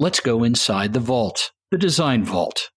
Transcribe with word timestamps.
Let's 0.00 0.18
go 0.18 0.42
inside 0.42 0.92
the 0.92 0.98
vault, 0.98 1.52
the 1.70 1.78
design 1.78 2.24
vault. 2.24 2.70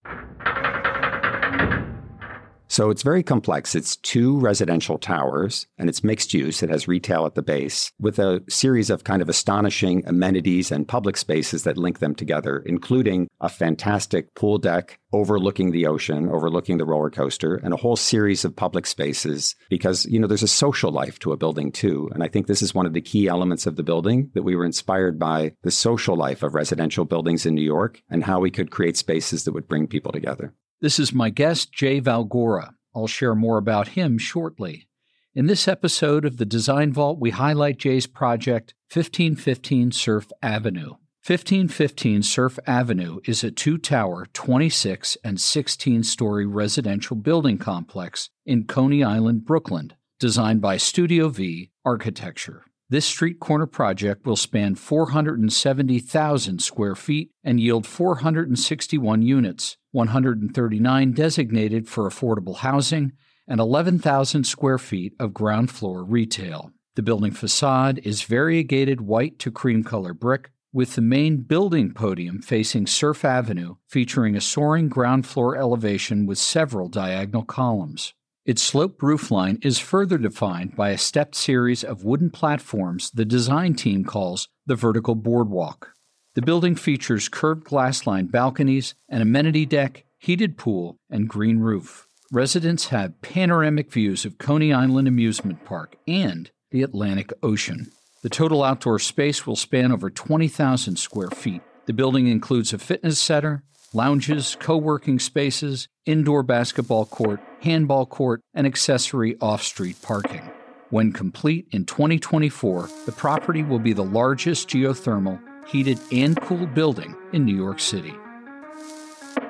So 2.78 2.90
it's 2.90 3.02
very 3.02 3.24
complex. 3.24 3.74
It's 3.74 3.96
two 3.96 4.38
residential 4.38 4.98
towers 4.98 5.66
and 5.78 5.88
it's 5.88 6.04
mixed 6.04 6.32
use. 6.32 6.62
It 6.62 6.70
has 6.70 6.86
retail 6.86 7.26
at 7.26 7.34
the 7.34 7.42
base 7.42 7.90
with 7.98 8.20
a 8.20 8.40
series 8.48 8.88
of 8.88 9.02
kind 9.02 9.20
of 9.20 9.28
astonishing 9.28 10.04
amenities 10.06 10.70
and 10.70 10.86
public 10.86 11.16
spaces 11.16 11.64
that 11.64 11.76
link 11.76 11.98
them 11.98 12.14
together, 12.14 12.62
including 12.64 13.26
a 13.40 13.48
fantastic 13.48 14.32
pool 14.36 14.58
deck 14.58 15.00
overlooking 15.12 15.72
the 15.72 15.88
ocean, 15.88 16.28
overlooking 16.28 16.78
the 16.78 16.84
roller 16.84 17.10
coaster, 17.10 17.56
and 17.56 17.74
a 17.74 17.78
whole 17.78 17.96
series 17.96 18.44
of 18.44 18.54
public 18.54 18.86
spaces 18.86 19.56
because, 19.68 20.06
you 20.06 20.20
know, 20.20 20.28
there's 20.28 20.44
a 20.44 20.46
social 20.46 20.92
life 20.92 21.18
to 21.18 21.32
a 21.32 21.36
building 21.36 21.72
too. 21.72 22.08
And 22.14 22.22
I 22.22 22.28
think 22.28 22.46
this 22.46 22.62
is 22.62 22.76
one 22.76 22.86
of 22.86 22.92
the 22.92 23.00
key 23.00 23.26
elements 23.26 23.66
of 23.66 23.74
the 23.74 23.82
building 23.82 24.30
that 24.34 24.44
we 24.44 24.54
were 24.54 24.64
inspired 24.64 25.18
by 25.18 25.52
the 25.64 25.72
social 25.72 26.14
life 26.14 26.44
of 26.44 26.54
residential 26.54 27.04
buildings 27.04 27.44
in 27.44 27.56
New 27.56 27.60
York 27.60 28.00
and 28.08 28.22
how 28.22 28.38
we 28.38 28.52
could 28.52 28.70
create 28.70 28.96
spaces 28.96 29.42
that 29.42 29.52
would 29.52 29.66
bring 29.66 29.88
people 29.88 30.12
together. 30.12 30.54
This 30.80 31.00
is 31.00 31.12
my 31.12 31.30
guest, 31.30 31.72
Jay 31.72 32.00
Valgora. 32.00 32.74
I'll 32.94 33.08
share 33.08 33.34
more 33.34 33.58
about 33.58 33.88
him 33.88 34.16
shortly. 34.16 34.86
In 35.34 35.46
this 35.46 35.66
episode 35.66 36.24
of 36.24 36.36
the 36.36 36.46
Design 36.46 36.92
Vault, 36.92 37.18
we 37.18 37.30
highlight 37.30 37.78
Jay's 37.78 38.06
project, 38.06 38.74
1515 38.92 39.90
Surf 39.90 40.28
Avenue. 40.40 40.90
1515 41.26 42.22
Surf 42.22 42.60
Avenue 42.64 43.18
is 43.24 43.42
a 43.42 43.50
two 43.50 43.76
tower, 43.76 44.26
26 44.32 45.16
and 45.24 45.40
16 45.40 46.04
story 46.04 46.46
residential 46.46 47.16
building 47.16 47.58
complex 47.58 48.30
in 48.46 48.64
Coney 48.64 49.02
Island, 49.02 49.44
Brooklyn, 49.44 49.94
designed 50.20 50.60
by 50.60 50.76
Studio 50.76 51.28
V 51.28 51.72
Architecture. 51.84 52.66
This 52.90 53.04
street 53.04 53.38
corner 53.38 53.66
project 53.66 54.24
will 54.24 54.36
span 54.36 54.74
470,000 54.74 56.62
square 56.62 56.94
feet 56.94 57.30
and 57.44 57.60
yield 57.60 57.86
461 57.86 59.20
units, 59.20 59.76
139 59.98 61.12
designated 61.12 61.88
for 61.88 62.08
affordable 62.08 62.58
housing, 62.58 63.10
and 63.48 63.58
11,000 63.58 64.44
square 64.44 64.78
feet 64.78 65.12
of 65.18 65.34
ground 65.34 65.72
floor 65.72 66.04
retail. 66.04 66.70
The 66.94 67.02
building 67.02 67.32
facade 67.32 68.00
is 68.04 68.22
variegated 68.22 69.00
white 69.00 69.40
to 69.40 69.50
cream 69.50 69.82
color 69.82 70.14
brick, 70.14 70.50
with 70.72 70.94
the 70.94 71.00
main 71.00 71.38
building 71.38 71.92
podium 71.92 72.40
facing 72.40 72.86
Surf 72.86 73.24
Avenue 73.24 73.74
featuring 73.88 74.36
a 74.36 74.40
soaring 74.40 74.88
ground 74.88 75.26
floor 75.26 75.56
elevation 75.56 76.26
with 76.26 76.38
several 76.38 76.88
diagonal 76.88 77.42
columns. 77.42 78.14
Its 78.44 78.62
sloped 78.62 79.00
roofline 79.00 79.64
is 79.64 79.80
further 79.80 80.16
defined 80.16 80.76
by 80.76 80.90
a 80.90 80.98
stepped 80.98 81.34
series 81.34 81.82
of 81.82 82.04
wooden 82.04 82.30
platforms 82.30 83.10
the 83.10 83.24
design 83.24 83.74
team 83.74 84.04
calls 84.04 84.48
the 84.64 84.76
vertical 84.76 85.16
boardwalk. 85.16 85.96
The 86.34 86.42
building 86.42 86.76
features 86.76 87.28
curved 87.28 87.64
glass 87.64 88.06
lined 88.06 88.30
balconies, 88.30 88.94
an 89.08 89.22
amenity 89.22 89.66
deck, 89.66 90.04
heated 90.18 90.56
pool, 90.56 90.96
and 91.10 91.28
green 91.28 91.58
roof. 91.58 92.06
Residents 92.30 92.88
have 92.88 93.20
panoramic 93.22 93.90
views 93.90 94.24
of 94.24 94.38
Coney 94.38 94.72
Island 94.72 95.08
Amusement 95.08 95.64
Park 95.64 95.96
and 96.06 96.50
the 96.70 96.82
Atlantic 96.82 97.32
Ocean. 97.42 97.90
The 98.22 98.28
total 98.28 98.62
outdoor 98.62 98.98
space 98.98 99.46
will 99.46 99.56
span 99.56 99.92
over 99.92 100.10
20,000 100.10 100.96
square 100.96 101.30
feet. 101.30 101.62
The 101.86 101.92
building 101.92 102.26
includes 102.26 102.72
a 102.72 102.78
fitness 102.78 103.18
center, 103.18 103.62
lounges, 103.94 104.56
co 104.60 104.76
working 104.76 105.18
spaces, 105.18 105.88
indoor 106.04 106.42
basketball 106.42 107.06
court, 107.06 107.40
handball 107.62 108.06
court, 108.06 108.42
and 108.52 108.66
accessory 108.66 109.36
off 109.40 109.62
street 109.62 110.02
parking. 110.02 110.50
When 110.90 111.12
complete 111.12 111.68
in 111.70 111.84
2024, 111.84 112.88
the 113.06 113.12
property 113.12 113.62
will 113.62 113.78
be 113.78 113.92
the 113.92 114.04
largest 114.04 114.68
geothermal, 114.68 115.40
heated, 115.68 116.00
and 116.10 116.40
cooled 116.40 116.74
building 116.74 117.14
in 117.32 117.44
New 117.44 117.56
York 117.56 117.80
City. 117.80 118.14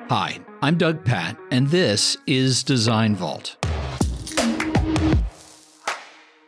Hi, 0.09 0.39
I'm 0.61 0.77
Doug 0.77 1.05
Patt, 1.05 1.37
and 1.51 1.67
this 1.67 2.17
is 2.27 2.63
Design 2.63 3.15
Vault. 3.15 3.55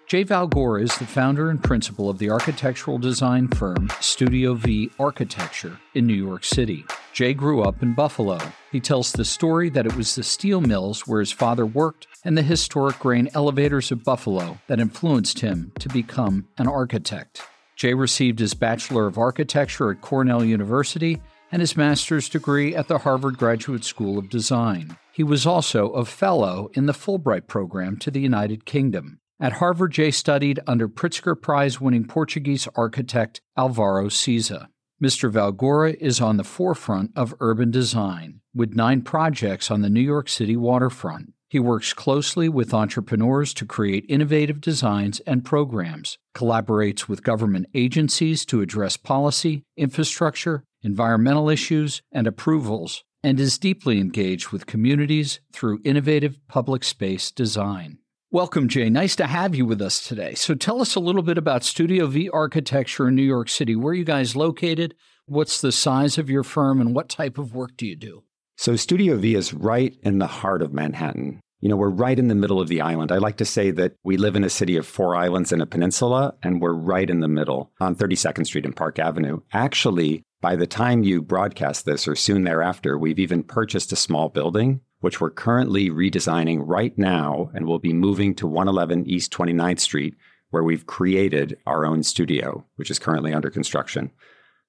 Jay 0.07 0.25
Valgora 0.25 0.83
is 0.83 0.97
the 0.97 1.05
founder 1.05 1.49
and 1.49 1.63
principal 1.63 2.09
of 2.09 2.17
the 2.17 2.29
architectural 2.29 2.97
design 2.97 3.47
firm 3.47 3.87
Studio 4.01 4.55
V 4.55 4.91
Architecture 4.99 5.79
in 5.93 6.05
New 6.05 6.13
York 6.13 6.43
City. 6.43 6.83
Jay 7.13 7.33
grew 7.33 7.61
up 7.61 7.81
in 7.81 7.93
Buffalo. 7.93 8.37
He 8.73 8.81
tells 8.81 9.13
the 9.13 9.23
story 9.23 9.69
that 9.69 9.85
it 9.85 9.95
was 9.95 10.15
the 10.15 10.23
steel 10.23 10.59
mills 10.59 11.07
where 11.07 11.21
his 11.21 11.31
father 11.31 11.65
worked 11.65 12.07
and 12.25 12.37
the 12.37 12.41
historic 12.41 12.99
grain 12.99 13.29
elevators 13.33 13.89
of 13.89 14.03
Buffalo 14.03 14.59
that 14.67 14.81
influenced 14.81 15.39
him 15.39 15.71
to 15.79 15.87
become 15.87 16.49
an 16.57 16.67
architect. 16.67 17.43
Jay 17.81 17.95
received 17.95 18.37
his 18.37 18.53
Bachelor 18.53 19.07
of 19.07 19.17
Architecture 19.17 19.89
at 19.89 20.01
Cornell 20.01 20.45
University 20.45 21.19
and 21.51 21.61
his 21.61 21.75
master's 21.75 22.29
degree 22.29 22.75
at 22.75 22.87
the 22.87 22.99
Harvard 22.99 23.39
Graduate 23.39 23.83
School 23.83 24.19
of 24.19 24.29
Design. 24.29 24.99
He 25.11 25.23
was 25.23 25.47
also 25.47 25.89
a 25.89 26.05
fellow 26.05 26.69
in 26.75 26.85
the 26.85 26.93
Fulbright 26.93 27.47
program 27.47 27.97
to 27.97 28.11
the 28.11 28.19
United 28.19 28.65
Kingdom. 28.65 29.19
At 29.39 29.53
Harvard, 29.53 29.93
Jay 29.93 30.11
studied 30.11 30.59
under 30.67 30.87
Pritzker 30.87 31.33
Prize 31.41 31.81
winning 31.81 32.05
Portuguese 32.05 32.67
architect 32.75 33.41
Alvaro 33.57 34.09
Siza. 34.09 34.67
Mr. 35.03 35.31
Valgora 35.31 35.95
is 35.95 36.21
on 36.21 36.37
the 36.37 36.43
forefront 36.43 37.09
of 37.15 37.33
urban 37.39 37.71
design, 37.71 38.41
with 38.53 38.75
nine 38.75 39.01
projects 39.01 39.71
on 39.71 39.81
the 39.81 39.89
New 39.89 40.01
York 40.01 40.29
City 40.29 40.55
waterfront. 40.55 41.33
He 41.51 41.59
works 41.59 41.91
closely 41.91 42.47
with 42.47 42.73
entrepreneurs 42.73 43.53
to 43.55 43.65
create 43.65 44.05
innovative 44.07 44.61
designs 44.61 45.19
and 45.27 45.43
programs, 45.43 46.17
collaborates 46.33 47.09
with 47.09 47.25
government 47.25 47.65
agencies 47.73 48.45
to 48.45 48.61
address 48.61 48.95
policy, 48.95 49.65
infrastructure, 49.75 50.63
environmental 50.81 51.49
issues, 51.49 52.01
and 52.09 52.25
approvals, 52.25 53.03
and 53.21 53.37
is 53.37 53.57
deeply 53.57 53.99
engaged 53.99 54.51
with 54.51 54.65
communities 54.65 55.41
through 55.51 55.81
innovative 55.83 56.39
public 56.47 56.85
space 56.85 57.31
design. 57.31 57.97
Welcome, 58.31 58.69
Jay. 58.69 58.89
Nice 58.89 59.17
to 59.17 59.27
have 59.27 59.53
you 59.53 59.65
with 59.65 59.81
us 59.81 60.07
today. 60.07 60.35
So, 60.35 60.55
tell 60.55 60.79
us 60.79 60.95
a 60.95 61.01
little 61.01 61.21
bit 61.21 61.37
about 61.37 61.65
Studio 61.65 62.07
V 62.07 62.29
Architecture 62.29 63.09
in 63.09 63.15
New 63.15 63.23
York 63.23 63.49
City. 63.49 63.75
Where 63.75 63.91
are 63.91 63.95
you 63.95 64.05
guys 64.05 64.37
located? 64.37 64.95
What's 65.25 65.59
the 65.59 65.73
size 65.73 66.17
of 66.17 66.29
your 66.29 66.43
firm, 66.43 66.79
and 66.79 66.95
what 66.95 67.09
type 67.09 67.37
of 67.37 67.53
work 67.53 67.75
do 67.75 67.85
you 67.85 67.97
do? 67.97 68.23
So, 68.61 68.75
Studio 68.75 69.17
V 69.17 69.33
is 69.33 69.55
right 69.55 69.97
in 70.03 70.19
the 70.19 70.27
heart 70.27 70.61
of 70.61 70.71
Manhattan. 70.71 71.40
You 71.61 71.69
know, 71.69 71.77
we're 71.77 71.89
right 71.89 72.19
in 72.19 72.27
the 72.27 72.35
middle 72.35 72.59
of 72.59 72.67
the 72.67 72.81
island. 72.81 73.11
I 73.11 73.17
like 73.17 73.37
to 73.37 73.45
say 73.45 73.71
that 73.71 73.93
we 74.03 74.17
live 74.17 74.35
in 74.35 74.43
a 74.43 74.49
city 74.49 74.75
of 74.75 74.85
four 74.85 75.15
islands 75.15 75.51
and 75.51 75.61
a 75.61 75.67
peninsula, 75.67 76.33
and 76.43 76.59
we're 76.59 76.73
right 76.73 77.09
in 77.09 77.19
the 77.19 77.27
middle 77.27 77.71
on 77.79 77.95
32nd 77.95 78.45
Street 78.45 78.65
and 78.65 78.75
Park 78.75 78.99
Avenue. 78.99 79.41
Actually, 79.53 80.23
by 80.41 80.55
the 80.55 80.67
time 80.67 81.03
you 81.03 81.21
broadcast 81.21 81.85
this 81.85 82.07
or 82.07 82.15
soon 82.15 82.43
thereafter, 82.43 82.97
we've 82.97 83.19
even 83.19 83.43
purchased 83.43 83.91
a 83.91 83.95
small 83.95 84.27
building 84.27 84.81
which 85.01 85.19
we're 85.19 85.31
currently 85.31 85.89
redesigning 85.89 86.61
right 86.63 86.97
now 86.97 87.51
and 87.53 87.67
we'll 87.67 87.79
be 87.79 87.93
moving 87.93 88.33
to 88.35 88.47
111 88.47 89.05
East 89.07 89.33
29th 89.33 89.79
Street, 89.79 90.15
where 90.51 90.63
we've 90.63 90.85
created 90.85 91.57
our 91.67 91.85
own 91.85 92.03
studio, 92.03 92.65
which 92.75 92.89
is 92.89 92.99
currently 92.99 93.33
under 93.33 93.49
construction. 93.49 94.11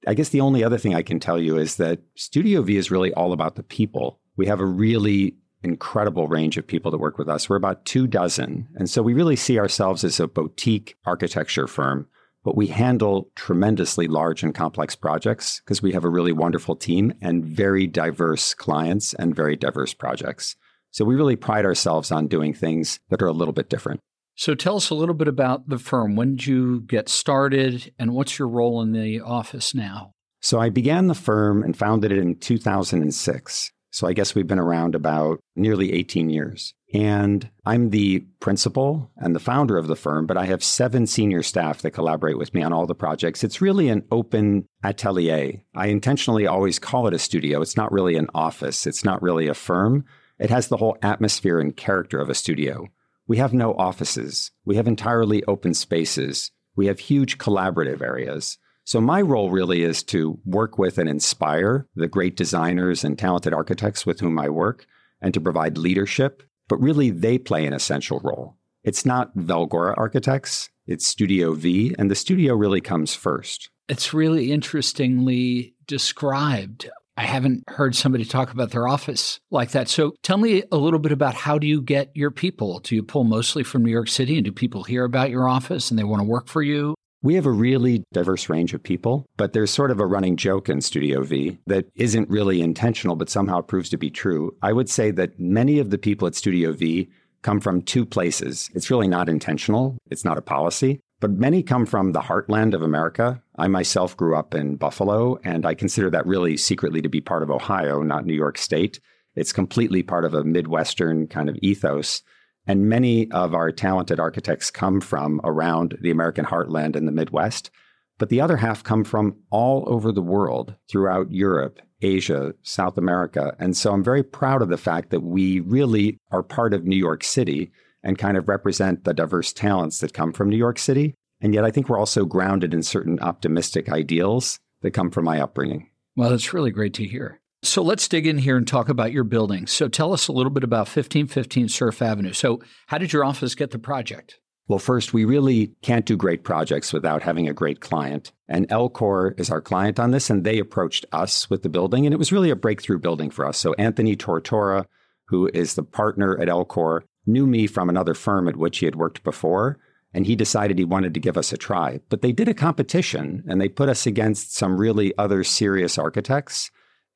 I 0.07 0.15
guess 0.15 0.31
the 0.31 0.41
only 0.41 0.65
other 0.65 0.79
thing 0.79 0.95
I 0.95 1.03
can 1.03 1.21
tell 1.21 1.39
you 1.39 1.59
is 1.59 1.77
that 1.77 2.01
Studio 2.17 2.63
V 2.63 2.77
is 2.77 2.91
really 2.91 3.13
all 3.13 3.33
about 3.33 3.55
the 3.55 3.63
people. 3.63 4.19
We 4.37 4.47
have 4.47 4.59
a 4.59 4.67
really 4.67 5.37
incredible 5.63 6.29
range 6.29 6.57
of 6.57 6.67
people 6.67 6.91
that 6.91 6.99
work 6.99 7.19
with 7.19 7.29
us. 7.29 7.49
We're 7.49 7.57
about 7.57 7.85
two 7.85 8.07
dozen. 8.07 8.69
And 8.75 8.89
so 8.91 9.03
we 9.03 9.15
really 9.15 9.37
see 9.37 9.59
ourselves 9.59 10.05
as 10.05 10.21
a 10.21 10.27
boutique 10.27 10.97
architecture 11.05 11.67
firm 11.67 12.09
but 12.45 12.57
we 12.57 12.67
handle 12.69 13.31
tremendously 13.37 14.09
large 14.09 14.43
and 14.43 14.55
complex 14.55 14.97
projects 14.97 15.61
because 15.61 15.83
we 15.83 15.93
have 15.93 16.05
a 16.05 16.11
really 16.11 16.33
wonderful 16.33 16.75
team 16.75 17.15
and 17.21 17.45
very 17.45 17.87
diverse 17.87 18.55
clients 18.55 19.15
and 19.15 19.35
very 19.35 19.57
diverse 19.57 19.95
projects. 19.95 20.57
So 20.91 21.05
we 21.05 21.15
really 21.15 21.37
pride 21.37 21.65
ourselves 21.65 22.11
on 22.11 22.27
doing 22.27 22.53
things 22.53 23.01
that 23.11 23.23
are 23.23 23.29
a 23.29 23.33
little 23.33 23.55
bit 23.55 23.71
different. 23.71 24.01
So 24.35 24.55
tell 24.55 24.77
us 24.77 24.91
a 24.91 24.95
little 24.95 25.15
bit 25.15 25.29
about 25.29 25.69
the 25.69 25.79
firm. 25.79 26.17
When 26.17 26.37
did 26.37 26.47
you 26.47 26.81
get 26.81 27.09
started 27.09 27.93
and 27.99 28.13
what's 28.13 28.39
your 28.39 28.49
role 28.49 28.83
in 28.83 28.93
the 28.93 29.21
office 29.21 29.75
now? 29.75 30.13
So 30.41 30.59
I 30.59 30.71
began 30.71 31.07
the 31.07 31.15
firm 31.15 31.63
and 31.63 31.77
founded 31.77 32.11
it 32.11 32.19
in 32.19 32.37
2006. 32.37 33.71
So 33.93 34.07
I 34.07 34.15
guess 34.15 34.35
we've 34.35 34.47
been 34.47 34.59
around 34.59 34.95
about 34.95 35.41
nearly 35.55 35.93
18 35.93 36.31
years. 36.31 36.73
And 36.95 37.51
I'm 37.67 37.91
the 37.91 38.21
principal 38.41 39.11
and 39.19 39.37
the 39.37 39.41
founder 39.41 39.77
of 39.77 39.87
the 39.87 39.97
firm, 39.97 40.27
but 40.27 40.39
I 40.39 40.47
have 40.47 40.65
seven 40.65 41.07
senior 41.07 41.43
staff 41.43 41.83
that 41.83 41.91
collaborate 41.91 42.39
with 42.39 42.55
me 42.55 42.63
on 42.63 42.73
all 42.73 42.87
the 42.87 42.95
projects. 42.95 43.45
It's 43.45 43.61
really 43.61 43.91
an 43.91 44.05
open 44.11 44.67
atelier. 44.83 45.61
I 45.75 45.87
intentionally 45.89 46.47
always 46.47 46.79
call 46.79 47.07
it 47.07 47.15
a 47.15 47.19
studio. 47.19 47.61
It's 47.61 47.77
not 47.77 47.93
really 47.93 48.17
an 48.17 48.29
office, 48.35 48.87
it's 48.87 49.05
not 49.05 49.23
really 49.23 49.47
a 49.47 49.55
firm. 49.55 50.07
It 50.39 50.49
has 50.49 50.69
the 50.69 50.79
whole 50.79 50.97
atmosphere 51.03 51.61
and 51.61 51.77
character 51.77 52.19
of 52.19 52.31
a 52.31 52.35
studio. 52.35 52.89
We 53.29 53.37
have 53.37 53.53
no 53.53 53.75
offices, 53.75 54.51
we 54.65 54.77
have 54.77 54.89
entirely 54.89 55.45
open 55.45 55.75
spaces, 55.75 56.51
we 56.75 56.87
have 56.87 56.99
huge 56.99 57.37
collaborative 57.37 58.01
areas. 58.01 58.57
So, 58.85 59.01
my 59.01 59.21
role 59.21 59.51
really 59.51 59.83
is 59.83 60.03
to 60.05 60.39
work 60.45 60.79
with 60.79 60.99
and 60.99 61.09
inspire 61.09 61.87
the 61.95 62.09
great 62.09 62.37
designers 62.37 63.05
and 63.05 63.19
talented 63.19 63.53
architects 63.53 64.05
with 64.05 64.21
whom 64.21 64.39
I 64.39 64.49
work 64.49 64.87
and 65.21 65.33
to 65.35 65.41
provide 65.41 65.79
leadership 65.79 66.43
but 66.73 66.81
really 66.81 67.11
they 67.11 67.37
play 67.37 67.67
an 67.67 67.75
essential 67.75 68.19
role. 68.25 68.57
It's 68.83 69.05
not 69.05 69.37
Valgora 69.37 69.93
Architects, 69.99 70.71
it's 70.87 71.07
Studio 71.07 71.53
V, 71.53 71.95
and 71.99 72.11
the 72.11 72.15
studio 72.15 72.55
really 72.55 72.81
comes 72.81 73.15
first. 73.15 73.69
It's 73.91 74.15
really 74.15 74.51
interestingly 74.51 75.75
described. 75.87 76.89
I 77.19 77.25
haven't 77.25 77.65
heard 77.69 77.95
somebody 77.95 78.25
talk 78.25 78.53
about 78.53 78.71
their 78.71 78.89
office 78.89 79.39
like 79.51 79.73
that. 79.73 79.91
So 79.91 80.15
tell 80.23 80.39
me 80.39 80.63
a 80.73 80.79
little 80.79 80.99
bit 80.99 81.13
about 81.13 81.35
how 81.35 81.59
do 81.59 81.67
you 81.67 81.83
get 81.83 82.11
your 82.15 82.31
people? 82.31 82.79
Do 82.79 82.95
you 82.95 83.03
pull 83.03 83.25
mostly 83.25 83.65
from 83.65 83.85
New 83.85 83.93
York 83.93 84.09
City 84.09 84.37
and 84.37 84.45
do 84.47 84.51
people 84.51 84.83
hear 84.83 85.05
about 85.05 85.29
your 85.29 85.47
office 85.47 85.91
and 85.91 85.99
they 85.99 86.05
want 86.05 86.21
to 86.21 86.27
work 86.27 86.49
for 86.49 86.63
you? 86.63 86.95
We 87.25 87.35
have 87.37 87.47
a 87.47 87.53
really 87.53 88.03
diverse 88.13 88.49
range 88.49 88.75
of 88.75 88.83
people, 88.83 89.27
but 89.37 89.53
there's 89.53 89.71
sort 89.71 89.93
of 89.93 90.01
a 90.01 90.07
running 90.07 90.37
joke 90.37 90.69
in 90.69 90.81
Studio 90.81 91.23
V 91.23 91.57
that 91.69 91.87
isn't 91.95 92.29
really 92.29 92.61
intentional, 92.61 93.15
but 93.15 93.31
somehow 93.31 93.61
proves 93.61 93.89
to 93.91 93.97
be 93.97 94.11
true. 94.11 94.57
I 94.61 94.73
would 94.73 94.91
say 94.91 95.13
that 95.13 95.39
many 95.39 95.79
of 95.79 95.91
the 95.91 95.99
people 95.99 96.27
at 96.27 96.35
Studio 96.35 96.73
V 96.73 97.09
come 97.43 97.61
from 97.61 97.83
two 97.83 98.05
places. 98.05 98.69
It's 98.75 98.91
really 98.91 99.07
not 99.07 99.29
intentional, 99.29 99.99
it's 100.11 100.25
not 100.25 100.37
a 100.37 100.43
policy, 100.43 101.01
but 101.21 101.31
many 101.31 101.63
come 101.63 101.87
from 101.87 102.11
the 102.11 102.21
heartland 102.21 102.75
of 102.75 102.83
America. 102.83 103.41
I 103.57 103.69
myself 103.69 104.17
grew 104.17 104.35
up 104.37 104.53
in 104.53 104.75
Buffalo, 104.75 105.39
and 105.45 105.65
I 105.65 105.75
consider 105.75 106.11
that 106.11 106.27
really 106.27 106.57
secretly 106.57 107.03
to 107.03 107.09
be 107.09 107.21
part 107.21 107.45
of 107.45 107.53
Ohio, 107.53 108.03
not 108.03 108.27
New 108.27 108.35
York 108.35 108.59
State. 108.59 108.99
It's 109.37 109.53
completely 109.53 110.03
part 110.03 110.25
of 110.25 110.35
a 110.35 110.43
Midwestern 110.43 111.29
kind 111.29 111.49
of 111.49 111.57
ethos. 111.63 112.23
And 112.67 112.89
many 112.89 113.31
of 113.33 113.55
our 113.55 113.73
talented 113.73 114.21
architects 114.21 114.71
come 114.71 115.01
from 115.01 115.41
around 115.43 115.99
the 116.01 116.11
American 116.11 116.45
heartland 116.45 116.95
in 116.97 117.07
the 117.07 117.13
Midwest. 117.13 117.71
But 118.19 118.29
the 118.29 118.41
other 118.41 118.57
half 118.57 118.85
come 118.85 119.03
from 119.03 119.37
all 119.51 119.85
over 119.87 120.13
the 120.13 120.23
world, 120.23 120.77
throughout 120.89 121.33
Europe, 121.33 121.81
Asia, 122.03 122.55
South 122.63 122.99
America. 122.99 123.57
And 123.59 123.77
so 123.77 123.93
I'm 123.93 124.05
very 124.05 124.23
proud 124.23 124.63
of 124.63 124.69
the 124.69 124.77
fact 124.77 125.11
that 125.11 125.23
we 125.23 125.61
really 125.61 126.19
are 126.31 126.43
part 126.43 126.73
of 126.73 126.85
New 126.85 126.97
York 126.97 127.25
City 127.25 127.73
and 128.05 128.19
kind 128.19 128.37
of 128.37 128.49
represent 128.49 129.05
the 129.05 129.15
diverse 129.15 129.53
talents 129.53 129.99
that 129.99 130.15
come 130.15 130.33
from 130.33 130.49
New 130.49 130.57
York 130.57 130.79
City. 130.79 131.15
And 131.41 131.55
yet 131.55 131.65
I 131.65 131.71
think 131.71 131.89
we're 131.89 131.99
also 131.99 132.25
grounded 132.25 132.75
in 132.75 132.83
certain 132.83 133.19
optimistic 133.21 133.89
ideals 133.89 134.59
that 134.83 134.93
come 134.93 135.11
from 135.11 135.25
my 135.25 135.41
upbringing. 135.41 135.89
Well, 136.15 136.31
that's 136.31 136.53
really 136.53 136.71
great 136.71 136.95
to 136.95 137.05
hear. 137.05 137.41
So 137.65 137.81
let's 137.83 138.09
dig 138.09 138.27
in 138.27 138.39
here 138.39 138.57
and 138.57 138.67
talk 138.67 138.89
about 138.89 139.13
your 139.13 139.23
building. 139.23 139.69
So 139.69 139.87
tell 139.87 140.13
us 140.13 140.27
a 140.27 140.33
little 140.33 140.51
bit 140.51 140.65
about 140.65 140.89
1515 140.89 141.69
Surf 141.69 142.03
Avenue. 142.03 142.33
So, 142.33 142.61
how 142.89 142.99
did 142.99 143.13
your 143.13 143.25
office 143.25 143.55
get 143.55 143.71
the 143.71 143.79
project? 143.79 144.41
Well, 144.67 144.81
first, 144.81 145.13
we 145.13 145.25
really 145.25 145.73
can't 145.83 146.07
do 146.07 146.17
great 146.17 146.43
projects 146.43 146.93
without 146.93 147.23
having 147.23 147.49
a 147.49 147.55
great 147.55 147.81
client. 147.81 148.33
And 148.49 148.69
LCOR 148.69 149.39
is 149.39 149.51
our 149.51 149.61
client 149.61 150.01
on 150.01 150.11
this, 150.11 150.29
and 150.29 150.43
they 150.43 150.59
approached 150.59 151.05
us 151.13 151.49
with 151.51 151.63
the 151.63 151.69
building. 151.69 152.05
And 152.05 152.13
it 152.13 152.19
was 152.19 152.33
really 152.33 152.51
a 152.51 152.57
breakthrough 152.57 152.99
building 152.99 153.31
for 153.31 153.47
us. 153.47 153.59
So, 153.59 153.75
Anthony 153.75 154.17
Tortora, 154.17 154.87
who 155.27 155.49
is 155.55 155.75
the 155.75 155.85
partner 155.85 156.41
at 156.41 156.49
LCOR, 156.49 157.03
knew 157.27 157.47
me 157.47 157.69
from 157.69 157.89
another 157.89 158.15
firm 158.15 158.49
at 158.49 158.57
which 158.57 158.79
he 158.79 158.87
had 158.87 158.97
worked 158.97 159.23
before. 159.23 159.79
And 160.13 160.27
he 160.27 160.37
decided 160.37 160.79
he 160.79 160.85
wanted 160.85 161.15
to 161.15 161.21
give 161.21 161.39
us 161.39 161.53
a 161.53 161.57
try. 161.57 162.01
But 162.09 162.23
they 162.23 162.33
did 162.33 162.49
a 162.49 162.55
competition 162.55 163.45
and 163.49 163.61
they 163.61 163.69
put 163.69 163.89
us 163.89 164.05
against 164.05 164.55
some 164.55 164.77
really 164.77 165.17
other 165.17 165.45
serious 165.45 165.97
architects. 165.97 166.71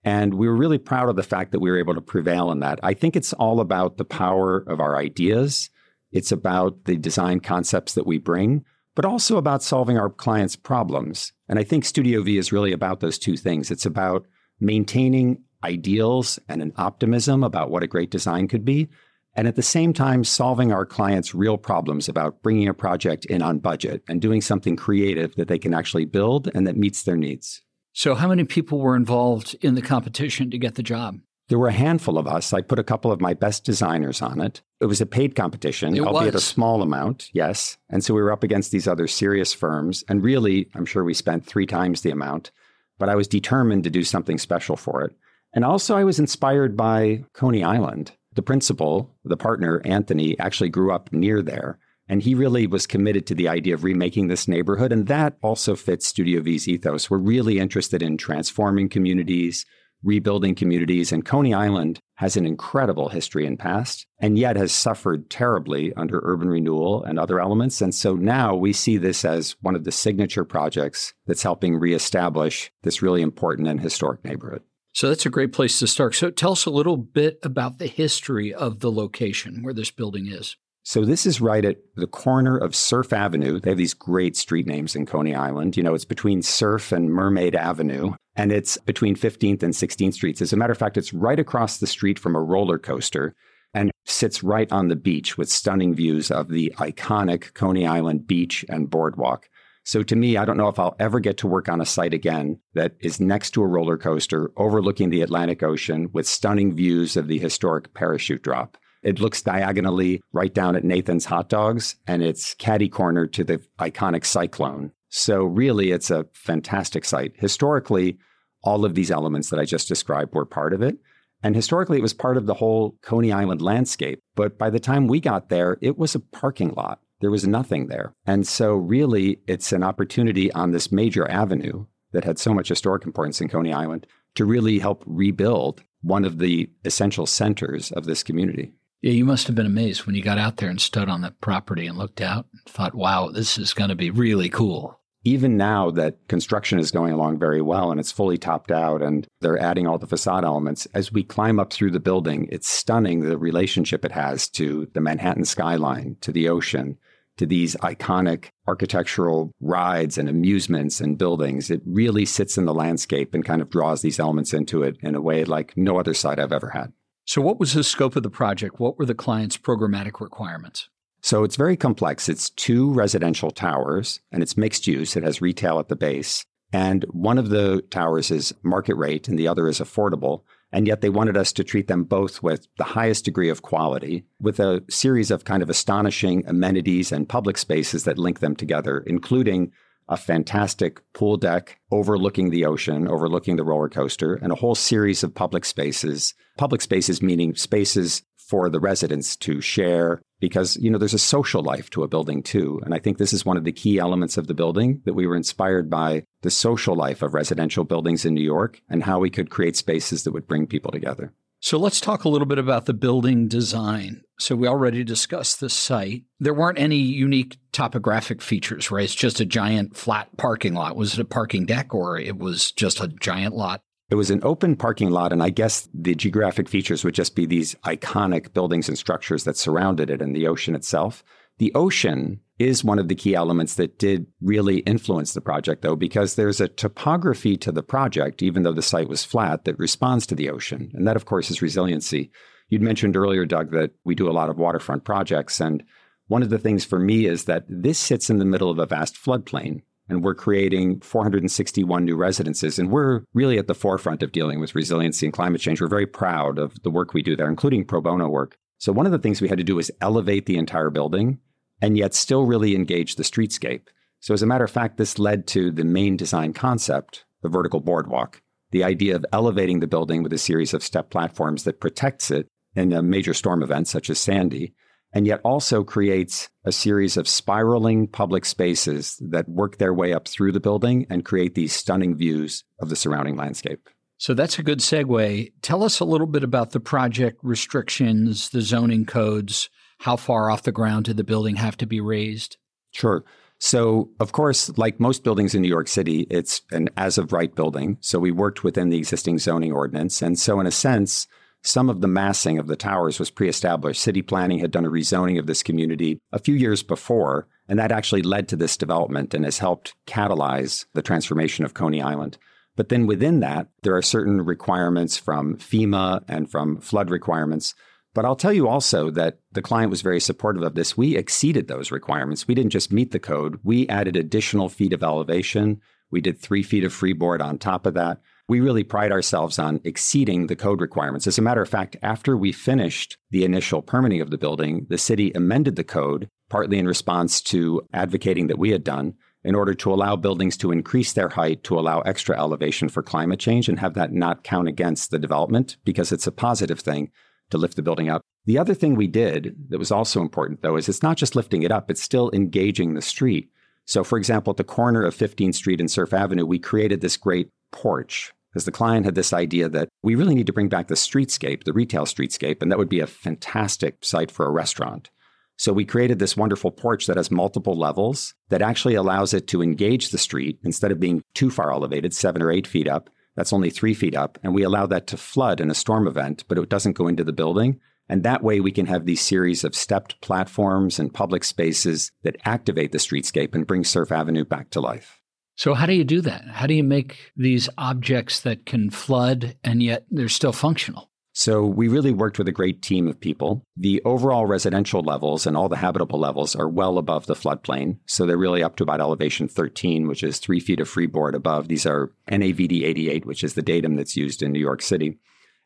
And 0.07 0.35
we 0.35 0.47
were 0.47 0.57
really 0.57 0.79
proud 0.79 1.09
of 1.09 1.17
the 1.17 1.25
fact 1.25 1.51
that 1.51 1.59
we 1.59 1.69
were 1.69 1.81
able 1.81 1.95
to 1.95 2.01
prevail 2.01 2.53
in 2.53 2.61
that. 2.61 2.79
I 2.85 2.95
think 2.95 3.17
it's 3.17 3.33
all 3.33 3.59
about 3.59 3.97
the 3.97 4.05
power 4.05 4.59
of 4.69 4.79
our 4.79 4.97
ideas. 4.97 5.69
It's 6.13 6.31
about 6.31 6.85
the 6.85 6.97
design 6.97 7.41
concepts 7.41 7.95
that 7.95 8.07
we 8.07 8.19
bring, 8.19 8.65
but 8.95 9.05
also 9.05 9.37
about 9.37 9.65
solving 9.65 9.99
our 9.99 10.09
clients' 10.09 10.55
problems. 10.55 11.33
And 11.49 11.59
I 11.59 11.65
think 11.65 11.85
Studio 11.85 12.23
V 12.23 12.39
is 12.39 12.53
really 12.53 12.71
about 12.71 13.01
those 13.01 13.19
two 13.19 13.37
things. 13.37 13.73
It's 13.73 13.85
about 13.85 14.27
maintaining 14.61 15.43
ideals 15.65 16.39
and 16.49 16.63
an 16.63 16.73
optimism 16.77 17.43
about 17.43 17.73
what 17.73 17.83
a 17.83 17.89
great 17.89 18.13
design 18.13 18.47
could 18.47 18.65
be, 18.65 18.89
and 19.35 19.49
at 19.49 19.57
the 19.57 19.63
same 19.63 19.93
time, 19.93 20.23
solving 20.23 20.73
our 20.73 20.87
clients' 20.87 21.35
real 21.35 21.59
problems 21.59 22.09
about 22.09 22.43
bringing 22.43 22.69
a 22.69 22.75
project 22.75 23.25
in 23.25 23.43
on 23.43 23.59
budget 23.59 24.05
and 24.09 24.23
doing 24.23 24.41
something 24.41 24.77
creative 24.77 25.35
that 25.35 25.49
they 25.49 25.59
can 25.59 25.75
actually 25.75 26.05
build 26.05 26.49
and 26.55 26.65
that 26.69 26.77
meets 26.77 27.03
their 27.03 27.17
needs. 27.17 27.61
So, 27.97 28.15
how 28.15 28.29
many 28.29 28.45
people 28.45 28.79
were 28.79 28.95
involved 28.95 29.57
in 29.63 29.75
the 29.75 29.81
competition 29.81 30.51
to 30.51 30.59
get 30.59 30.75
the 30.75 30.83
job? 30.83 31.19
There 31.49 31.59
were 31.59 31.69
a 31.69 31.73
handful 31.73 32.19
of 32.19 32.27
us. 32.27 32.53
I 32.53 32.61
put 32.61 32.79
a 32.79 32.85
couple 32.85 33.11
of 33.11 33.23
my 33.23 33.33
best 33.33 33.65
designers 33.65 34.21
on 34.21 34.39
it. 34.39 34.61
It 34.83 34.85
was 34.85 35.01
a 35.01 35.07
paid 35.07 35.35
competition, 35.35 35.97
it 35.97 36.03
albeit 36.03 36.35
was. 36.35 36.43
a 36.43 36.47
small 36.47 36.83
amount, 36.83 37.31
yes. 37.33 37.79
And 37.89 38.05
so 38.05 38.13
we 38.13 38.21
were 38.21 38.33
up 38.33 38.43
against 38.43 38.71
these 38.71 38.87
other 38.87 39.07
serious 39.07 39.55
firms. 39.55 40.05
And 40.11 40.23
really, 40.23 40.69
I'm 40.75 40.85
sure 40.85 41.05
we 41.05 41.15
spent 41.15 41.47
three 41.47 41.65
times 41.65 42.03
the 42.03 42.11
amount, 42.11 42.51
but 42.99 43.09
I 43.09 43.15
was 43.15 43.29
determined 43.29 43.85
to 43.85 43.91
do 43.91 44.05
something 44.05 44.37
special 44.37 44.77
for 44.77 45.03
it. 45.03 45.17
And 45.55 45.65
also, 45.65 45.97
I 45.97 46.05
was 46.05 46.19
inspired 46.19 46.77
by 46.77 47.25
Coney 47.33 47.65
Island. 47.65 48.13
The 48.35 48.43
principal, 48.43 49.11
the 49.25 49.39
partner, 49.39 49.81
Anthony, 49.87 50.39
actually 50.39 50.69
grew 50.69 50.93
up 50.93 51.15
near 51.15 51.41
there. 51.41 51.79
And 52.09 52.23
he 52.23 52.35
really 52.35 52.67
was 52.67 52.87
committed 52.87 53.27
to 53.27 53.35
the 53.35 53.49
idea 53.49 53.75
of 53.75 53.85
remaking 53.85 54.29
this 54.29 54.47
neighborhood. 54.47 54.93
And 54.93 55.07
that 55.09 55.37
also 55.43 55.75
fits 55.75 56.07
Studio 56.07 56.41
V's 56.41 56.69
ethos. 56.69 57.11
We're 57.11 57.19
really 57.19 57.59
interested 57.59 58.03
in 58.03 58.17
transforming 58.17 58.89
communities, 58.89 59.67
rebuilding 60.03 60.55
communities. 60.55 61.11
And 61.11 61.25
Coney 61.25 61.53
Island 61.53 61.99
has 62.15 62.37
an 62.37 62.47
incredible 62.47 63.09
history 63.09 63.45
and 63.45 63.59
past, 63.59 64.07
and 64.21 64.39
yet 64.39 64.57
has 64.57 64.73
suffered 64.73 65.29
terribly 65.29 65.93
under 65.95 66.21
urban 66.23 66.49
renewal 66.49 67.03
and 67.03 67.19
other 67.19 67.41
elements. 67.41 67.81
And 67.83 67.95
so 67.95 68.15
now 68.15 68.55
we 68.55 68.73
see 68.73 68.97
this 68.97 69.25
as 69.25 69.57
one 69.61 69.75
of 69.75 69.85
the 69.85 69.93
signature 69.93 70.45
projects 70.45 71.13
that's 71.27 71.43
helping 71.43 71.77
reestablish 71.77 72.71
this 72.83 73.03
really 73.03 73.21
important 73.21 73.69
and 73.69 73.81
historic 73.81 74.25
neighborhood. 74.25 74.63
So 74.93 75.09
that's 75.11 75.27
a 75.27 75.31
great 75.31 75.53
place 75.53 75.79
to 75.81 75.87
start. 75.87 76.15
So 76.15 76.31
tell 76.31 76.53
us 76.53 76.65
a 76.65 76.71
little 76.71 76.97
bit 76.97 77.39
about 77.43 77.79
the 77.79 77.87
history 77.87 78.55
of 78.55 78.81
the 78.81 78.91
location 78.91 79.63
where 79.63 79.75
this 79.75 79.91
building 79.91 80.27
is. 80.27 80.57
So 80.89 81.05
this 81.05 81.27
is 81.27 81.41
right 81.41 81.65
at 81.65 81.79
the 81.97 82.07
corner 82.07 82.57
of 82.57 82.77
Surf 82.77 83.13
Avenue. 83.13 83.59
They 83.59 83.71
have 83.71 83.77
these 83.77 83.93
great 83.93 84.37
street 84.37 84.69
names 84.69 84.95
in 84.95 85.05
Coney 85.05 85.35
Island. 85.35 85.77
You 85.77 85.83
know, 85.83 85.95
it's 85.95 86.05
between 86.05 86.43
Surf 86.43 86.93
and 86.93 87.13
Mermaid 87.13 87.57
Avenue, 87.57 88.13
and 88.37 88.53
it's 88.53 88.79
between 88.79 89.17
15th 89.17 89.65
and 89.65 89.75
16th 89.75 90.15
Streets. 90.15 90.41
As 90.41 90.53
a 90.53 90.57
matter 90.57 90.71
of 90.71 90.79
fact, 90.79 90.97
it's 90.97 91.13
right 91.13 91.41
across 91.41 91.79
the 91.79 91.89
street 91.89 92.21
from 92.21 92.37
a 92.37 92.41
roller 92.41 92.79
coaster 92.79 93.35
and 93.75 93.91
sits 94.05 94.45
right 94.45 94.71
on 94.71 94.87
the 94.87 94.95
beach 94.95 95.37
with 95.37 95.51
stunning 95.51 95.93
views 95.93 96.31
of 96.31 96.51
the 96.51 96.73
iconic 96.77 97.53
Coney 97.55 97.85
Island 97.85 98.29
beach 98.29 98.65
and 98.69 98.89
boardwalk. 98.89 99.49
So 99.83 100.05
to 100.05 100.15
me, 100.15 100.37
I 100.37 100.45
don't 100.45 100.57
know 100.57 100.69
if 100.69 100.79
I'll 100.79 100.95
ever 101.01 101.19
get 101.19 101.39
to 101.39 101.49
work 101.49 101.69
on 101.69 101.81
a 101.81 101.85
site 101.85 102.15
again 102.15 102.61
that 102.75 102.95
is 103.01 103.19
next 103.19 103.51
to 103.53 103.63
a 103.65 103.67
roller 103.67 103.99
coaster 103.99 104.53
overlooking 104.57 105.11
the 105.11 105.23
Atlantic 105.23 105.65
Ocean 105.65 106.11
with 106.13 106.29
stunning 106.29 106.77
views 106.77 107.17
of 107.17 107.27
the 107.27 107.41
historic 107.41 107.93
parachute 107.93 108.45
drop. 108.45 108.79
It 109.03 109.21
looks 109.21 109.43
diagonally 109.43 110.23
right 110.33 110.53
down 110.53 110.77
at 110.77 110.85
Nathan's 110.85 111.27
Hot 111.27 111.49
Dogs, 111.49 111.97
and 112.07 112.23
it's 112.23 112.55
caddy 112.55 112.89
corner 112.89 113.27
to 113.29 113.45
the 113.45 113.59
iconic 113.79 114.25
Cyclone. 114.25 114.93
So, 115.09 115.45
really, 115.45 115.93
it's 115.93 116.11
a 116.11 116.27
fantastic 116.35 117.05
site. 117.05 117.33
Historically, 117.37 118.19
all 118.63 118.85
of 118.85 118.95
these 118.95 119.11
elements 119.11 119.51
that 119.51 119.61
I 119.61 119.65
just 119.65 119.89
described 119.89 120.35
were 120.35 120.45
part 120.45 120.73
of 120.73 120.83
it. 120.83 120.99
And 121.43 121.55
historically, 121.55 121.99
it 121.99 122.03
was 122.03 122.15
part 122.15 122.37
of 122.37 122.47
the 122.47 122.55
whole 122.55 122.97
Coney 123.03 123.33
Island 123.33 123.63
landscape. 123.63 124.21
But 124.35 124.59
by 124.59 124.71
the 124.71 124.81
time 124.81 125.07
we 125.07 125.21
got 125.21 125.49
there, 125.49 125.79
it 125.81 125.97
was 125.97 126.15
a 126.15 126.21
parking 126.21 126.75
lot. 126.75 127.01
There 127.21 127.31
was 127.31 127.47
nothing 127.47 127.87
there. 127.87 128.13
And 128.27 128.47
so, 128.47 128.75
really, 128.75 129.41
it's 129.47 129.73
an 129.73 129.85
opportunity 129.85 130.51
on 130.53 130.73
this 130.73 130.91
major 130.91 131.31
avenue 131.31 131.87
that 132.13 132.25
had 132.25 132.39
so 132.39 132.53
much 132.53 132.69
historic 132.69 133.05
importance 133.05 133.41
in 133.41 133.49
Coney 133.49 133.73
Island 133.73 134.07
to 134.35 134.45
really 134.45 134.79
help 134.79 135.03
rebuild 135.07 135.83
one 136.03 136.25
of 136.25 136.39
the 136.39 136.71
essential 136.85 137.27
centers 137.27 137.91
of 137.93 138.05
this 138.05 138.23
community. 138.23 138.73
Yeah, 139.03 139.13
you 139.13 139.25
must 139.25 139.47
have 139.47 139.55
been 139.55 139.67
amazed 139.67 140.07
when 140.07 140.15
you 140.15 140.23
got 140.23 140.39
out 140.39 140.57
there 140.57 140.71
and 140.71 140.81
stood 140.81 141.09
on 141.09 141.21
the 141.21 141.33
property 141.41 141.87
and 141.87 141.99
looked 141.99 142.21
out 142.21 142.47
and 142.53 142.63
thought, 142.65 142.95
wow, 142.95 143.29
this 143.29 143.59
is 143.59 143.75
going 143.75 143.91
to 143.91 143.97
be 143.97 144.11
really 144.11 144.49
cool. 144.49 144.99
Even 145.23 145.57
now 145.57 145.91
that 145.91 146.29
construction 146.29 146.79
is 146.79 146.93
going 146.93 147.13
along 147.13 147.39
very 147.39 147.61
well 147.61 147.91
and 147.91 147.99
it's 147.99 148.13
fully 148.13 148.39
topped 148.39 148.71
out 148.71 149.03
and 149.03 149.27
they're 149.41 149.59
adding 149.59 149.87
all 149.87 149.99
the 149.99 150.07
facade 150.07 150.45
elements, 150.45 150.87
as 150.95 151.13
we 151.13 151.25
climb 151.25 151.59
up 151.59 151.73
through 151.73 151.91
the 151.91 152.01
building, 152.01 152.49
it's 152.51 152.69
stunning 152.69 153.21
the 153.21 153.37
relationship 153.37 154.05
it 154.05 154.13
has 154.13 154.49
to 154.51 154.89
the 154.95 155.01
Manhattan 155.01 155.45
skyline, 155.45 156.17
to 156.21 156.33
the 156.33 156.49
ocean, 156.49 156.97
to 157.37 157.45
these 157.45 157.75
iconic 157.77 158.47
architectural 158.67 159.53
rides 159.61 160.17
and 160.17 160.29
amusements 160.29 161.01
and 161.01 161.19
buildings. 161.19 161.71
It 161.71 161.83
really 161.85 162.25
sits 162.25 162.57
in 162.57 162.65
the 162.65 162.75
landscape 162.75 163.35
and 163.35 163.45
kind 163.45 163.61
of 163.61 163.69
draws 163.69 164.03
these 164.03 164.21
elements 164.21 164.55
into 164.55 164.83
it 164.83 164.97
in 165.01 165.15
a 165.15 165.21
way 165.21 165.45
like 165.45 165.77
no 165.77 165.99
other 165.99 166.15
site 166.15 166.39
I've 166.39 166.53
ever 166.53 166.71
had. 166.71 166.93
So, 167.29 167.43
what 167.43 167.59
was 167.59 167.73
the 167.73 167.83
scope 167.83 168.15
of 168.15 168.23
the 168.23 168.31
project? 168.31 168.79
What 168.79 168.99
were 168.99 169.05
the 169.05 169.15
client's 169.15 169.57
programmatic 169.57 170.21
requirements? 170.21 170.89
So, 171.23 171.43
it's 171.43 171.57
very 171.57 171.77
complex. 171.77 172.29
It's 172.29 172.51
two 172.51 172.93
residential 172.93 173.51
towers 173.51 174.21
and 174.31 174.45
it's 174.45 174.57
mixed 174.57 174.87
use. 174.87 175.17
It 175.17 175.25
has 175.25 175.43
retail 175.43 175.81
at 175.81 175.89
the 175.89 175.97
base. 175.97 176.45
And 176.73 177.05
one 177.11 177.37
of 177.37 177.49
the 177.49 177.83
towers 177.91 178.31
is 178.31 178.55
market 178.63 178.95
rate 178.95 179.27
and 179.27 179.37
the 179.37 179.49
other 179.49 179.67
is 179.67 179.81
affordable. 179.81 180.43
And 180.71 180.87
yet 180.87 181.01
they 181.01 181.09
wanted 181.09 181.37
us 181.37 181.53
to 181.55 181.65
treat 181.65 181.89
them 181.89 182.05
both 182.05 182.45
with 182.45 182.69
the 182.79 182.85
highest 182.85 183.25
degree 183.25 183.49
of 183.49 183.63
quality, 183.63 184.25
with 184.41 184.61
a 184.61 184.85
series 184.89 185.33
of 185.33 185.45
kind 185.45 185.65
of 185.65 185.71
astonishing 185.71 186.45
amenities 186.47 187.11
and 187.11 187.29
public 187.29 187.59
spaces 187.59 188.05
that 188.05 188.19
link 188.19 188.39
them 188.39 188.55
together, 188.55 188.99
including 189.05 189.73
a 190.09 190.17
fantastic 190.17 191.01
pool 191.13 191.37
deck 191.37 191.79
overlooking 191.91 192.51
the 192.51 192.65
ocean, 192.65 193.09
overlooking 193.09 193.57
the 193.57 193.65
roller 193.65 193.89
coaster, 193.89 194.35
and 194.35 194.53
a 194.53 194.57
whole 194.57 194.75
series 194.75 195.23
of 195.23 195.35
public 195.35 195.65
spaces. 195.65 196.35
Public 196.59 196.81
spaces 196.81 197.23
meaning 197.23 197.55
spaces 197.55 198.23
for 198.47 198.69
the 198.69 198.81
residents 198.81 199.37
to 199.37 199.61
share 199.61 200.21
because 200.41 200.77
you 200.77 200.91
know 200.91 200.99
there's 200.99 201.15
a 201.15 201.19
social 201.19 201.63
life 201.63 201.91
to 201.91 202.03
a 202.03 202.09
building 202.09 202.43
too 202.43 202.81
and 202.85 202.95
i 202.95 202.99
think 202.99 203.19
this 203.19 203.33
is 203.33 203.45
one 203.45 203.57
of 203.57 203.65
the 203.65 203.73
key 203.73 203.99
elements 203.99 204.37
of 204.37 204.47
the 204.47 204.55
building 204.55 205.01
that 205.05 205.15
we 205.15 205.27
were 205.27 205.37
inspired 205.37 205.91
by 205.91 206.23
the 206.43 206.51
social 206.51 206.95
life 206.95 207.23
of 207.23 207.35
residential 207.35 207.85
buildings 207.85 208.25
in 208.25 208.35
new 208.35 208.45
york 208.45 208.81
and 208.89 209.03
how 209.03 209.19
we 209.19 209.31
could 209.31 209.51
create 209.51 209.77
spaces 209.77 210.23
that 210.23 210.33
would 210.33 210.47
bring 210.47 210.67
people 210.67 210.93
together 210.93 211.33
so 211.61 211.79
let's 211.79 212.01
talk 212.01 212.25
a 212.25 212.29
little 212.29 212.47
bit 212.47 212.59
about 212.59 212.87
the 212.87 212.95
building 212.95 213.49
design. 213.49 214.23
So 214.39 214.55
we 214.55 214.69
already 214.69 215.03
discussed 215.03 215.61
the 215.61 215.71
site. 215.71 216.25
There 216.39 216.55
weren't 216.55 216.79
any 216.79 216.99
unique 216.99 217.59
topographic 217.73 218.43
features 218.43 218.91
right? 218.91 219.05
It's 219.05 219.15
just 219.15 219.41
a 219.41 219.47
giant 219.47 219.97
flat 219.97 220.37
parking 220.37 220.75
lot. 220.75 220.97
Was 220.97 221.15
it 221.15 221.21
a 221.21 221.25
parking 221.25 221.65
deck 221.67 221.95
or 221.95 222.19
it 222.19 222.39
was 222.39 222.71
just 222.73 223.01
a 223.01 223.09
giant 223.09 223.55
lot? 223.55 223.81
It 224.09 224.15
was 224.15 224.31
an 224.31 224.41
open 224.45 224.77
parking 224.77 225.11
lot, 225.11 225.33
and 225.33 225.43
I 225.43 225.51
guess 225.51 225.89
the 225.93 226.15
geographic 226.15 226.69
features 226.69 227.03
would 227.03 227.15
just 227.15 227.35
be 227.35 227.45
these 227.45 227.75
iconic 227.85 228.53
buildings 228.53 228.89
and 228.89 228.97
structures 228.97 229.43
that 229.45 229.57
surrounded 229.57 230.11
it 230.11 230.23
and 230.23 230.35
the 230.35 230.47
ocean 230.47 230.77
itself. 230.77 231.25
The 231.59 231.73
ocean 231.75 232.41
is 232.59 232.85
one 232.85 232.99
of 232.99 233.09
the 233.09 233.15
key 233.15 233.35
elements 233.35 233.75
that 233.75 233.99
did 233.99 234.27
really 234.41 234.79
influence 234.81 235.33
the 235.33 235.41
project, 235.41 235.83
though, 235.83 235.97
because 235.97 236.35
there's 236.35 236.61
a 236.61 236.69
topography 236.69 237.57
to 237.59 237.73
the 237.73 237.83
project, 237.83 238.43
even 238.43 238.63
though 238.63 238.73
the 238.73 238.83
site 238.83 239.09
was 239.09 239.25
flat, 239.25 239.65
that 239.65 239.79
responds 239.79 240.27
to 240.27 240.35
the 240.35 240.51
ocean. 240.51 240.91
And 240.95 241.07
that, 241.07 241.17
of 241.17 241.27
course, 241.27 241.51
is 241.51 241.63
resiliency. 241.63 242.31
You'd 242.69 242.83
mentioned 242.83 243.17
earlier, 243.17 243.45
Doug, 243.45 243.73
that 243.73 243.93
we 244.05 244.15
do 244.15 244.29
a 244.29 244.33
lot 244.33 244.49
of 244.49 244.59
waterfront 244.59 245.05
projects. 245.05 245.61
And 245.61 245.83
one 246.29 246.43
of 246.43 246.51
the 246.51 246.59
things 246.59 246.85
for 246.85 246.99
me 246.99 247.27
is 247.27 247.45
that 247.45 247.65
this 247.69 247.99
sits 247.99 248.31
in 248.31 248.39
the 248.39 248.45
middle 248.45 248.71
of 248.71 248.79
a 248.79 248.87
vast 248.87 249.17
floodplain 249.17 249.83
and 250.09 250.23
we're 250.23 250.35
creating 250.35 251.01
461 251.01 252.05
new 252.05 252.17
residences. 252.17 252.79
And 252.79 252.91
we're 252.91 253.23
really 253.35 253.59
at 253.59 253.67
the 253.67 253.75
forefront 253.75 254.23
of 254.23 254.33
dealing 254.33 254.61
with 254.61 254.75
resiliency 254.75 255.27
and 255.27 255.33
climate 255.33 255.61
change. 255.61 255.81
We're 255.81 255.89
very 255.89 256.07
proud 256.07 256.59
of 256.59 256.81
the 256.83 256.91
work 256.91 257.13
we 257.13 257.23
do 257.23 257.37
there, 257.37 257.49
including 257.49 257.85
pro 257.85 258.01
bono 258.01 258.29
work. 258.29 258.57
So, 258.79 258.93
one 258.93 259.07
of 259.07 259.13
the 259.13 259.19
things 259.19 259.41
we 259.41 259.49
had 259.49 259.59
to 259.59 259.65
do 259.65 259.77
was 259.77 259.91
elevate 260.01 260.47
the 260.47 260.59
entire 260.59 260.91
building 260.91 261.39
and 261.81 261.97
yet 261.97 262.15
still 262.15 262.45
really 262.45 262.75
engage 262.75 263.17
the 263.17 263.23
streetscape. 263.23 263.89
So, 264.21 264.35
as 264.35 264.43
a 264.43 264.47
matter 264.47 264.65
of 264.65 264.71
fact, 264.71 264.97
this 264.97 265.19
led 265.19 265.47
to 265.49 265.71
the 265.71 265.85
main 265.85 266.17
design 266.17 266.53
concept, 266.53 267.25
the 267.43 267.49
vertical 267.49 267.81
boardwalk, 267.81 268.43
the 268.71 268.85
idea 268.85 269.17
of 269.17 269.27
elevating 269.33 269.81
the 269.81 269.87
building 269.87 270.23
with 270.23 270.33
a 270.33 270.39
series 270.39 270.75
of 270.75 270.83
step 270.83 271.11
platforms 271.11 271.65
that 271.65 271.81
protects 271.81 272.31
it 272.31 272.49
in 272.75 272.93
a 272.93 273.03
major 273.03 273.35
storm 273.35 273.63
event 273.63 273.89
such 273.89 274.11
as 274.11 274.19
Sandy 274.19 274.75
and 275.13 275.27
yet 275.27 275.41
also 275.45 275.83
creates 275.83 276.51
a 276.67 276.73
series 276.73 277.17
of 277.17 277.27
spiraling 277.27 278.07
public 278.07 278.45
spaces 278.45 279.17
that 279.31 279.49
work 279.49 279.79
their 279.79 279.95
way 279.95 280.13
up 280.13 280.29
through 280.29 280.53
the 280.53 280.61
building 280.61 281.07
and 281.09 281.25
create 281.25 281.55
these 281.55 281.73
stunning 281.73 282.15
views 282.15 282.65
of 282.81 282.91
the 282.91 282.97
surrounding 282.97 283.35
landscape. 283.35 283.89
So 284.19 284.35
that's 284.35 284.59
a 284.59 284.63
good 284.63 284.79
segue. 284.79 285.53
Tell 285.63 285.83
us 285.83 286.01
a 286.01 286.05
little 286.05 286.27
bit 286.27 286.43
about 286.43 286.71
the 286.71 286.81
project 286.81 287.39
restrictions, 287.43 288.49
the 288.51 288.63
zoning 288.63 289.05
codes. 289.05 289.69
How 290.01 290.17
far 290.17 290.51
off 290.51 290.63
the 290.63 290.73
ground 290.73 291.07
did 291.07 291.17
the 291.17 291.25
building 291.25 291.57
have 291.57 291.77
to 291.79 291.87
be 291.87 292.01
raised? 292.01 292.57
Sure. 292.93 293.25
So, 293.59 294.11
of 294.21 294.33
course, 294.33 294.77
like 294.77 295.01
most 295.01 295.25
buildings 295.25 295.55
in 295.55 295.63
New 295.63 295.69
York 295.69 295.89
City, 295.89 296.27
it's 296.31 296.61
an 296.71 296.91
as 296.97 297.17
of 297.17 297.33
right 297.33 297.55
building. 297.55 297.97
So, 298.01 298.19
we 298.19 298.31
worked 298.31 298.65
within 298.65 298.91
the 298.91 298.99
existing 298.99 299.39
zoning 299.39 299.73
ordinance. 299.73 300.21
And 300.21 300.39
so, 300.39 300.61
in 300.61 300.67
a 300.67 300.71
sense, 300.71 301.27
some 301.63 301.89
of 301.89 302.01
the 302.01 302.09
massing 302.09 302.59
of 302.59 302.67
the 302.67 302.77
towers 302.77 303.19
was 303.19 303.31
pre 303.31 303.49
established. 303.49 304.03
City 304.03 304.23
planning 304.23 304.59
had 304.59 304.71
done 304.71 304.85
a 304.85 304.91
rezoning 304.91 305.39
of 305.39 305.47
this 305.47 305.63
community 305.63 306.21
a 306.33 306.39
few 306.39 306.55
years 306.55 306.83
before, 306.83 307.49
and 307.69 307.79
that 307.79 307.93
actually 307.93 308.23
led 308.23 308.49
to 308.49 308.57
this 308.57 308.77
development 308.77 309.35
and 309.35 309.45
has 309.45 309.59
helped 309.59 309.95
catalyze 310.07 310.85
the 310.93 311.03
transformation 311.03 311.65
of 311.65 311.75
Coney 311.75 312.03
Island. 312.03 312.39
But 312.77 312.91
then 312.91 313.07
within 313.07 313.41
that, 313.41 313.69
there 313.83 313.97
are 313.97 314.03
certain 314.03 314.43
requirements 314.43 315.17
from 315.17 315.57
FEMA 315.57 316.25
and 316.29 316.51
from 316.51 316.81
flood 316.81 317.11
requirements. 317.11 317.75
But 318.15 318.25
I'll 318.25 318.37
tell 318.37 318.53
you 318.53 318.69
also 318.69 319.11
that 319.11 319.41
the 319.53 319.63
client 319.63 319.91
was 319.91 320.03
very 320.03 320.21
supportive 320.21 320.63
of 320.63 320.75
this. 320.75 320.97
We 320.97 321.17
exceeded 321.17 321.69
those 321.69 321.91
requirements. 321.91 322.47
We 322.47 322.55
didn't 322.55 322.71
just 322.71 322.93
meet 322.93 323.11
the 323.11 323.19
code, 323.19 323.59
we 323.63 323.89
added 323.89 324.17
additional 324.17 324.69
feet 324.69 324.93
of 324.93 325.03
elevation. 325.03 325.81
We 326.09 326.21
did 326.21 326.39
three 326.39 326.63
feet 326.63 326.85
of 326.85 326.93
freeboard 326.93 327.43
on 327.43 327.59
top 327.59 327.85
of 327.85 327.95
that 327.95 328.21
we 328.49 328.61
really 328.61 328.85
pride 328.85 329.11
ourselves 329.11 329.59
on 329.59 329.81
exceeding 329.85 330.47
the 330.47 330.57
code 330.57 330.81
requirements. 330.81 331.27
As 331.27 331.39
a 331.39 331.43
matter 331.43 331.63
of 331.63 331.69
fact, 331.69 331.97
after 332.03 332.37
we 332.37 332.53
finished 332.53 333.17
the 333.31 333.45
initial 333.45 333.83
permitting 333.83 334.21
of 334.21 334.31
the 334.31 334.39
building, 334.39 334.87
the 334.89 334.99
city 334.99 335.33
amended 335.35 335.77
the 335.77 335.85
code, 335.85 336.29
partly 336.49 336.79
in 336.79 336.87
response 336.87 337.41
to 337.43 337.83
advocating 337.93 338.47
that 338.47 338.59
we 338.59 338.71
had 338.71 338.85
done, 338.85 339.15
in 339.47 339.55
order 339.55 339.73
to 339.75 339.95
allow 339.95 340.17
buildings 340.17 340.57
to 340.57 340.73
increase 340.73 341.13
their 341.13 341.29
height 341.29 341.63
to 341.65 341.79
allow 341.79 342.01
extra 342.01 342.37
elevation 342.37 342.89
for 342.89 343.03
climate 343.03 343.39
change 343.39 343.69
and 343.69 343.79
have 343.79 343.95
that 343.95 344.13
not 344.13 344.43
count 344.43 344.67
against 344.67 345.11
the 345.11 345.19
development 345.19 345.77
because 345.85 346.11
it's 346.11 346.27
a 346.27 346.33
positive 346.33 346.81
thing 346.81 347.11
to 347.51 347.57
lift 347.57 347.77
the 347.77 347.83
building 347.83 348.09
up. 348.09 348.21
The 348.45 348.59
other 348.59 348.75
thing 348.75 348.97
we 348.97 349.07
did 349.07 349.55
that 349.69 349.79
was 349.79 349.93
also 349.93 350.21
important, 350.21 350.63
though, 350.63 350.77
is 350.77 350.89
it's 350.89 351.03
not 351.03 351.17
just 351.17 351.37
lifting 351.37 351.63
it 351.63 351.71
up, 351.71 351.91
it's 351.91 352.03
still 352.03 352.31
engaging 352.33 352.95
the 352.95 353.03
street. 353.03 353.49
So, 353.85 354.03
for 354.03 354.19
example, 354.19 354.51
at 354.51 354.57
the 354.57 354.65
corner 354.65 355.05
of 355.05 355.17
15th 355.17 355.55
Street 355.55 355.81
and 355.81 355.91
Surf 355.91 356.13
Avenue, 356.13 356.45
we 356.45 356.59
created 356.59 357.01
this 357.01 357.17
great 357.17 357.51
porch 357.71 358.33
because 358.51 358.65
the 358.65 358.73
client 358.73 359.05
had 359.05 359.15
this 359.15 359.33
idea 359.33 359.69
that 359.69 359.89
we 360.03 360.17
really 360.17 360.35
need 360.35 360.47
to 360.47 360.53
bring 360.53 360.69
back 360.69 360.89
the 360.89 360.95
streetscape, 360.95 361.65
the 361.65 361.73
retail 361.73 362.05
streetscape, 362.05 362.63
and 362.63 362.73
that 362.73 362.79
would 362.79 362.89
be 362.89 363.01
a 363.01 363.07
fantastic 363.07 363.99
site 364.03 364.31
for 364.31 364.47
a 364.47 364.51
restaurant. 364.51 365.11
So 365.57 365.73
we 365.73 365.85
created 365.85 366.19
this 366.19 366.37
wonderful 366.37 366.71
porch 366.71 367.07
that 367.07 367.17
has 367.17 367.31
multiple 367.31 367.77
levels 367.77 368.35
that 368.51 368.63
actually 368.63 368.95
allows 368.95 369.33
it 369.33 369.47
to 369.49 369.63
engage 369.63 370.11
the 370.11 370.19
street 370.19 370.59
instead 370.65 370.93
of 370.93 371.01
being 371.01 371.23
too 371.35 371.51
far 371.51 371.73
elevated, 371.73 372.15
seven 372.15 372.43
or 372.43 372.51
eight 372.51 372.67
feet 372.67 372.89
up. 372.89 373.11
That's 373.37 373.53
only 373.53 373.71
three 373.71 373.95
feet 373.95 374.15
up. 374.15 374.39
And 374.43 374.55
we 374.55 374.63
allow 374.63 374.87
that 374.87 375.07
to 375.09 375.17
flood 375.17 375.61
in 375.61 375.71
a 375.71 375.75
storm 375.75 376.07
event, 376.07 376.45
but 376.49 376.59
it 376.59 376.69
doesn't 376.69 376.97
go 376.97 377.09
into 377.09 377.25
the 377.25 377.33
building. 377.33 377.81
And 378.09 378.23
that 378.23 378.43
way 378.43 378.61
we 378.61 378.71
can 378.71 378.87
have 378.87 379.05
these 379.05 379.21
series 379.21 379.65
of 379.65 379.75
stepped 379.75 380.21
platforms 380.21 380.99
and 380.99 381.13
public 381.13 381.43
spaces 381.43 382.13
that 382.23 382.37
activate 382.45 382.93
the 382.93 382.99
streetscape 382.99 383.55
and 383.55 383.67
bring 383.67 383.85
Surf 383.85 384.13
Avenue 384.13 384.45
back 384.45 384.71
to 384.71 384.81
life. 384.81 385.21
So, 385.57 385.75
how 385.75 385.87
do 385.87 385.95
you 385.95 386.05
do 386.05 386.21
that? 386.21 386.47
How 386.49 386.67
do 386.67 386.75
you 386.75 386.85
make 386.85 387.33
these 387.35 387.69
objects 387.79 388.41
that 388.41 388.67
can 388.67 388.91
flood 388.91 389.57
and 389.65 389.83
yet 389.83 390.05
they're 390.11 390.29
still 390.29 390.53
functional? 390.53 391.11
So, 391.39 391.67
we 391.67 391.89
really 391.89 392.13
worked 392.13 392.39
with 392.39 392.49
a 392.49 392.53
great 392.53 392.81
team 392.81 393.07
of 393.07 393.21
people. 393.21 393.63
The 393.77 394.01
overall 394.07 394.47
residential 394.47 395.03
levels 395.03 395.47
and 395.47 395.55
all 395.55 395.69
the 395.69 395.77
habitable 395.77 396.19
levels 396.19 396.57
are 396.57 396.67
well 396.67 396.97
above 396.97 397.27
the 397.27 397.35
floodplain. 397.35 397.99
So, 398.07 398.25
they're 398.25 398.39
really 398.39 398.63
up 398.63 398.77
to 398.77 398.83
about 398.83 399.03
elevation 399.03 399.47
13, 399.47 400.09
which 400.09 400.23
is 400.23 400.39
three 400.39 400.61
feet 400.61 400.81
of 400.81 400.89
freeboard 400.89 401.35
above. 401.35 401.69
These 401.69 401.85
are 401.85 402.11
NAVD 402.31 402.85
88, 402.85 403.27
which 403.27 403.45
is 403.45 403.53
the 403.53 403.61
datum 403.61 403.97
that's 403.97 404.17
used 404.17 404.43
in 404.43 404.51
New 404.51 404.59
York 404.59 404.81
City. 404.81 405.19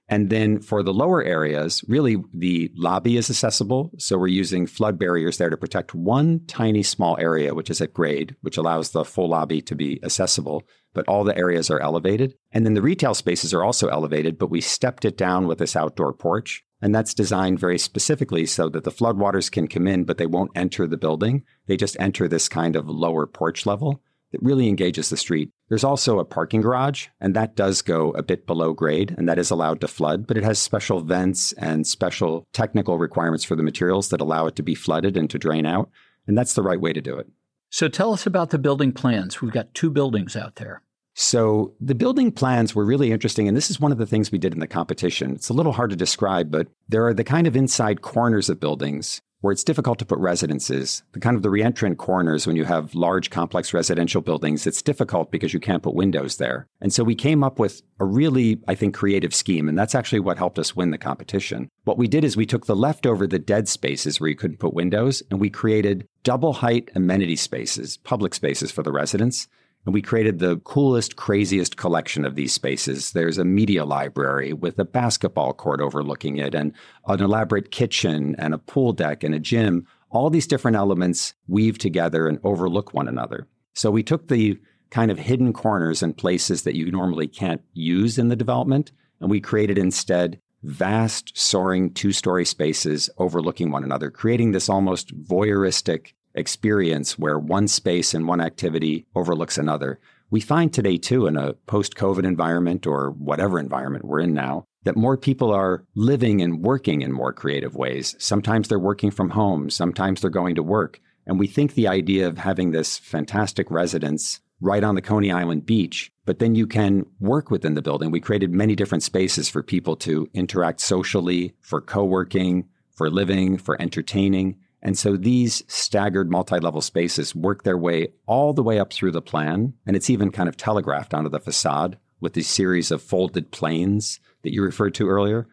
And 0.09 0.29
then 0.29 0.59
for 0.59 0.83
the 0.83 0.93
lower 0.93 1.23
areas, 1.23 1.85
really 1.87 2.17
the 2.35 2.73
lobby 2.75 3.17
is 3.17 3.31
accessible. 3.31 3.93
So 3.97 4.19
we're 4.19 4.27
using 4.27 4.67
flood 4.67 4.99
barriers 4.99 5.39
there 5.39 5.51
to 5.51 5.57
protect 5.57 5.95
one 5.95 6.41
tiny 6.49 6.83
small 6.83 7.17
area, 7.21 7.55
which 7.55 7.71
is 7.71 7.81
at 7.81 7.95
grade, 7.95 8.35
which 8.41 8.57
allows 8.57 8.91
the 8.91 9.05
full 9.05 9.29
lobby 9.29 9.63
to 9.63 9.77
be 9.77 10.03
accessible. 10.03 10.65
But 10.93 11.07
all 11.07 11.25
the 11.25 11.37
areas 11.37 11.71
are 11.71 11.81
elevated. 11.81 12.35
And 12.53 12.67
then 12.67 12.75
the 12.75 12.83
retail 12.83 13.15
spaces 13.15 13.55
are 13.55 13.63
also 13.63 13.89
elevated, 13.89 14.39
but 14.39 14.51
we 14.51 14.61
stepped 14.61 15.05
it 15.05 15.17
down 15.17 15.47
with 15.47 15.59
this 15.59 15.77
outdoor 15.77 16.13
porch. 16.13 16.65
And 16.83 16.95
that's 16.95 17.15
designed 17.15 17.61
very 17.61 17.79
specifically 17.79 18.47
so 18.47 18.69
that 18.71 18.85
the 18.85 18.91
floodwaters 18.91 19.51
can 19.51 19.69
come 19.69 19.87
in, 19.87 20.05
but 20.05 20.19
they 20.19 20.27
won't 20.27 20.51
enter 20.55 20.87
the 20.87 20.97
building. 20.97 21.45
They 21.67 21.77
just 21.77 21.97
enter 22.01 22.27
this 22.27 22.49
kind 22.49 22.75
of 22.75 22.89
lower 22.89 23.27
porch 23.27 23.67
level 23.67 24.03
that 24.33 24.43
really 24.43 24.69
engages 24.69 25.11
the 25.11 25.17
street. 25.17 25.51
There's 25.69 25.85
also 25.85 26.19
a 26.19 26.25
parking 26.25 26.61
garage, 26.61 27.09
and 27.21 27.35
that 27.35 27.57
does 27.57 27.83
go 27.83 28.11
a 28.13 28.23
bit 28.23 28.47
below 28.47 28.73
grade, 28.73 29.15
and 29.19 29.29
that 29.29 29.39
is 29.39 29.51
allowed 29.51 29.81
to 29.81 29.89
flood, 29.89 30.27
but 30.27 30.37
it 30.37 30.45
has 30.45 30.59
special 30.59 31.01
vents 31.01 31.53
and 31.55 31.87
special 31.87 32.47
technical 32.53 32.99
requirements 32.99 33.45
for 33.45 33.57
the 33.57 33.63
materials 33.63 34.09
that 34.09 34.21
allow 34.21 34.47
it 34.47 34.57
to 34.57 34.63
be 34.63 34.75
flooded 34.75 35.17
and 35.17 35.29
to 35.31 35.39
drain 35.39 35.67
out. 35.67 35.91
And 36.27 36.39
that's 36.39 36.55
the 36.55 36.63
right 36.63 36.81
way 36.81 36.93
to 36.93 37.01
do 37.01 37.17
it. 37.17 37.29
So 37.71 37.89
tell 37.89 38.13
us 38.13 38.27
about 38.27 38.51
the 38.51 38.59
building 38.59 38.93
plans. 38.93 39.41
We've 39.41 39.53
got 39.53 39.73
two 39.75 39.91
buildings 39.91 40.37
out 40.37 40.57
there. 40.57 40.83
So 41.15 41.75
the 41.81 41.95
building 41.95 42.33
plans 42.33 42.75
were 42.75 42.85
really 42.85 43.13
interesting. 43.13 43.49
And 43.49 43.57
this 43.57 43.71
is 43.71 43.81
one 43.81 43.93
of 43.93 43.99
the 43.99 44.07
things 44.07 44.31
we 44.31 44.39
did 44.39 44.53
in 44.55 44.61
the 44.61 44.67
competition. 44.67 45.33
It's 45.33 45.49
a 45.49 45.55
little 45.55 45.73
hard 45.73 45.91
to 45.91 45.97
describe, 45.97 46.51
but 46.51 46.69
there 46.89 47.07
are 47.07 47.15
the 47.15 47.25
kind 47.25 47.47
of 47.47 47.57
inside 47.57 48.03
corners 48.03 48.49
of 48.49 48.61
buildings 48.61 49.21
where 49.41 49.53
it's 49.53 49.65
difficult 49.65 49.99
to 49.99 50.05
put 50.05 50.19
residences. 50.19 51.03
The 51.13 51.21
kind 51.21 51.37
of 51.37 51.43
the 51.43 51.49
reentrant 51.49 51.97
corners 51.97 52.47
when 52.47 52.57
you 52.57 52.65
have 52.65 52.95
large 52.95 53.31
complex 53.31 53.73
residential 53.73 54.21
buildings, 54.21 54.67
it's 54.67 54.83
difficult 54.83 55.31
because 55.31 55.55
you 55.55 55.61
can't 55.61 55.83
put 55.83 55.95
windows 55.95 56.37
there. 56.37 56.67
And 56.81 56.93
so 56.93 57.05
we 57.05 57.15
came 57.15 57.43
up 57.43 57.59
with 57.59 57.83
a 57.99 58.05
really, 58.05 58.61
I 58.69 58.75
think, 58.75 58.95
creative 58.95 59.35
scheme. 59.35 59.69
And 59.69 59.79
that's 59.79 59.95
actually 59.95 60.21
what 60.21 60.39
helped 60.39 60.59
us 60.59 60.77
win 60.77 60.91
the 60.91 60.99
competition. 60.99 61.69
What 61.85 61.99
we 61.99 62.09
did 62.09 62.25
is 62.25 62.37
we 62.37 62.47
took 62.47 62.67
the 62.67 62.77
leftover, 62.77 63.27
the 63.27 63.39
dead 63.39 63.69
spaces 63.69 64.21
where 64.21 64.31
you 64.31 64.37
couldn't 64.37 64.61
put 64.61 64.75
windows, 64.75 65.23
and 65.31 65.41
we 65.41 65.51
created 65.51 66.07
double 66.23 66.55
height 66.55 66.91
amenity 66.95 67.37
spaces, 67.37 67.97
public 67.97 68.35
spaces 68.35 68.71
for 68.71 68.83
the 68.83 68.93
residents. 68.93 69.49
And 69.87 69.95
we 69.95 70.03
created 70.03 70.39
the 70.39 70.59
coolest, 70.59 71.17
craziest 71.17 71.77
collection 71.77 72.25
of 72.25 72.35
these 72.35 72.53
spaces. 72.53 73.13
There's 73.13 73.39
a 73.39 73.45
media 73.45 73.85
library 73.85 74.53
with 74.53 74.79
a 74.79 74.85
basketball 74.85 75.55
court 75.55 75.81
overlooking 75.81 76.37
it, 76.37 76.55
and 76.55 76.73
an 77.07 77.23
elaborate 77.23 77.71
kitchen, 77.71 78.37
and 78.39 78.53
a 78.53 78.59
pool 78.59 78.93
deck, 78.93 79.25
and 79.25 79.35
a 79.35 79.39
gym. 79.39 79.87
All 80.11 80.29
these 80.29 80.47
different 80.47 80.77
elements 80.77 81.35
weave 81.49 81.79
together 81.79 82.29
and 82.29 82.39
overlook 82.45 82.93
one 82.93 83.09
another. 83.09 83.47
So 83.75 83.91
we 83.91 84.03
took 84.03 84.29
the 84.29 84.59
kind 84.91 85.11
of 85.11 85.19
hidden 85.19 85.53
corners 85.53 86.03
and 86.03 86.17
places 86.17 86.65
that 86.65 86.77
you 86.77 86.91
normally 86.91 87.29
can't 87.29 87.63
use 87.73 88.19
in 88.19 88.29
the 88.29 88.37
development, 88.37 88.93
and 89.21 89.31
we 89.31 89.41
created 89.41 89.79
instead 89.79 90.41
vast, 90.63 91.37
soaring 91.39 91.93
two 91.93 92.13
story 92.13 92.45
spaces 92.45 93.09
overlooking 93.19 93.71
one 93.71 93.85
another, 93.85 94.11
creating 94.11 94.53
this 94.53 94.69
almost 94.69 95.17
voyeuristic 95.25 96.13
experience 96.35 97.19
where 97.19 97.39
one 97.39 97.69
space 97.69 98.15
and 98.15 98.27
one 98.27 98.41
activity 98.41 99.07
overlooks 99.15 99.59
another. 99.59 99.99
We 100.31 100.41
find 100.41 100.73
today, 100.73 100.97
too, 100.97 101.27
in 101.27 101.37
a 101.37 101.55
post 101.67 101.97
COVID 101.97 102.25
environment 102.25 102.87
or 102.87 103.11
whatever 103.11 103.59
environment 103.59 104.05
we're 104.05 104.21
in 104.21 104.33
now, 104.33 104.65
that 104.85 104.97
more 104.97 105.17
people 105.17 105.51
are 105.53 105.85
living 105.95 106.41
and 106.41 106.63
working 106.63 107.03
in 107.03 107.13
more 107.13 107.33
creative 107.33 107.75
ways. 107.75 108.15
Sometimes 108.19 108.69
they're 108.69 108.79
working 108.79 109.11
from 109.11 109.31
home, 109.31 109.71
sometimes 109.71 110.21
they're 110.21 110.31
going 110.31 110.55
to 110.55 110.63
work. 110.63 111.01
And 111.27 111.39
we 111.39 111.47
think 111.47 111.75
the 111.75 111.89
idea 111.89 112.27
of 112.27 112.39
having 112.39 112.71
this 112.71 112.99
fantastic 112.99 113.71
residence 113.71 114.41
right 114.61 114.85
on 114.85 114.95
the 114.95 115.03
Coney 115.03 115.31
Island 115.31 115.67
beach, 115.67 116.11
but 116.25 116.39
then 116.39 116.55
you 116.55 116.67
can 116.67 117.07
work 117.19 117.51
within 117.51 117.75
the 117.75 117.83
building. 117.83 118.11
We 118.11 118.21
created 118.21 118.53
many 118.53 118.75
different 118.75 119.03
spaces 119.03 119.49
for 119.49 119.63
people 119.63 119.97
to 119.97 120.29
interact 120.35 120.81
socially, 120.81 121.55
for 121.61 121.81
co 121.81 122.05
working, 122.05 122.69
for 122.95 123.11
living, 123.11 123.57
for 123.57 123.81
entertaining. 123.81 124.57
And 124.83 124.97
so 124.97 125.17
these 125.17 125.63
staggered 125.67 126.31
multi 126.31 126.59
level 126.59 126.81
spaces 126.81 127.35
work 127.35 127.65
their 127.65 127.77
way 127.77 128.09
all 128.27 128.53
the 128.53 128.63
way 128.63 128.79
up 128.79 128.93
through 128.93 129.13
the 129.13 129.23
plan. 129.23 129.75
And 129.87 129.95
it's 129.95 130.11
even 130.11 130.31
kind 130.31 130.49
of 130.49 130.57
telegraphed 130.57 131.13
onto 131.13 131.29
the 131.29 131.41
facade 131.41 131.99
with 132.21 132.33
these 132.33 132.49
series 132.49 132.91
of 132.91 133.03
folded 133.03 133.51
planes 133.51 134.21
that 134.43 134.53
you 134.53 134.63
referred 134.63 134.95
to 134.95 135.09
earlier 135.09 135.47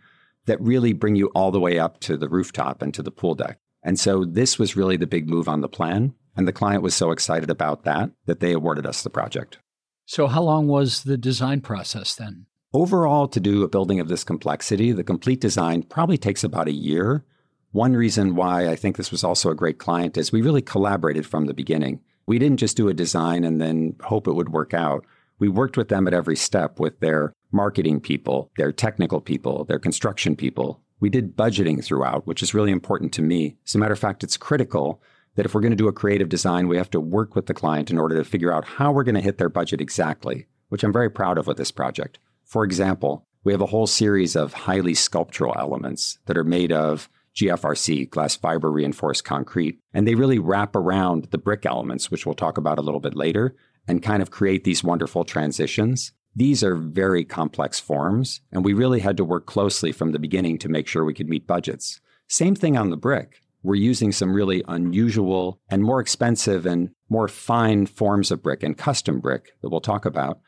that 0.46 0.62
really 0.62 0.94
bring 0.94 1.16
you 1.16 1.28
all 1.36 1.52
the 1.52 1.60
way 1.60 1.78
up 1.78 2.00
to 2.02 2.18
the 2.18 2.30
rooftop 2.30 2.82
and 2.82 2.94
to 2.94 3.04
the 3.04 3.12
pool 3.12 3.36
deck. 3.36 3.60
And 3.84 4.00
so 4.00 4.26
this 4.26 4.58
was 4.58 4.76
really 4.76 4.98
the 4.98 5.08
big 5.08 5.30
move 5.30 5.48
on 5.48 5.62
the 5.62 5.70
plan. 5.70 6.14
And 6.36 6.48
the 6.48 6.54
client 6.54 6.84
was 6.84 6.96
so 6.96 7.12
excited 7.12 7.50
about 7.50 7.84
that 7.84 8.12
that 8.26 8.40
they 8.40 8.54
awarded 8.54 8.86
us 8.86 9.02
the 9.02 9.10
project. 9.10 9.58
So, 10.06 10.28
how 10.28 10.44
long 10.44 10.68
was 10.68 11.04
the 11.04 11.18
design 11.18 11.62
process 11.62 12.16
then? 12.16 12.46
Overall, 12.74 13.28
to 13.30 13.40
do 13.40 13.64
a 13.64 13.68
building 13.68 14.00
of 14.00 14.08
this 14.08 14.24
complexity, 14.24 14.92
the 14.92 15.04
complete 15.04 15.42
design 15.42 15.84
probably 15.84 16.18
takes 16.18 16.44
about 16.44 16.68
a 16.68 16.74
year. 16.74 17.26
One 17.72 17.94
reason 17.94 18.36
why 18.36 18.70
I 18.70 18.76
think 18.76 18.96
this 18.96 19.12
was 19.12 19.24
also 19.24 19.50
a 19.50 19.56
great 19.56 19.78
client 19.78 20.18
is 20.18 20.32
we 20.32 20.42
really 20.42 20.62
collaborated 20.62 21.26
from 21.26 21.46
the 21.46 21.54
beginning. 21.54 22.00
We 22.26 22.40
didn't 22.40 22.58
just 22.58 22.78
do 22.78 22.88
a 22.88 22.94
design 22.94 23.44
and 23.44 23.60
then 23.60 23.96
hope 24.04 24.28
it 24.28 24.34
would 24.34 24.50
work 24.50 24.74
out. 24.74 25.06
We 25.40 25.50
worked 25.50 25.78
with 25.78 25.90
them 25.90 26.08
at 26.08 26.14
every 26.14 26.36
step 26.36 26.80
with 26.80 27.00
their 27.00 27.34
marketing 27.52 28.00
people, 28.00 28.52
their 28.58 28.72
technical 28.72 29.22
people, 29.22 29.66
their 29.66 29.80
construction 29.80 30.36
people. 30.36 30.82
We 31.00 31.10
did 31.10 31.36
budgeting 31.36 31.84
throughout, 31.84 32.26
which 32.26 32.42
is 32.42 32.54
really 32.54 32.72
important 32.72 33.14
to 33.14 33.22
me. 33.22 33.58
As 33.66 33.76
a 33.76 33.78
matter 33.78 33.94
of 33.94 34.00
fact, 34.00 34.24
it's 34.24 34.38
critical 34.38 35.02
that 35.36 35.46
if 35.46 35.54
we're 35.54 35.62
going 35.62 35.72
to 35.72 35.78
do 35.78 35.88
a 35.88 35.94
creative 35.94 36.30
design, 36.30 36.68
we 36.68 36.78
have 36.78 36.90
to 36.90 37.00
work 37.00 37.36
with 37.36 37.46
the 37.46 37.54
client 37.54 37.92
in 37.92 38.00
order 38.00 38.16
to 38.18 38.24
figure 38.24 38.52
out 38.52 38.66
how 38.66 38.92
we're 38.92 39.04
going 39.04 39.16
to 39.16 39.22
hit 39.22 39.38
their 39.38 39.50
budget 39.50 39.80
exactly, 39.80 40.48
which 40.70 40.84
I'm 40.84 40.94
very 40.94 41.10
proud 41.10 41.38
of 41.38 41.48
with 41.48 41.58
this 41.58 41.72
project. 41.72 42.18
For 42.44 42.64
example, 42.64 43.24
we 43.44 43.52
have 43.52 43.62
a 43.62 43.68
whole 43.68 43.88
series 43.88 44.36
of 44.36 44.54
highly 44.54 44.96
sculptural 44.96 45.56
elements 45.58 46.18
that 46.26 46.38
are 46.38 46.44
made 46.44 46.72
of 46.72 47.08
GFRC, 47.38 48.10
glass 48.10 48.36
fiber 48.36 48.72
reinforced 48.72 49.24
concrete, 49.24 49.80
and 49.94 50.08
they 50.08 50.16
really 50.16 50.40
wrap 50.40 50.76
around 50.76 51.26
the 51.32 51.38
brick 51.38 51.66
elements, 51.66 52.12
which 52.12 52.26
we'll 52.26 52.36
talk 52.36 52.58
about 52.58 52.80
a 52.80 52.82
little 52.82 53.00
bit 53.00 53.16
later, 53.16 53.56
and 53.88 54.04
kind 54.04 54.22
of 54.22 54.32
create 54.32 54.64
these 54.64 54.84
wonderful 54.84 55.24
transitions. 55.24 56.12
These 56.36 56.64
are 56.64 56.76
very 56.76 57.24
complex 57.24 57.80
forms, 57.80 58.42
and 58.52 58.66
we 58.66 58.74
really 58.74 59.00
had 59.00 59.18
to 59.18 59.24
work 59.24 59.46
closely 59.46 59.92
from 59.92 60.12
the 60.12 60.20
beginning 60.20 60.58
to 60.60 60.70
make 60.70 60.88
sure 60.88 61.06
we 61.06 61.14
could 61.14 61.30
meet 61.30 61.48
budgets. 61.48 62.02
Same 62.28 62.56
thing 62.56 62.76
on 62.76 62.90
the 62.90 62.98
brick 62.98 63.42
we're 63.68 63.76
using 63.76 64.14
some 64.14 64.34
really 64.34 64.64
unusual 64.68 65.60
and 65.70 65.84
more 65.84 66.00
expensive 66.00 66.66
and 66.66 66.90
more 67.10 67.28
fine 67.28 67.86
forms 67.86 68.32
of 68.32 68.42
brick 68.42 68.64
and 68.64 68.78
custom 68.78 69.20
brick 69.20 69.52
that 69.62 69.70
we'll 69.70 69.82
talk 69.82 70.06
about. 70.06 70.40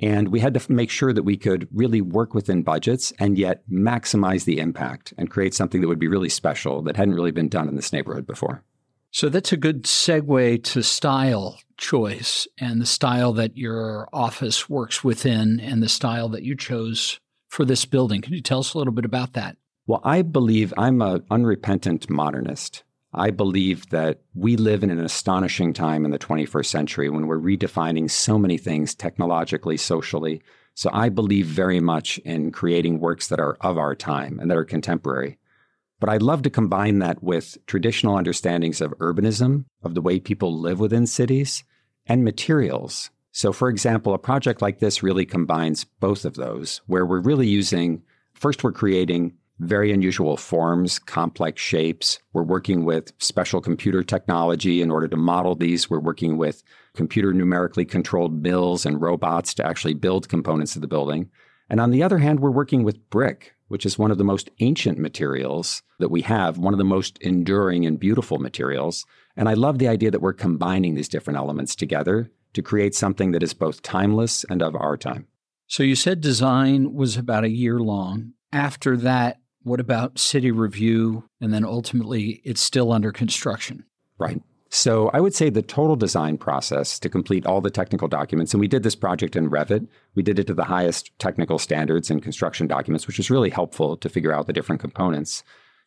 And 0.00 0.28
we 0.28 0.40
had 0.40 0.54
to 0.54 0.72
make 0.72 0.90
sure 0.90 1.12
that 1.12 1.22
we 1.22 1.36
could 1.36 1.68
really 1.72 2.02
work 2.02 2.34
within 2.34 2.62
budgets 2.62 3.12
and 3.18 3.38
yet 3.38 3.62
maximize 3.70 4.44
the 4.44 4.58
impact 4.58 5.14
and 5.16 5.30
create 5.30 5.54
something 5.54 5.80
that 5.80 5.88
would 5.88 5.98
be 5.98 6.08
really 6.08 6.28
special 6.28 6.82
that 6.82 6.96
hadn't 6.96 7.14
really 7.14 7.30
been 7.30 7.48
done 7.48 7.68
in 7.68 7.76
this 7.76 7.92
neighborhood 7.92 8.26
before. 8.26 8.62
So 9.10 9.30
that's 9.30 9.52
a 9.52 9.56
good 9.56 9.84
segue 9.84 10.62
to 10.64 10.82
style 10.82 11.58
choice 11.78 12.46
and 12.58 12.80
the 12.80 12.86
style 12.86 13.32
that 13.34 13.56
your 13.56 14.08
office 14.12 14.68
works 14.68 15.02
within 15.02 15.58
and 15.60 15.82
the 15.82 15.88
style 15.88 16.28
that 16.30 16.42
you 16.42 16.54
chose 16.54 17.18
for 17.48 17.64
this 17.64 17.86
building. 17.86 18.20
Can 18.20 18.34
you 18.34 18.42
tell 18.42 18.58
us 18.58 18.74
a 18.74 18.78
little 18.78 18.92
bit 18.92 19.06
about 19.06 19.32
that? 19.32 19.56
Well, 19.86 20.02
I 20.04 20.20
believe 20.20 20.74
I'm 20.76 21.00
an 21.00 21.24
unrepentant 21.30 22.10
modernist. 22.10 22.82
I 23.16 23.30
believe 23.30 23.88
that 23.90 24.20
we 24.34 24.56
live 24.56 24.84
in 24.84 24.90
an 24.90 25.00
astonishing 25.00 25.72
time 25.72 26.04
in 26.04 26.10
the 26.10 26.18
21st 26.18 26.66
century 26.66 27.08
when 27.08 27.26
we're 27.26 27.38
redefining 27.38 28.10
so 28.10 28.38
many 28.38 28.58
things 28.58 28.94
technologically, 28.94 29.78
socially. 29.78 30.42
So 30.74 30.90
I 30.92 31.08
believe 31.08 31.46
very 31.46 31.80
much 31.80 32.18
in 32.18 32.52
creating 32.52 33.00
works 33.00 33.28
that 33.28 33.40
are 33.40 33.56
of 33.62 33.78
our 33.78 33.94
time 33.94 34.38
and 34.38 34.50
that 34.50 34.58
are 34.58 34.64
contemporary. 34.64 35.38
But 35.98 36.10
I'd 36.10 36.22
love 36.22 36.42
to 36.42 36.50
combine 36.50 36.98
that 36.98 37.22
with 37.22 37.56
traditional 37.66 38.16
understandings 38.16 38.82
of 38.82 38.92
urbanism, 38.98 39.64
of 39.82 39.94
the 39.94 40.02
way 40.02 40.20
people 40.20 40.60
live 40.60 40.78
within 40.78 41.06
cities, 41.06 41.64
and 42.06 42.22
materials. 42.22 43.10
So, 43.32 43.52
for 43.52 43.70
example, 43.70 44.12
a 44.12 44.18
project 44.18 44.60
like 44.60 44.78
this 44.78 45.02
really 45.02 45.24
combines 45.24 45.84
both 45.84 46.26
of 46.26 46.34
those, 46.34 46.82
where 46.86 47.06
we're 47.06 47.20
really 47.20 47.48
using 47.48 48.02
first, 48.34 48.62
we're 48.62 48.72
creating 48.72 49.34
very 49.58 49.92
unusual 49.92 50.36
forms, 50.36 50.98
complex 50.98 51.62
shapes. 51.62 52.18
We're 52.32 52.42
working 52.42 52.84
with 52.84 53.12
special 53.18 53.60
computer 53.60 54.02
technology 54.02 54.82
in 54.82 54.90
order 54.90 55.08
to 55.08 55.16
model 55.16 55.54
these. 55.54 55.88
We're 55.88 55.98
working 55.98 56.36
with 56.36 56.62
computer 56.94 57.32
numerically 57.32 57.84
controlled 57.84 58.42
mills 58.42 58.84
and 58.84 59.00
robots 59.00 59.54
to 59.54 59.66
actually 59.66 59.94
build 59.94 60.28
components 60.28 60.76
of 60.76 60.82
the 60.82 60.88
building. 60.88 61.30
And 61.68 61.80
on 61.80 61.90
the 61.90 62.02
other 62.02 62.18
hand, 62.18 62.40
we're 62.40 62.50
working 62.50 62.84
with 62.84 63.10
brick, 63.10 63.54
which 63.68 63.86
is 63.86 63.98
one 63.98 64.10
of 64.10 64.18
the 64.18 64.24
most 64.24 64.50
ancient 64.60 64.98
materials 64.98 65.82
that 65.98 66.10
we 66.10 66.22
have, 66.22 66.58
one 66.58 66.74
of 66.74 66.78
the 66.78 66.84
most 66.84 67.18
enduring 67.18 67.86
and 67.86 67.98
beautiful 67.98 68.38
materials. 68.38 69.04
And 69.36 69.48
I 69.48 69.54
love 69.54 69.78
the 69.78 69.88
idea 69.88 70.10
that 70.10 70.22
we're 70.22 70.32
combining 70.32 70.94
these 70.94 71.08
different 71.08 71.38
elements 71.38 71.74
together 71.74 72.30
to 72.52 72.62
create 72.62 72.94
something 72.94 73.32
that 73.32 73.42
is 73.42 73.52
both 73.52 73.82
timeless 73.82 74.44
and 74.48 74.62
of 74.62 74.74
our 74.76 74.96
time. 74.96 75.26
So 75.66 75.82
you 75.82 75.96
said 75.96 76.20
design 76.20 76.94
was 76.94 77.16
about 77.16 77.44
a 77.44 77.50
year 77.50 77.80
long. 77.80 78.34
After 78.52 78.96
that, 78.98 79.40
what 79.66 79.80
about 79.80 80.16
city 80.16 80.52
review? 80.52 81.28
And 81.40 81.52
then 81.52 81.64
ultimately, 81.64 82.40
it's 82.44 82.60
still 82.60 82.92
under 82.92 83.10
construction. 83.10 83.84
Right. 84.16 84.40
So 84.68 85.10
I 85.12 85.20
would 85.20 85.34
say 85.34 85.50
the 85.50 85.60
total 85.60 85.96
design 85.96 86.38
process 86.38 87.00
to 87.00 87.08
complete 87.08 87.46
all 87.46 87.60
the 87.60 87.70
technical 87.70 88.06
documents, 88.06 88.54
and 88.54 88.60
we 88.60 88.68
did 88.68 88.84
this 88.84 88.94
project 88.94 89.34
in 89.34 89.50
Revit. 89.50 89.88
We 90.14 90.22
did 90.22 90.38
it 90.38 90.46
to 90.46 90.54
the 90.54 90.64
highest 90.64 91.10
technical 91.18 91.58
standards 91.58 92.10
in 92.10 92.20
construction 92.20 92.68
documents, 92.68 93.08
which 93.08 93.18
was 93.18 93.28
really 93.30 93.50
helpful 93.50 93.96
to 93.96 94.08
figure 94.08 94.32
out 94.32 94.46
the 94.46 94.52
different 94.52 94.80
components. 94.80 95.42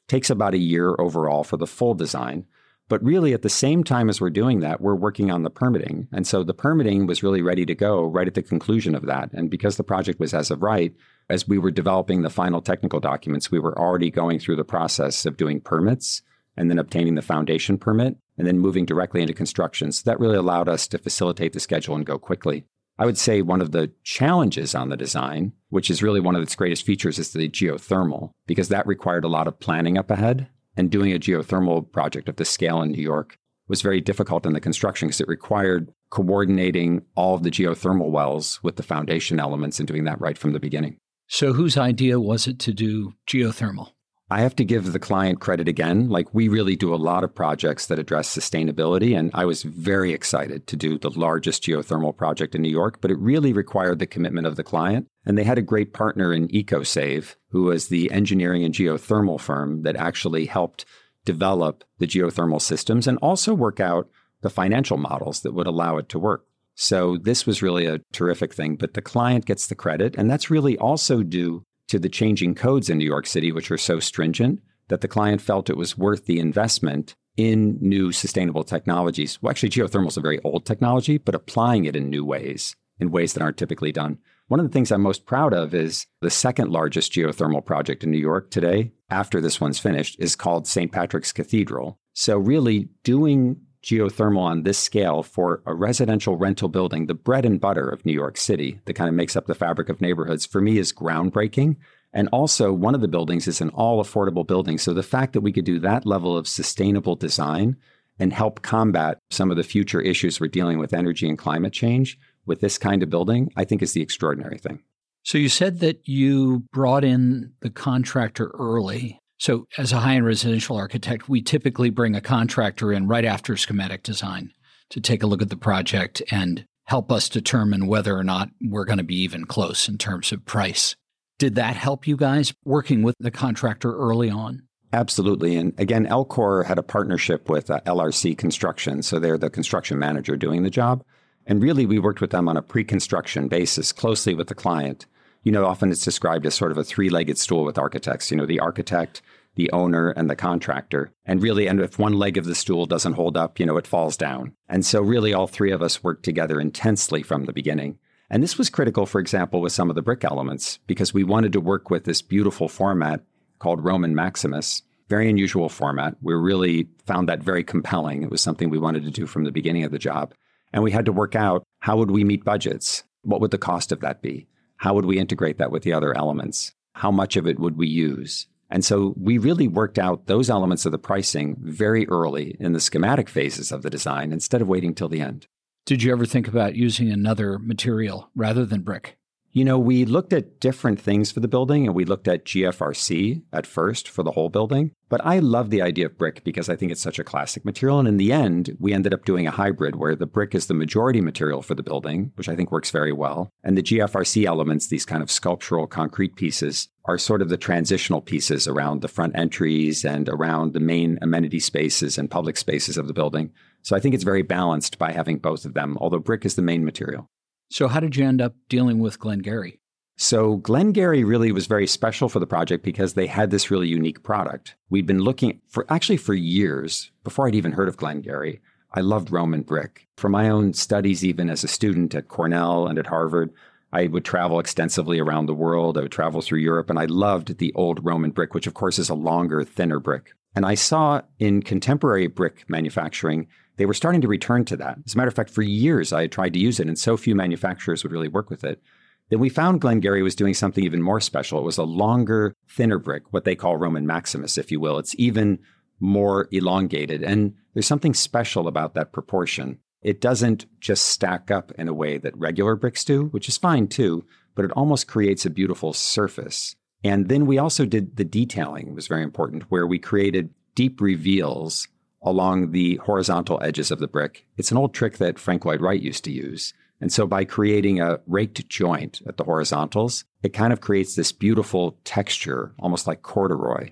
Takes 0.10 0.30
about 0.30 0.54
a 0.54 0.58
year 0.58 0.96
overall 1.00 1.46
for 1.46 1.56
the 1.56 1.68
full 1.68 1.94
design. 1.94 2.46
But 2.89 3.04
really, 3.04 3.34
at 3.34 3.44
the 3.44 3.50
same 3.50 3.86
time 3.86 4.10
as 4.10 4.20
we're 4.20 4.30
doing 4.30 4.60
that, 4.60 4.82
we're 4.82 4.96
working 4.96 5.32
on 5.32 5.44
the 5.44 5.50
permitting. 5.50 6.10
And 6.12 6.28
so 6.28 6.44
the 6.44 6.54
permitting 6.54 7.06
was 7.06 7.24
really 7.24 7.42
ready 7.42 7.65
to 7.65 7.76
go 7.76 8.04
right 8.04 8.28
at 8.28 8.34
the 8.34 8.42
conclusion 8.42 8.94
of 8.96 9.06
that. 9.06 9.32
And 9.32 9.50
because 9.50 9.78
the 9.78 9.84
project 9.84 10.20
was 10.20 10.34
as 10.34 10.52
of 10.52 10.63
right, 10.63 10.94
as 11.30 11.48
we 11.48 11.58
were 11.58 11.72
developing 11.72 12.22
the 12.22 12.30
final 12.30 12.62
technical 12.62 13.00
documents, 13.00 13.52
we 13.52 13.60
were 13.60 13.78
already 13.78 14.10
going 14.10 14.39
through 14.39 14.56
the 14.56 14.63
process 14.63 15.26
of 15.26 15.38
doing 15.38 15.62
permits 15.62 16.22
and 16.58 16.70
then 16.70 16.80
obtaining 16.80 17.15
the 17.15 17.22
foundation 17.22 17.78
permit 17.78 18.18
and 18.38 18.48
then 18.48 18.60
moving 18.60 18.86
directly 18.86 19.22
into 19.22 19.34
construction. 19.34 19.92
So 19.92 20.10
that 20.10 20.20
really 20.20 20.38
allowed 20.38 20.68
us 20.68 20.88
to 20.88 20.98
facilitate 20.98 21.54
the 21.54 21.60
schedule 21.60 21.96
and 21.96 22.06
go 22.06 22.18
quickly. 22.18 22.65
I 22.98 23.06
would 23.06 23.18
say 23.18 23.42
one 23.42 23.62
of 23.62 23.72
the 23.72 23.92
challenges 24.04 24.76
on 24.76 24.89
the 24.89 24.98
design, 24.98 25.54
which 25.70 25.89
is 25.89 26.04
really 26.04 26.20
one 26.20 26.36
of 26.36 26.44
its 26.44 26.56
greatest 26.56 26.86
features, 26.86 27.18
is 27.18 27.32
the 27.32 27.48
geothermal, 27.48 28.32
because 28.46 28.68
that 28.70 28.86
required 28.88 29.24
a 29.24 29.30
lot 29.30 29.48
of 29.48 29.60
planning 29.60 29.98
up 29.98 30.12
ahead. 30.12 30.48
And 30.76 30.92
doing 30.92 31.13
a 31.13 31.20
geothermal 31.20 31.89
project 31.92 32.28
of 32.28 32.36
this 32.36 32.50
scale 32.50 32.82
in 32.82 32.92
New 32.92 33.02
York 33.02 33.38
was 33.68 33.82
very 33.82 34.02
difficult 34.02 34.46
in 34.46 34.54
the 34.54 34.60
construction 34.60 35.08
because 35.08 35.22
it 35.22 35.28
required 35.28 35.94
coordinating 36.10 37.04
all 37.15 37.36
of 37.36 37.44
the 37.44 37.52
geothermal 37.52 38.10
wells 38.10 38.60
with 38.63 38.76
the 38.76 38.84
foundation 38.84 39.39
elements 39.39 39.80
and 39.80 39.88
doing 39.88 40.06
that 40.06 40.20
right 40.20 40.38
from 40.38 40.54
the 40.54 40.60
beginning. 40.60 40.98
So, 41.32 41.54
whose 41.54 41.78
idea 41.78 42.20
was 42.20 42.48
it 42.48 42.58
to 42.62 42.74
do 42.74 43.13
geothermal? 43.28 43.92
I 44.32 44.42
have 44.42 44.56
to 44.56 44.65
give 44.65 44.92
the 44.92 45.00
client 45.00 45.39
credit 45.39 45.68
again. 45.68 46.10
Like, 46.10 46.34
we 46.34 46.48
really 46.48 46.76
do 46.76 46.92
a 46.92 46.98
lot 46.98 47.24
of 47.24 47.36
projects 47.36 47.86
that 47.86 48.00
address 48.00 48.36
sustainability. 48.36 49.18
And 49.18 49.30
I 49.36 49.46
was 49.46 49.62
very 49.62 50.12
excited 50.12 50.65
to 50.65 50.76
do 50.76 50.98
the 50.98 51.12
largest 51.12 51.62
geothermal 51.62 52.18
project 52.18 52.56
in 52.56 52.63
New 52.63 52.72
York, 52.72 53.00
but 53.00 53.12
it 53.12 53.20
really 53.20 53.54
required 53.54 54.00
the 54.00 54.08
commitment 54.08 54.48
of 54.48 54.56
the 54.56 54.63
client. 54.63 55.06
And 55.24 55.38
they 55.38 55.44
had 55.44 55.60
a 55.60 55.63
great 55.63 55.94
partner 55.94 56.34
in 56.34 56.48
EcoSave, 56.48 57.36
who 57.50 57.63
was 57.65 57.89
the 57.89 58.12
engineering 58.12 58.63
and 58.63 58.74
geothermal 58.74 59.39
firm 59.39 59.84
that 59.84 59.96
actually 59.96 60.48
helped 60.48 60.84
develop 61.26 61.84
the 62.00 62.08
geothermal 62.08 62.60
systems 62.60 63.06
and 63.06 63.20
also 63.20 63.54
work 63.54 63.80
out 63.80 64.10
the 64.42 64.50
financial 64.50 64.98
models 64.98 65.42
that 65.42 65.54
would 65.54 65.68
allow 65.68 65.98
it 65.98 66.10
to 66.10 66.18
work. 66.18 66.46
So 66.82 67.18
this 67.18 67.46
was 67.46 67.62
really 67.62 67.88
a 67.88 68.00
terrific 68.13 68.54
thing, 68.54 68.78
but 68.78 68.94
the 68.94 69.02
client 69.02 69.44
gets 69.44 69.68
the 69.68 69.76
credit. 69.76 70.15
And 70.18 70.32
that's 70.32 70.50
really 70.50 70.78
also 70.78 71.24
due 71.24 71.65
to 71.89 72.00
the 72.00 72.08
changing 72.08 72.56
codes 72.56 72.89
in 72.89 72.98
New 72.98 73.06
York 73.06 73.28
City, 73.28 73.52
which 73.52 73.70
are 73.70 73.78
so 73.78 74.00
stringent 74.00 74.62
that 74.88 75.02
the 75.02 75.10
client 75.10 75.42
felt 75.42 75.70
it 75.70 75.76
was 75.76 75.98
worth 75.98 76.26
the 76.26 76.39
investment 76.39 77.15
in 77.36 77.78
new 77.82 78.13
sustainable 78.13 78.63
technologies. 78.63 79.42
Well, 79.42 79.50
actually, 79.50 79.72
geothermal 79.72 80.08
is 80.08 80.15
a 80.15 80.22
very 80.22 80.39
old 80.46 80.65
technology, 80.65 81.18
but 81.18 81.36
applying 81.36 81.84
it 81.84 81.98
in 81.98 82.10
new 82.10 82.24
ways, 82.24 82.78
in 82.98 83.12
ways 83.12 83.34
that 83.34 83.44
aren't 83.44 83.58
typically 83.58 83.92
done. 83.92 84.18
One 84.48 84.62
of 84.62 84.65
the 84.65 84.72
things 84.72 84.89
I'm 84.89 85.02
most 85.02 85.26
proud 85.26 85.54
of 85.54 85.74
is 85.74 86.08
the 86.22 86.30
second 86.30 86.72
largest 86.72 87.12
geothermal 87.12 87.65
project 87.65 88.06
in 88.06 88.12
New 88.12 88.20
York 88.20 88.52
today, 88.52 88.94
after 89.10 89.42
this 89.42 89.60
one's 89.60 89.80
finished, 89.80 90.15
is 90.18 90.38
called 90.38 90.65
St. 90.65 90.94
Patrick's 90.94 91.34
Cathedral. 91.34 92.00
So, 92.13 92.38
really 92.38 92.88
doing 93.04 93.58
geothermal 93.84 94.39
on 94.39 94.63
this 94.63 94.78
scale 94.78 95.24
for 95.24 95.62
a 95.65 95.74
residential 95.74 96.38
rental 96.38 96.70
building, 96.70 97.06
the 97.06 97.13
bread 97.13 97.46
and 97.46 97.60
butter 97.60 97.88
of 97.88 98.06
New 98.06 98.13
York 98.13 98.38
City 98.38 98.80
that 98.86 98.94
kind 98.94 99.08
of 99.08 99.15
makes 99.15 99.36
up 99.36 99.48
the 99.48 99.56
fabric 99.56 99.89
of 99.89 100.02
neighborhoods, 100.02 100.46
for 100.46 100.62
me 100.62 100.78
is 100.78 100.94
groundbreaking. 100.94 101.78
And 102.12 102.28
also, 102.32 102.74
one 102.74 102.96
of 102.96 103.02
the 103.02 103.08
buildings 103.08 103.48
is 103.48 103.62
an 103.62 103.70
all 103.70 104.04
affordable 104.04 104.46
building. 104.46 104.80
So, 104.80 104.94
the 104.94 105.04
fact 105.04 105.34
that 105.34 105.42
we 105.42 105.52
could 105.52 105.65
do 105.65 105.80
that 105.80 106.08
level 106.08 106.36
of 106.36 106.48
sustainable 106.48 107.15
design 107.15 107.78
and 108.18 108.34
help 108.34 108.62
combat 108.62 109.20
some 109.30 109.52
of 109.52 109.58
the 109.58 109.63
future 109.63 110.02
issues 110.02 110.39
we're 110.39 110.48
dealing 110.48 110.80
with 110.80 110.94
energy 110.94 111.30
and 111.30 111.38
climate 111.38 111.72
change 111.72 112.18
with 112.46 112.62
this 112.62 112.78
kind 112.78 113.04
of 113.04 113.10
building, 113.10 113.52
I 113.56 113.63
think 113.63 113.82
is 113.82 113.94
the 113.94 114.02
extraordinary 114.02 114.58
thing. 114.58 114.82
So 115.24 115.38
you 115.38 115.50
said 115.50 115.80
that 115.80 116.08
you 116.08 116.63
brought 116.74 117.04
in 117.04 117.54
the 117.62 117.70
contractor 117.70 118.52
early. 118.58 119.20
So 119.39 119.67
as 119.78 119.93
a 119.93 119.99
high-end 119.99 120.25
residential 120.25 120.75
architect, 120.75 121.30
we 121.30 121.41
typically 121.41 121.89
bring 121.89 122.13
a 122.13 122.21
contractor 122.21 122.91
in 122.91 123.08
right 123.08 123.23
after 123.23 123.56
schematic 123.56 124.04
design 124.04 124.52
to 124.89 124.99
take 124.99 125.23
a 125.23 125.28
look 125.28 125.41
at 125.41 125.49
the 125.49 125.56
project 125.56 126.21
and 126.30 126.65
help 126.86 127.12
us 127.12 127.30
determine 127.30 127.88
whether 127.88 128.17
or 128.17 128.23
not 128.23 128.49
we're 128.62 128.84
going 128.84 128.97
to 128.97 129.04
be 129.04 129.21
even 129.21 129.45
close 129.45 129.88
in 129.88 129.97
terms 129.97 130.34
of 130.34 130.45
price. 130.45 130.95
Did 131.38 131.56
that 131.56 131.78
help 131.78 132.06
you 132.06 132.17
guys 132.17 132.54
working 132.65 133.02
with 133.02 133.15
the 133.19 133.32
contractor 133.32 133.95
early 133.95 134.30
on? 134.30 134.63
Absolutely. 134.91 135.56
And 135.56 135.73
again, 135.80 136.06
LCOR 136.08 136.65
had 136.65 136.80
a 136.80 136.84
partnership 136.84 137.47
with 137.47 137.69
uh, 137.69 137.80
LRC 137.86 138.38
Construction. 138.38 139.04
So 139.04 139.19
they're 139.19 139.38
the 139.38 139.49
construction 139.49 139.99
manager 139.99 140.36
doing 140.36 140.63
the 140.63 140.69
job. 140.69 141.04
And 141.45 141.62
really, 141.62 141.86
we 141.86 141.99
worked 141.99 142.21
with 142.21 142.32
them 142.32 142.49
on 142.49 142.58
a 142.58 142.62
pre 142.62 142.84
construction 142.84 143.47
basis 143.47 143.93
closely 143.93 144.34
with 144.34 144.47
the 144.47 144.56
client. 144.56 145.06
You 145.43 145.52
know, 145.52 145.65
often 145.65 145.91
it's 145.91 146.04
described 146.04 146.45
as 146.45 146.56
sort 146.56 146.71
of 146.71 146.78
a 146.78 146.84
three 146.84 147.10
legged 147.10 147.38
stool 147.38 147.63
with 147.63 147.78
architects, 147.78 148.30
you 148.30 148.38
know, 148.38 148.45
the 148.45 148.60
architect, 148.60 149.21
the 149.56 149.71
owner, 149.71 150.10
and 150.12 150.30
the 150.30 150.36
contractor. 150.36 151.12
And 151.25 151.41
really, 151.41 151.67
and 151.67 151.80
if 151.80 151.97
one 151.97 152.13
leg 152.13 152.38
of 152.38 152.45
the 152.45 152.56
stool 152.56 152.86
doesn't 152.86 153.13
hold 153.13 153.38
up, 153.38 153.60
you 153.60 153.65
know, 153.65 153.78
it 153.78 153.88
falls 153.88 154.17
down. 154.17 154.54
And 154.67 154.86
so, 154.86 155.02
really, 155.02 155.34
all 155.34 155.47
three 155.47 155.71
of 155.71 155.82
us 155.82 156.04
worked 156.04 156.23
together 156.23 156.60
intensely 156.60 157.23
from 157.23 157.45
the 157.45 157.54
beginning. 157.54 157.97
And 158.30 158.43
this 158.43 158.58
was 158.58 158.69
critical, 158.69 159.06
for 159.06 159.19
example, 159.19 159.60
with 159.60 159.73
some 159.73 159.89
of 159.89 159.95
the 159.95 160.02
brick 160.02 160.23
elements, 160.23 160.80
because 160.88 161.13
we 161.13 161.23
wanted 161.23 161.52
to 161.54 161.62
work 161.62 161.89
with 161.89 162.04
this 162.04 162.21
beautiful 162.21 162.69
format 162.69 163.21
called 163.58 163.84
Roman 163.84 164.13
Maximus. 164.13 164.84
Very 165.08 165.30
unusual 165.30 165.69
format. 165.69 166.15
We 166.21 166.36
really 166.36 166.88
found 167.08 167.28
that 167.28 167.41
very 167.41 167.63
compelling. 167.63 168.21
It 168.21 168.30
was 168.30 168.41
something 168.41 168.69
we 168.69 168.78
wanted 168.78 169.04
to 169.06 169.12
do 169.12 169.25
from 169.25 169.43
the 169.43 169.52
beginning 169.52 169.84
of 169.84 169.91
the 169.91 169.97
job. 169.97 170.34
And 170.71 170.84
we 170.84 170.91
had 170.91 171.06
to 171.06 171.12
work 171.12 171.36
out 171.36 171.63
how 171.80 171.97
would 171.97 172.12
we 172.12 172.23
meet 172.23 172.45
budgets? 172.45 173.04
What 173.23 173.41
would 173.41 173.49
the 173.49 173.58
cost 173.58 173.91
of 173.91 174.02
that 174.02 174.21
be? 174.21 174.47
How 174.80 174.94
would 174.94 175.06
we 175.06 175.20
integrate 175.20 175.58
that 175.58 175.72
with 175.72 175.84
the 175.84 175.92
other 175.92 176.15
elements? 176.15 176.74
How 176.94 177.12
much 177.12 177.36
of 177.36 177.46
it 177.46 177.60
would 177.60 177.76
we 177.76 177.88
use? 177.88 178.48
And 178.70 178.86
so 178.86 179.13
we 179.18 179.38
really 179.38 179.68
worked 179.68 180.00
out 180.00 180.28
those 180.28 180.50
elements 180.50 180.86
of 180.86 180.94
the 180.94 180.98
pricing 180.98 181.58
very 181.60 182.08
early 182.08 182.56
in 182.62 182.72
the 182.72 182.80
schematic 182.80 183.28
phases 183.28 183.74
of 183.74 183.82
the 183.82 183.89
design 183.89 184.32
instead 184.32 184.62
of 184.62 184.70
waiting 184.70 184.96
till 184.96 185.10
the 185.10 185.20
end. 185.20 185.48
Did 185.86 186.02
you 186.02 186.13
ever 186.13 186.26
think 186.26 186.48
about 186.48 186.76
using 186.76 187.12
another 187.12 187.60
material 187.60 188.30
rather 188.36 188.65
than 188.65 188.82
brick? 188.82 189.19
You 189.52 189.66
know, 189.66 189.80
we 189.80 190.06
looked 190.06 190.32
at 190.32 190.60
different 190.60 191.02
things 191.02 191.32
for 191.32 191.40
the 191.40 191.48
building 191.48 191.88
and 191.88 191.96
we 191.96 192.06
looked 192.06 192.28
at 192.28 192.46
GFRC 192.46 193.42
at 193.52 193.66
first 193.66 194.08
for 194.08 194.22
the 194.22 194.32
whole 194.32 194.50
building. 194.50 194.92
But 195.10 195.26
I 195.26 195.40
love 195.40 195.72
the 195.72 195.82
idea 195.82 196.06
of 196.06 196.20
brick 196.20 196.44
because 196.44 196.70
I 196.70 196.76
think 196.76 196.92
it's 196.92 197.02
such 197.02 197.18
a 197.18 197.24
classic 197.24 197.66
material. 197.66 197.98
And 197.98 198.08
in 198.08 198.18
the 198.18 198.32
end, 198.32 198.78
we 198.80 198.94
ended 198.94 199.12
up 199.12 199.26
doing 199.26 199.48
a 199.48 199.52
hybrid 199.52 199.96
where 199.96 200.16
the 200.16 200.28
brick 200.28 200.54
is 200.54 200.68
the 200.68 200.76
majority 200.76 201.20
material 201.20 201.64
for 201.64 201.74
the 201.74 201.82
building, 201.82 202.32
which 202.36 202.48
I 202.48 202.56
think 202.56 202.72
works 202.72 202.92
very 202.92 203.12
well. 203.12 203.50
And 203.64 203.76
the 203.76 203.82
GFRC 203.82 204.46
elements, 204.46 204.86
these 204.86 205.06
kind 205.06 205.24
of 205.24 205.32
sculptural 205.32 205.88
concrete 205.88 206.36
pieces, 206.36 206.88
are 207.06 207.18
sort 207.18 207.42
of 207.42 207.50
the 207.50 207.58
transitional 207.58 208.22
pieces 208.22 208.68
around 208.68 209.02
the 209.02 209.08
front 209.08 209.36
entries 209.36 210.06
and 210.06 210.30
around 210.30 210.74
the 210.74 210.80
main 210.80 211.18
amenity 211.24 211.60
spaces 211.60 212.20
and 212.20 212.30
public 212.30 212.56
spaces 212.56 212.98
of 212.98 213.08
the 213.08 213.14
building. 213.14 213.52
So 213.82 213.96
I 213.96 214.00
think 214.00 214.14
it's 214.14 214.24
very 214.24 214.44
balanced 214.44 215.00
by 215.00 215.12
having 215.12 215.40
both 215.40 215.66
of 215.66 215.74
them, 215.74 215.98
although 216.00 216.20
brick 216.20 216.46
is 216.46 216.54
the 216.54 216.62
main 216.62 216.86
material. 216.86 217.28
So, 217.72 217.88
how 217.88 218.00
did 218.00 218.16
you 218.16 218.26
end 218.26 218.42
up 218.42 218.56
dealing 218.68 218.98
with 218.98 219.20
Glen-Gery? 219.20 219.80
So, 220.18 220.58
Glen-Gery 220.58 221.24
really 221.24 221.52
was 221.52 221.68
very 221.68 221.86
special 221.86 222.28
for 222.28 222.40
the 222.40 222.48
project 222.48 222.84
because 222.84 223.14
they 223.14 223.28
had 223.28 223.52
this 223.52 223.70
really 223.70 223.88
unique 223.88 224.24
product. 224.24 224.76
We'd 224.90 225.06
been 225.06 225.22
looking 225.22 225.62
for 225.68 225.86
actually 225.88 226.18
for 226.18 226.34
years 226.34 227.12
before 227.24 227.48
I'd 227.48 227.54
even 227.54 227.74
heard 227.74 227.88
of 227.88 227.98
Glen-Gery. 227.98 228.60
I 228.94 229.02
loved 229.02 229.32
Roman 229.32 229.62
brick. 229.62 230.08
From 230.18 230.32
my 230.32 230.50
own 230.50 230.74
studies, 230.74 231.24
even 231.24 231.48
as 231.48 231.64
a 231.64 231.68
student 231.68 232.16
at 232.16 232.28
Cornell 232.28 232.88
and 232.88 232.98
at 232.98 233.06
Harvard, 233.06 233.54
I 233.94 234.08
would 234.08 234.26
travel 234.26 234.60
extensively 234.60 235.20
around 235.20 235.46
the 235.46 235.54
world. 235.54 235.96
I 235.96 236.02
would 236.02 236.12
travel 236.12 236.42
through 236.42 236.60
Europe, 236.60 236.90
and 236.90 236.98
I 236.98 237.06
loved 237.06 237.60
the 237.60 237.72
old 237.74 238.04
Roman 238.04 238.32
brick, 238.32 238.56
which 238.56 238.66
of 238.66 238.74
course 238.74 238.98
is 238.98 239.10
a 239.10 239.16
longer, 239.16 239.64
thinner 239.64 240.00
brick. 240.00 240.32
And 240.56 240.66
I 240.66 240.74
saw 240.74 241.22
in 241.38 241.62
contemporary 241.62 242.26
brick 242.26 242.66
manufacturing 242.68 243.48
they 243.80 243.86
were 243.86 243.94
starting 243.94 244.20
to 244.20 244.28
return 244.28 244.65
to 244.65 244.76
that. 244.76 244.98
As 245.06 245.15
a 245.15 245.18
matter 245.18 245.30
of 245.30 245.34
fact, 245.34 245.50
for 245.50 245.62
years 245.62 246.12
I 246.12 246.24
had 246.24 246.34
tried 246.34 246.54
to 246.54 246.60
use 246.60 246.82
it, 246.82 246.88
and 246.88 247.00
so 247.00 247.15
few 247.15 247.34
manufacturers 247.34 248.04
would 248.04 248.12
really 248.12 248.28
work 248.28 248.50
with 248.50 248.65
it. 248.65 248.84
Then 249.30 249.39
we 249.39 249.48
found 249.48 249.80
Glen-Gery 249.80 250.22
was 250.22 250.36
doing 250.36 250.54
something 250.54 250.84
even 250.84 251.02
more 251.02 251.22
special. 251.22 251.60
It 251.60 251.63
was 251.63 251.78
a 251.78 251.84
longer, 251.84 252.54
thinner 252.68 253.00
brick, 253.00 253.24
what 253.32 253.46
they 253.46 253.56
call 253.56 253.78
Roman 253.78 254.06
Maximus, 254.06 254.58
if 254.58 254.70
you 254.70 254.82
will. 254.82 254.98
It's 254.98 255.15
even 255.18 255.60
more 256.02 256.50
elongated. 256.52 257.24
And 257.24 257.54
there's 257.74 257.88
something 257.88 258.13
special 258.13 258.68
about 258.68 258.96
that 258.96 259.13
proportion. 259.13 259.80
It 260.02 260.20
doesn't 260.20 260.65
just 260.82 261.06
stack 261.06 261.50
up 261.50 261.72
in 261.78 261.88
a 261.88 261.94
way 261.94 262.18
that 262.18 262.38
regular 262.38 262.76
bricks 262.76 263.06
do, 263.06 263.28
which 263.28 263.48
is 263.48 263.58
fine 263.58 263.88
too, 263.88 264.26
but 264.56 264.65
it 264.65 264.72
almost 264.72 265.08
creates 265.08 265.46
a 265.46 265.50
beautiful 265.50 265.94
surface. 265.94 266.76
And 267.02 267.30
then 267.30 267.46
we 267.46 267.58
also 267.58 267.86
did 267.86 268.18
the 268.18 268.26
detailing, 268.26 268.94
was 268.94 269.08
very 269.08 269.24
important, 269.24 269.63
where 269.70 269.88
we 269.88 270.00
created 270.00 270.54
deep 270.76 271.00
reveals 271.00 271.88
along 272.22 272.72
the 272.72 272.96
horizontal 272.98 273.60
edges 273.62 273.92
of 273.92 274.00
the 274.00 274.08
brick. 274.08 274.46
It's 274.58 274.72
an 274.72 274.78
old 274.78 274.94
trick 274.94 275.18
that 275.18 275.40
Frank 275.40 275.66
Lloyd 275.66 275.82
Wright 275.82 276.02
used 276.02 276.24
to 276.26 276.32
use. 276.32 276.74
And 277.02 277.12
so 277.14 277.26
by 277.26 277.46
creating 277.46 278.02
a 278.02 278.20
raked 278.28 278.68
joint 278.68 279.22
at 279.26 279.38
the 279.38 279.46
horizontals, 279.46 280.26
it 280.44 280.54
kind 280.54 280.74
of 280.74 280.82
creates 280.82 281.16
this 281.16 281.32
beautiful 281.32 281.98
texture, 282.04 282.74
almost 282.80 283.08
like 283.08 283.22
corduroy. 283.22 283.92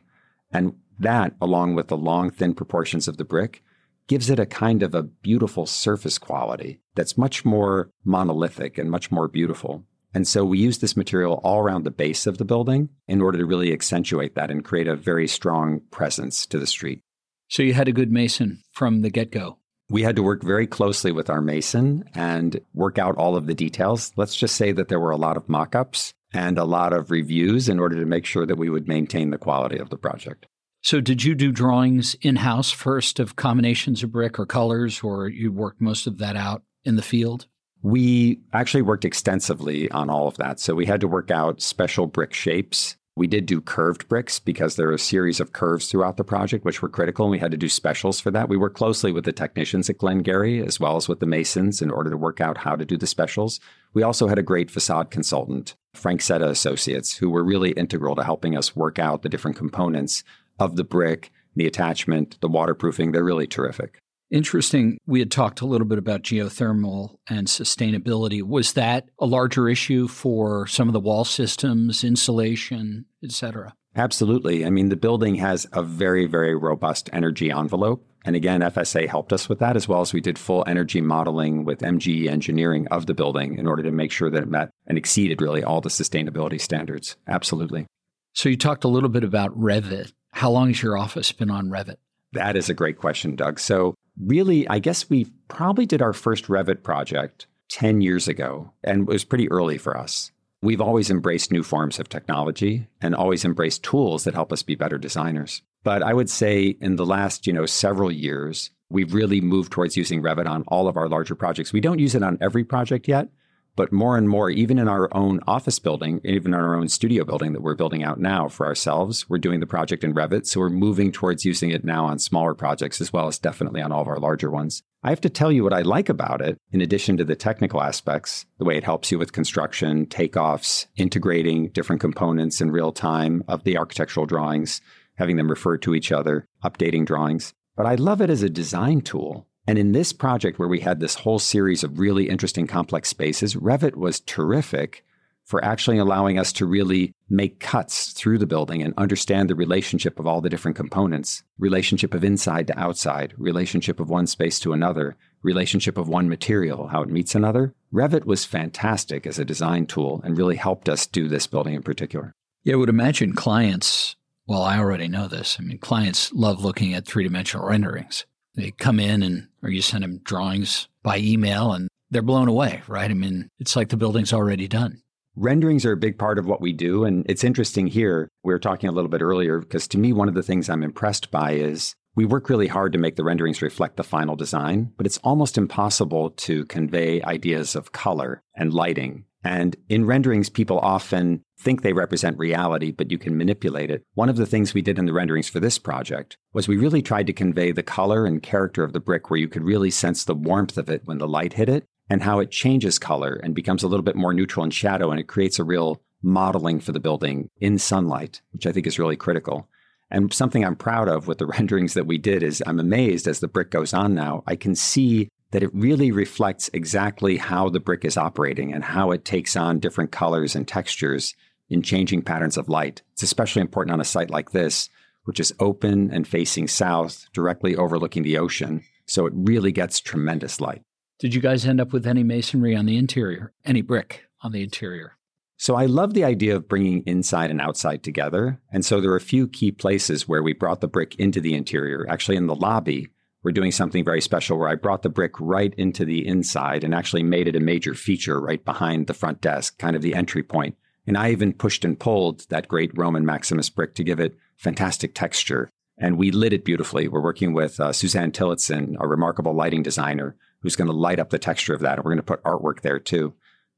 And 0.52 0.76
that, 1.00 1.36
along 1.42 1.76
with 1.76 1.88
the 1.88 1.98
long, 1.98 2.30
thin 2.30 2.54
proportions 2.54 3.08
of 3.08 3.18
the 3.18 3.24
brick, 3.24 3.64
gives 4.08 4.30
it 4.30 4.40
a 4.40 4.46
kind 4.46 4.84
of 4.84 4.96
a 4.96 5.04
beautiful 5.04 5.66
surface 5.66 6.18
quality 6.18 6.80
that's 6.96 7.18
much 7.18 7.46
more 7.46 7.90
monolithic 8.04 8.78
and 8.78 8.90
much 8.90 9.12
more 9.12 9.28
beautiful. 9.28 9.84
And 10.14 10.28
so 10.28 10.46
we 10.46 10.60
use 10.60 10.80
this 10.80 10.98
material 10.98 11.42
all 11.44 11.60
around 11.60 11.84
the 11.84 11.92
base 11.92 12.26
of 12.26 12.38
the 12.38 12.46
building 12.46 12.90
in 13.08 13.22
order 13.22 13.38
to 13.38 13.46
really 13.46 13.74
accentuate 13.74 14.36
that 14.36 14.50
and 14.50 14.64
create 14.64 14.88
a 14.88 14.96
very 14.96 15.28
strong 15.28 15.82
presence 15.92 16.46
to 16.48 16.58
the 16.58 16.68
street. 16.68 17.02
So 17.50 17.64
you 17.64 17.74
had 17.74 17.88
a 17.88 17.94
good 17.94 18.12
mason 18.12 18.64
from 18.72 19.02
the 19.02 19.10
get 19.10 19.32
go. 19.32 19.58
We 19.90 20.04
had 20.04 20.18
to 20.18 20.24
work 20.24 20.44
very 20.44 20.68
closely 20.68 21.14
with 21.14 21.30
our 21.30 21.42
mason 21.42 22.04
and 22.14 22.60
work 22.74 22.98
out 22.98 23.16
all 23.16 23.38
of 23.38 23.48
the 23.48 23.56
details. 23.56 24.12
Let's 24.18 24.36
just 24.36 24.56
say 24.56 24.74
that 24.74 24.90
there 24.90 25.00
were 25.00 25.12
a 25.12 25.18
lot 25.18 25.38
of 25.38 25.48
mock 25.48 25.76
ups 25.76 26.14
and 26.34 26.58
a 26.58 26.66
lot 26.66 26.92
of 26.92 27.10
reviews 27.10 27.70
in 27.70 27.80
order 27.80 27.98
to 27.98 28.06
make 28.06 28.26
sure 28.26 28.46
that 28.46 28.58
we 28.58 28.70
would 28.70 28.88
maintain 28.88 29.30
the 29.30 29.38
quality 29.38 29.78
of 29.78 29.90
the 29.90 29.98
project. 29.98 30.46
So, 30.84 31.02
did 31.02 31.24
you 31.24 31.36
do 31.36 31.52
drawings 31.52 32.16
in 32.22 32.38
house 32.38 32.72
first 32.72 33.20
of 33.20 33.36
combinations 33.36 34.04
of 34.04 34.12
brick 34.12 34.38
or 34.38 34.46
colors, 34.46 35.02
or 35.02 35.28
you 35.28 35.52
worked 35.52 35.82
most 35.82 36.06
of 36.06 36.18
that 36.20 36.36
out 36.36 36.64
in 36.86 36.96
the 36.96 37.02
field? 37.02 37.48
We 37.82 38.42
actually 38.54 38.84
worked 38.84 39.06
extensively 39.06 39.90
on 39.92 40.10
all 40.10 40.28
of 40.28 40.38
that. 40.38 40.60
So, 40.60 40.76
we 40.76 40.86
had 40.86 41.02
to 41.02 41.08
work 41.08 41.32
out 41.32 41.62
special 41.62 42.08
brick 42.08 42.34
shapes 42.34 42.96
we 43.18 43.28
did 43.28 43.46
do 43.46 43.60
curved 43.60 44.08
bricks 44.08 44.40
because 44.40 44.76
there 44.76 44.90
are 44.90 44.94
a 44.94 45.00
series 45.00 45.40
of 45.40 45.52
curves 45.52 45.90
throughout 45.90 46.18
the 46.18 46.24
project, 46.24 46.64
which 46.64 46.82
were 46.82 46.90
critical, 46.90 47.26
and 47.26 47.32
we 47.32 47.40
had 47.40 47.52
to 47.52 47.58
do 47.58 47.68
specials 47.68 48.20
for 48.20 48.32
that. 48.32 48.48
We 48.48 48.58
worked 48.58 48.78
closely 48.78 49.12
with 49.12 49.26
the 49.26 49.34
technicians 49.34 49.90
at 49.90 49.98
Glen-Gery 49.98 50.66
as 50.66 50.80
well 50.80 50.96
as 50.96 51.10
with 51.10 51.20
the 51.20 51.26
masons 51.26 51.82
in 51.82 51.90
order 51.90 52.12
to 52.12 52.18
work 52.18 52.40
out 52.40 52.60
how 52.60 52.76
to 52.76 52.86
do 52.86 52.96
the 52.96 53.08
specials. 53.08 53.60
We 53.94 54.04
also 54.04 54.28
had 54.28 54.38
a 54.38 54.44
great 54.44 54.70
facade 54.70 55.10
consultant, 55.10 55.76
Frank 55.96 56.22
Seta 56.22 56.48
Associates, 56.48 57.18
who 57.18 57.30
were 57.30 57.44
really 57.44 57.72
integral 57.72 58.16
to 58.16 58.24
helping 58.24 58.56
us 58.56 58.76
work 58.76 59.00
out 59.00 59.24
the 59.24 59.30
different 59.30 59.58
components 59.58 60.24
of 60.60 60.76
the 60.76 60.84
brick, 60.84 61.32
the 61.56 61.66
attachment, 61.66 62.40
the 62.40 62.48
waterproofing. 62.48 63.12
They're 63.12 63.24
really 63.24 63.48
terrific. 63.48 64.00
Interesting. 64.30 64.98
We 65.06 65.20
had 65.20 65.32
talked 65.32 65.62
a 65.62 65.66
little 65.66 65.88
bit 65.88 65.98
about 65.98 66.24
geothermal 66.24 67.16
and 67.30 67.48
sustainability. 67.48 68.44
Was 68.44 68.74
that 68.74 69.10
a 69.20 69.26
larger 69.26 69.70
issue 69.70 70.08
for 70.08 70.68
some 70.68 70.90
of 70.90 70.94
the 70.94 71.00
wall 71.00 71.24
systems, 71.24 72.04
insulation, 72.04 73.06
et 73.24 73.32
cetera? 73.32 73.74
Absolutely. 73.96 74.66
I 74.66 74.70
mean, 74.70 74.90
the 74.90 74.96
building 74.96 75.36
has 75.36 75.66
a 75.74 75.82
very, 75.82 76.28
very 76.28 76.56
robust 76.56 77.10
energy 77.14 77.52
envelope. 77.52 78.06
And 78.26 78.36
again, 78.36 78.60
FSA 78.62 79.08
helped 79.08 79.32
us 79.32 79.48
with 79.48 79.60
that, 79.60 79.78
as 79.78 79.88
well 79.88 80.02
as 80.02 80.14
we 80.14 80.20
did 80.20 80.38
full 80.38 80.64
energy 80.68 81.00
modeling 81.00 81.64
with 81.64 81.80
MGE 81.80 82.28
engineering 82.28 82.86
of 82.90 83.06
the 83.06 83.14
building 83.14 83.58
in 83.58 83.66
order 83.66 83.84
to 83.84 83.92
make 83.92 84.12
sure 84.12 84.30
that 84.30 84.44
it 84.44 84.50
met 84.50 84.70
and 84.86 84.98
exceeded 84.98 85.42
really 85.42 85.64
all 85.64 85.80
the 85.80 85.90
sustainability 85.90 86.60
standards. 86.60 87.16
Absolutely. 87.28 87.88
So 88.34 88.50
you 88.50 88.58
talked 88.58 88.84
a 88.84 88.90
little 88.90 89.10
bit 89.10 89.24
about 89.24 89.58
Revit. 89.58 90.12
How 90.32 90.52
long 90.52 90.68
has 90.68 90.84
your 90.84 90.98
office 90.98 91.32
been 91.32 91.50
on 91.50 91.70
Revit? 91.70 91.96
That 92.34 92.58
is 92.58 92.70
a 92.70 92.74
great 92.74 92.98
question, 92.98 93.38
Doug. 93.38 93.60
So 93.60 93.96
really, 94.22 94.68
I 94.68 94.80
guess 94.80 95.10
we 95.10 95.26
probably 95.48 95.86
did 95.86 96.02
our 96.02 96.14
first 96.14 96.46
Revit 96.46 96.84
project 96.84 97.48
10 97.70 98.02
years 98.02 98.28
ago, 98.28 98.72
and 98.84 99.02
it 99.02 99.08
was 99.08 99.24
pretty 99.24 99.50
early 99.52 99.78
for 99.78 99.98
us. 99.98 100.32
We've 100.62 100.82
always 100.82 101.12
embraced 101.12 101.52
new 101.52 101.64
forms 101.64 102.00
of 102.00 102.10
technology 102.10 102.88
and 103.00 103.14
always 103.14 103.46
embraced 103.46 103.84
tools 103.84 104.24
that 104.24 104.34
help 104.34 104.52
us 104.52 104.64
be 104.64 104.76
better 104.76 104.98
designers. 104.98 105.62
But 105.84 106.02
I 106.02 106.14
would 106.14 106.30
say 106.30 106.78
in 106.82 106.96
the 106.96 107.06
last, 107.06 107.46
you 107.46 107.54
know, 107.54 107.66
several 107.66 108.12
years, 108.12 108.72
we've 108.90 109.14
really 109.14 109.40
moved 109.40 109.72
towards 109.72 109.96
using 109.96 110.22
Revit 110.22 110.48
on 110.48 110.64
all 110.68 110.88
of 110.88 110.98
our 110.98 111.08
larger 111.08 111.36
projects. 111.36 111.74
We 111.74 111.82
don't 111.82 112.00
use 112.00 112.16
it 112.16 112.24
on 112.24 112.40
every 112.42 112.64
project 112.64 113.08
yet, 113.08 113.30
but 113.78 113.94
more 113.94 114.18
and 114.18 114.28
more, 114.28 114.50
even 114.50 114.80
in 114.80 114.90
our 114.90 115.08
own 115.16 115.40
office 115.48 115.80
building, 115.80 116.20
even 116.26 116.54
in 116.54 116.60
our 116.60 116.76
own 116.76 116.90
studio 116.90 117.24
building 117.24 117.54
that 117.54 117.62
we're 117.62 117.76
building 117.76 118.04
out 118.04 118.20
now 118.20 118.50
for 118.50 118.66
ourselves, 118.66 119.30
we're 119.30 119.38
doing 119.38 119.62
the 119.62 119.68
project 119.68 120.04
in 120.04 120.16
Revit. 120.16 120.48
So 120.48 120.60
we're 120.60 120.70
moving 120.70 121.12
towards 121.12 121.46
using 121.46 121.70
it 121.70 121.86
now 121.86 122.06
on 122.06 122.18
smaller 122.18 122.56
projects 122.56 123.00
as 123.00 123.14
well 123.14 123.28
as 123.28 123.40
definitely 123.40 123.82
on 123.82 123.92
all 123.92 124.02
of 124.02 124.08
our 124.08 124.20
larger 124.20 124.50
ones. 124.50 124.82
I 125.04 125.10
have 125.12 125.22
to 125.22 125.30
tell 125.30 125.52
you 125.52 125.64
what 125.64 125.74
I 125.74 125.84
like 125.84 126.10
about 126.10 126.42
it, 126.42 126.58
in 126.72 126.82
addition 126.82 127.18
to 127.18 127.24
the 127.24 127.36
technical 127.36 127.82
aspects, 127.82 128.48
the 128.58 128.66
way 128.66 128.78
it 128.78 128.84
helps 128.84 129.12
you 129.12 129.20
with 129.20 129.32
construction, 129.32 130.08
takeoffs, 130.08 130.88
integrating 130.98 131.70
different 131.70 132.02
components 132.02 132.60
in 132.60 132.72
real 132.72 132.92
time 132.92 133.44
of 133.48 133.64
the 133.64 133.78
architectural 133.78 134.26
drawings, 134.26 134.82
having 135.16 135.38
them 135.38 135.50
refer 135.50 135.78
to 135.78 135.94
each 135.94 136.12
other, 136.12 136.48
updating 136.64 137.06
drawings. 137.06 137.54
But 137.76 137.86
I 137.86 137.94
love 137.94 138.22
it 138.22 138.32
as 138.32 138.42
a 138.42 138.50
design 138.50 139.02
tool 139.02 139.47
and 139.68 139.78
in 139.78 139.92
this 139.92 140.14
project, 140.14 140.58
where 140.58 140.70
we 140.70 140.80
had 140.80 141.00
this 141.00 141.16
whole 141.16 141.40
series 141.40 141.84
of 141.84 142.00
really 142.00 142.30
interesting 142.30 142.68
complex 142.68 143.10
spaces, 143.10 143.56
Revit 143.56 143.96
was 143.96 144.22
terrific 144.22 145.04
for 145.44 145.64
actually 145.64 145.98
allowing 145.98 146.38
us 146.38 146.52
to 146.52 146.66
really 146.66 147.14
make 147.30 147.60
cuts 147.60 148.12
through 148.12 148.38
the 148.38 148.46
building 148.46 148.82
and 148.82 148.94
understand 148.98 149.50
the 149.50 149.56
relationship 149.56 150.20
of 150.20 150.28
all 150.28 150.42
the 150.42 150.50
different 150.50 150.76
components 150.76 151.42
relationship 151.58 152.14
of 152.14 152.24
inside 152.24 152.68
to 152.68 152.78
outside, 152.78 153.34
relationship 153.38 154.00
of 154.00 154.10
one 154.10 154.28
space 154.28 154.60
to 154.60 154.74
another, 154.74 155.16
relationship 155.42 155.98
of 155.98 156.10
one 156.10 156.28
material, 156.28 156.88
how 156.88 157.02
it 157.02 157.10
meets 157.10 157.34
another. 157.34 157.74
Revit 157.94 158.26
was 158.26 158.46
fantastic 158.46 159.26
as 159.26 159.40
a 159.40 159.46
design 159.46 159.86
tool 159.86 160.22
and 160.24 160.38
really 160.38 160.58
helped 160.58 160.90
us 160.90 161.08
do 161.08 161.28
this 161.28 161.48
building 161.48 161.74
in 161.74 161.82
particular. 161.82 162.34
Yeah, 162.64 162.74
I 162.74 162.78
would 162.78 162.90
imagine 162.90 163.34
clients, 163.34 164.18
well, 164.48 164.64
I 164.64 164.78
already 164.78 165.08
know 165.08 165.30
this. 165.30 165.58
I 165.60 165.64
mean, 165.64 165.78
clients 165.78 166.32
love 166.34 166.64
looking 166.64 166.94
at 166.94 167.06
three 167.06 167.24
dimensional 167.24 167.68
renderings. 167.68 168.26
They 168.58 168.72
come 168.72 169.00
in 169.00 169.24
and 169.24 169.48
or 169.64 169.70
you 169.70 169.82
send 169.82 170.04
them 170.04 170.20
drawings 170.24 170.90
by 171.04 171.20
email 171.20 171.72
and 171.72 171.88
they're 172.10 172.22
blown 172.22 172.48
away, 172.48 172.82
right? 172.88 173.10
I 173.10 173.14
mean, 173.14 173.50
it's 173.60 173.76
like 173.76 173.90
the 173.90 173.98
building's 173.98 174.34
already 174.34 174.68
done. 174.68 175.02
Renderings 175.36 175.86
are 175.86 175.92
a 175.92 175.98
big 175.98 176.18
part 176.18 176.40
of 176.40 176.48
what 176.48 176.62
we 176.62 176.74
do. 176.74 177.06
And 177.06 177.24
it's 177.30 177.44
interesting 177.44 177.86
here. 177.86 178.28
We 178.44 178.52
were 178.52 178.60
talking 178.60 178.90
a 178.90 178.92
little 178.92 179.10
bit 179.10 179.22
earlier 179.22 179.60
because 179.60 179.88
to 179.90 180.00
me, 180.00 180.12
one 180.12 180.28
of 180.28 180.34
the 180.34 180.42
things 180.42 180.70
I'm 180.70 180.84
impressed 180.84 181.30
by 181.30 181.52
is 181.52 181.94
we 182.16 182.26
work 182.26 182.50
really 182.50 182.68
hard 182.68 182.94
to 182.94 183.00
make 183.00 183.16
the 183.16 183.24
renderings 183.24 183.62
reflect 183.62 183.96
the 183.96 184.04
final 184.04 184.36
design, 184.36 184.92
but 184.98 185.06
it's 185.06 185.20
almost 185.20 185.56
impossible 185.56 186.32
to 186.32 186.66
convey 186.66 187.22
ideas 187.22 187.76
of 187.76 187.92
color 187.92 188.42
and 188.56 188.74
lighting 188.74 189.26
and 189.48 189.78
in 189.88 190.06
renderings, 190.06 190.50
people 190.50 190.78
often 190.80 191.42
think 191.58 191.82
they 191.82 191.94
represent 191.94 192.38
reality, 192.38 192.92
but 192.92 193.12
you 193.12 193.18
can 193.18 193.38
manipulate 193.38 193.90
it. 193.90 194.04
One 194.14 194.28
of 194.28 194.36
the 194.36 194.46
things 194.46 194.74
we 194.74 194.82
did 194.82 195.00
in 195.00 195.06
the 195.06 195.14
renderings 195.14 195.48
for 195.48 195.62
this 195.62 195.80
project 195.80 196.38
was 196.52 196.68
we 196.68 196.76
really 196.76 197.02
tried 197.02 197.28
to 197.28 197.34
convey 197.34 197.72
the 197.72 197.82
color 197.82 198.26
and 198.26 198.44
character 198.44 198.84
of 198.84 198.92
the 198.92 199.00
brick 199.00 199.30
where 199.30 199.40
you 199.40 199.48
could 199.48 199.64
really 199.64 199.90
sense 199.90 200.26
the 200.26 200.36
warmth 200.36 200.78
of 200.78 200.90
it 200.90 201.04
when 201.06 201.18
the 201.18 201.30
light 201.30 201.54
hit 201.54 201.70
it 201.70 201.86
and 202.10 202.24
how 202.24 202.40
it 202.40 202.52
changes 202.52 203.00
color 203.00 203.40
and 203.42 203.56
becomes 203.56 203.84
a 203.84 203.88
little 203.88 204.04
bit 204.04 204.18
more 204.18 204.34
neutral 204.34 204.66
in 204.66 204.70
shadow. 204.70 205.12
And 205.12 205.20
it 205.20 205.30
creates 205.30 205.60
a 205.60 205.64
real 205.64 206.02
modeling 206.22 206.82
for 206.82 206.92
the 206.92 207.00
building 207.00 207.50
in 207.62 207.80
sunlight, 207.80 208.42
which 208.52 208.68
I 208.68 208.74
think 208.74 208.86
is 208.86 209.00
really 209.00 209.16
critical. 209.16 209.70
And 210.12 210.34
something 210.34 210.66
I'm 210.66 210.76
proud 210.76 211.08
of 211.08 211.26
with 211.26 211.38
the 211.38 211.46
renderings 211.58 211.94
that 211.94 212.06
we 212.06 212.18
did 212.18 212.44
is 212.44 212.62
I'm 212.68 212.82
amazed 212.82 213.30
as 213.30 213.40
the 213.40 213.48
brick 213.48 213.72
goes 213.72 213.94
on 213.94 214.14
now, 214.14 214.44
I 214.46 214.58
can 214.58 214.76
see 214.76 215.30
that 215.52 215.64
it 215.64 215.74
really 215.74 216.12
reflects 216.12 216.70
exactly 216.74 217.38
how 217.38 217.70
the 217.70 217.80
brick 217.80 218.04
is 218.04 218.18
operating 218.18 218.74
and 218.74 218.84
how 218.84 219.12
it 219.12 219.26
takes 219.26 219.56
on 219.56 219.80
different 219.80 220.12
colors 220.12 220.56
and 220.56 220.68
textures 220.68 221.34
in 221.70 221.82
changing 221.82 222.22
patterns 222.22 222.58
of 222.58 222.70
light. 222.70 223.02
It's 223.14 223.24
especially 223.24 223.62
important 223.62 223.94
on 223.94 224.02
a 224.02 224.06
site 224.06 224.30
like 224.30 224.52
this, 224.52 224.90
which 225.24 225.40
is 225.40 225.54
open 225.60 226.12
and 226.12 226.28
facing 226.28 226.68
south, 226.68 227.26
directly 227.34 227.76
overlooking 227.76 228.24
the 228.24 228.38
ocean. 228.38 228.84
So 229.06 229.26
it 229.26 229.34
really 229.36 229.72
gets 229.72 230.00
tremendous 230.00 230.60
light. 230.60 230.82
Did 231.20 231.34
you 231.34 231.42
guys 231.42 231.66
end 231.66 231.82
up 231.82 231.94
with 231.94 232.06
any 232.06 232.24
masonry 232.24 232.76
on 232.76 232.86
the 232.86 232.98
interior, 232.98 233.54
any 233.66 233.82
brick 233.82 234.26
on 234.42 234.52
the 234.52 234.64
interior? 234.64 235.14
So 235.58 235.76
I 235.76 235.88
love 235.88 236.14
the 236.14 236.24
idea 236.24 236.56
of 236.56 236.68
bringing 236.68 237.02
inside 237.08 237.50
and 237.50 237.60
outside 237.60 238.04
together. 238.04 238.62
And 238.72 238.86
so 238.86 239.02
there 239.02 239.12
are 239.12 239.18
a 239.18 239.22
few 239.22 239.48
key 239.48 239.72
places 239.72 240.28
where 240.28 240.44
we 240.44 240.54
brought 240.54 240.82
the 240.82 240.88
brick 240.88 241.16
into 241.16 241.42
the 241.42 241.56
interior. 241.56 242.06
Actually, 242.08 242.38
in 242.38 242.46
the 242.46 242.56
lobby, 242.56 243.08
we're 243.44 243.52
doing 243.52 243.72
something 243.72 244.04
very 244.04 244.22
special 244.22 244.58
where 244.58 244.70
I 244.70 244.76
brought 244.76 245.04
the 245.04 245.10
brick 245.10 245.40
right 245.40 245.74
into 245.76 246.06
the 246.06 246.28
inside 246.28 246.84
and 246.84 246.94
actually 246.94 247.24
made 247.24 247.48
it 247.48 247.56
a 247.56 247.62
major 247.62 247.94
feature 247.94 248.42
right 248.42 248.64
behind 248.64 249.08
the 249.08 249.14
front 249.14 249.42
desk, 249.42 249.78
kind 249.78 249.96
of 249.96 250.02
the 250.02 250.16
entry 250.16 250.44
point. 250.44 250.76
And 251.06 251.18
I 251.18 251.32
even 251.32 251.54
pushed 251.54 251.86
and 251.86 251.98
pulled 251.98 252.48
that 252.50 252.68
great 252.68 252.92
Roman 252.98 253.26
Maximus 253.26 253.70
brick 253.70 253.96
to 253.96 254.04
give 254.04 254.20
it 254.20 254.38
fantastic 254.58 255.16
texture. 255.16 255.70
And 255.98 256.18
we 256.18 256.32
lit 256.32 256.54
it 256.54 256.66
beautifully. 256.66 257.08
We're 257.08 257.24
working 257.24 257.54
with 257.54 257.80
uh, 257.80 257.90
Suzan 257.90 258.34
Tillotson, 258.34 258.98
a 259.00 259.08
remarkable 259.08 259.54
lighting 259.54 259.84
designer, 259.84 260.36
who's 260.62 260.76
going 260.76 260.90
to 260.90 260.94
light 260.96 261.20
up 261.20 261.30
the 261.30 261.40
texture 261.40 261.74
of 261.74 261.82
that. 261.82 261.98
And 261.98 262.04
we're 262.04 262.12
going 262.12 262.18
to 262.18 262.24
put 262.24 262.44
artwork 262.44 262.82
there 262.82 263.00
too. 263.00 263.34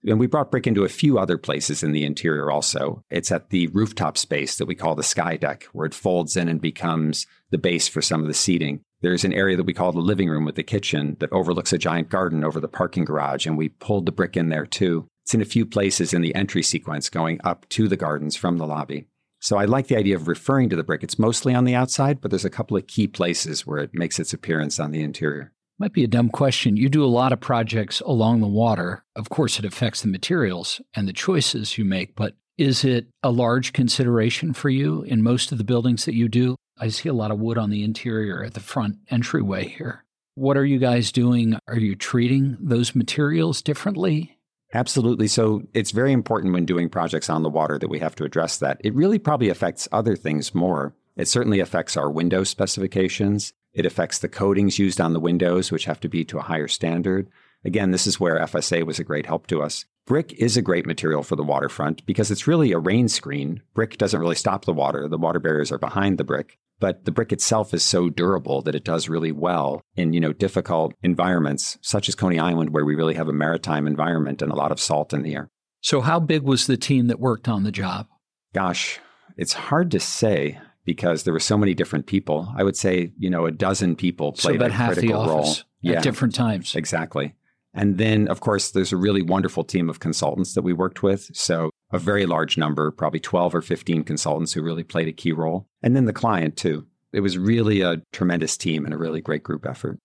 And 0.05 0.19
we 0.19 0.27
brought 0.27 0.49
brick 0.49 0.65
into 0.65 0.85
a 0.85 0.89
few 0.89 1.19
other 1.19 1.37
places 1.37 1.83
in 1.83 1.91
the 1.91 2.05
interior 2.05 2.49
also. 2.49 3.03
It's 3.09 3.31
at 3.31 3.49
the 3.49 3.67
rooftop 3.67 4.17
space 4.17 4.57
that 4.57 4.65
we 4.65 4.75
call 4.75 4.95
the 4.95 5.03
sky 5.03 5.35
deck, 5.35 5.65
where 5.73 5.85
it 5.85 5.93
folds 5.93 6.37
in 6.37 6.47
and 6.47 6.61
becomes 6.61 7.27
the 7.51 7.57
base 7.57 7.87
for 7.87 8.01
some 8.01 8.21
of 8.21 8.27
the 8.27 8.33
seating. 8.33 8.85
There's 9.01 9.23
an 9.23 9.31
area 9.31 9.55
that 9.55 9.65
we 9.65 9.73
call 9.73 9.93
the 9.93 9.99
living 9.99 10.29
room 10.29 10.43
with 10.43 10.55
the 10.55 10.63
kitchen 10.63 11.15
that 11.19 11.31
overlooks 11.31 11.71
a 11.71 11.77
giant 11.77 12.09
garden 12.09 12.43
over 12.43 12.59
the 12.59 12.67
parking 12.67 13.05
garage, 13.05 13.45
and 13.45 13.57
we 13.57 13.69
pulled 13.69 14.05
the 14.05 14.11
brick 14.11 14.35
in 14.35 14.49
there 14.49 14.65
too. 14.65 15.07
It's 15.23 15.33
in 15.33 15.41
a 15.41 15.45
few 15.45 15.65
places 15.65 16.13
in 16.13 16.21
the 16.21 16.35
entry 16.35 16.61
sequence 16.61 17.09
going 17.09 17.39
up 17.45 17.67
to 17.69 17.87
the 17.87 17.95
gardens 17.95 18.35
from 18.35 18.57
the 18.57 18.67
lobby. 18.67 19.05
So 19.39 19.57
I 19.57 19.63
like 19.63 19.87
the 19.87 19.95
idea 19.95 20.17
of 20.17 20.27
referring 20.27 20.67
to 20.69 20.75
the 20.75 20.83
brick. 20.83 21.01
It's 21.01 21.17
mostly 21.17 21.55
on 21.55 21.63
the 21.63 21.75
outside, 21.75 22.19
but 22.19 22.29
there's 22.29 22.43
a 22.43 22.49
couple 22.49 22.75
of 22.75 22.87
key 22.87 23.07
places 23.07 23.65
where 23.65 23.79
it 23.79 23.91
makes 23.93 24.19
its 24.19 24.33
appearance 24.33 24.81
on 24.81 24.91
the 24.91 25.01
interior. 25.01 25.53
Might 25.77 25.93
be 25.93 26.03
a 26.03 26.07
dumb 26.07 26.27
question. 26.27 26.75
You 26.75 26.89
do 26.89 27.05
a 27.05 27.07
lot 27.07 27.31
of 27.31 27.39
projects 27.39 28.01
along 28.01 28.41
the 28.41 28.47
water. 28.47 29.05
Of 29.15 29.29
course, 29.29 29.59
it 29.59 29.65
affects 29.65 30.01
the 30.01 30.09
materials 30.09 30.81
and 30.93 31.07
the 31.07 31.13
choices 31.13 31.77
you 31.77 31.85
make, 31.85 32.17
but 32.17 32.35
is 32.57 32.83
it 32.83 33.07
a 33.23 33.31
large 33.31 33.71
consideration 33.71 34.51
for 34.51 34.69
you 34.69 35.03
in 35.03 35.23
most 35.23 35.53
of 35.53 35.57
the 35.57 35.63
buildings 35.63 36.03
that 36.03 36.15
you 36.15 36.27
do? 36.27 36.57
I 36.79 36.89
see 36.89 37.09
a 37.09 37.13
lot 37.13 37.31
of 37.31 37.39
wood 37.39 37.57
on 37.57 37.69
the 37.69 37.83
interior 37.83 38.43
at 38.43 38.53
the 38.53 38.59
front 38.59 38.97
entryway 39.09 39.67
here. 39.67 40.05
What 40.35 40.57
are 40.57 40.65
you 40.65 40.79
guys 40.79 41.11
doing? 41.11 41.57
Are 41.67 41.77
you 41.77 41.95
treating 41.95 42.57
those 42.61 42.95
materials 42.95 43.61
differently? 43.61 44.37
Absolutely. 44.73 45.27
So 45.27 45.63
it's 45.73 45.91
very 45.91 46.13
important 46.13 46.53
when 46.53 46.65
doing 46.65 46.89
projects 46.89 47.29
on 47.29 47.43
the 47.43 47.49
water 47.49 47.77
that 47.79 47.89
we 47.89 47.99
have 47.99 48.15
to 48.15 48.23
address 48.23 48.57
that. 48.57 48.79
It 48.83 48.93
really 48.93 49.19
probably 49.19 49.49
affects 49.49 49.87
other 49.91 50.15
things 50.15 50.53
more. 50.53 50.93
It 51.17 51.27
certainly 51.27 51.59
affects 51.59 51.97
our 51.97 52.09
window 52.09 52.43
specifications. 52.43 53.51
It 53.73 53.85
affects 53.85 54.19
the 54.19 54.29
coatings 54.29 54.79
used 54.79 55.01
on 55.01 55.13
the 55.13 55.19
windows, 55.19 55.71
which 55.71 55.85
have 55.85 55.99
to 56.01 56.09
be 56.09 56.23
to 56.25 56.37
a 56.37 56.43
higher 56.43 56.67
standard. 56.67 57.27
Again, 57.65 57.91
this 57.91 58.07
is 58.07 58.19
where 58.19 58.39
FSA 58.39 58.83
was 58.83 58.99
a 58.99 59.03
great 59.03 59.25
help 59.25 59.47
to 59.47 59.61
us. 59.61 59.85
Brick 60.09 60.33
is 60.39 60.57
a 60.57 60.63
great 60.63 60.87
material 60.87 61.21
for 61.21 61.35
the 61.35 61.43
waterfront 61.43 62.03
because 62.07 62.31
it's 62.31 62.47
really 62.47 62.71
a 62.71 62.79
rain 62.79 63.07
screen. 63.07 63.61
Brick 63.75 63.95
doesn't 63.99 64.19
really 64.19 64.33
stop 64.33 64.65
the 64.65 64.73
water. 64.73 65.07
The 65.07 65.19
water 65.19 65.39
barriers 65.39 65.71
are 65.71 65.77
behind 65.77 66.17
the 66.17 66.23
brick, 66.23 66.57
but 66.79 67.05
the 67.05 67.11
brick 67.11 67.31
itself 67.31 67.75
is 67.75 67.83
so 67.83 68.09
durable 68.09 68.63
that 68.63 68.73
it 68.73 68.83
does 68.83 69.07
really 69.07 69.31
well 69.31 69.81
in, 69.95 70.13
you 70.13 70.19
know, 70.19 70.33
difficult 70.33 70.95
environments 71.03 71.77
such 71.81 72.09
as 72.09 72.15
Coney 72.15 72.39
Island 72.39 72.71
where 72.71 72.83
we 72.83 72.95
really 72.95 73.13
have 73.13 73.27
a 73.27 73.33
maritime 73.33 73.85
environment 73.85 74.41
and 74.41 74.51
a 74.51 74.55
lot 74.55 74.71
of 74.71 74.79
salt 74.79 75.13
in 75.13 75.21
the 75.21 75.35
air. 75.35 75.47
So 75.81 76.01
how 76.01 76.19
big 76.19 76.41
was 76.41 76.65
the 76.65 76.75
team 76.75 77.05
that 77.05 77.19
worked 77.19 77.47
on 77.47 77.61
the 77.61 77.71
job? 77.71 78.07
Gosh, 78.51 78.99
it's 79.37 79.53
hard 79.53 79.91
to 79.91 79.99
say 79.99 80.59
because 80.85 81.21
there 81.21 81.33
were 81.33 81.39
so 81.39 81.55
many 81.55 81.75
different 81.75 82.07
people. 82.07 82.51
I 82.57 82.63
would 82.63 82.75
say, 82.75 83.13
you 83.19 83.29
know, 83.29 83.45
a 83.45 83.51
dozen 83.51 83.95
people 83.95 84.31
played 84.31 84.53
so 84.53 84.55
about 84.55 84.71
a 84.71 84.73
half 84.73 84.93
critical 84.93 85.21
the 85.21 85.29
role. 85.29 85.39
office 85.41 85.65
at 85.85 86.01
different 86.01 86.33
times. 86.33 86.73
Exactly. 86.73 87.35
And 87.73 87.97
then, 87.97 88.27
of 88.27 88.39
course, 88.39 88.71
there's 88.71 88.91
a 88.91 88.97
really 88.97 89.21
wonderful 89.21 89.63
team 89.63 89.89
of 89.89 89.99
consultants 89.99 90.53
that 90.53 90.63
we 90.63 90.73
worked 90.73 91.03
with. 91.03 91.29
So, 91.33 91.69
a 91.91 91.99
very 91.99 92.25
large 92.25 92.57
number, 92.57 92.91
probably 92.91 93.19
12 93.19 93.55
or 93.55 93.61
15 93.61 94.03
consultants 94.03 94.53
who 94.53 94.61
really 94.61 94.83
played 94.83 95.07
a 95.07 95.13
key 95.13 95.31
role. 95.31 95.67
And 95.81 95.95
then 95.95 96.05
the 96.05 96.13
client, 96.13 96.57
too. 96.57 96.85
It 97.11 97.21
was 97.21 97.37
really 97.37 97.81
a 97.81 98.01
tremendous 98.11 98.57
team 98.57 98.85
and 98.85 98.93
a 98.93 98.97
really 98.97 99.21
great 99.21 99.43
group 99.43 99.65
effort. 99.65 99.97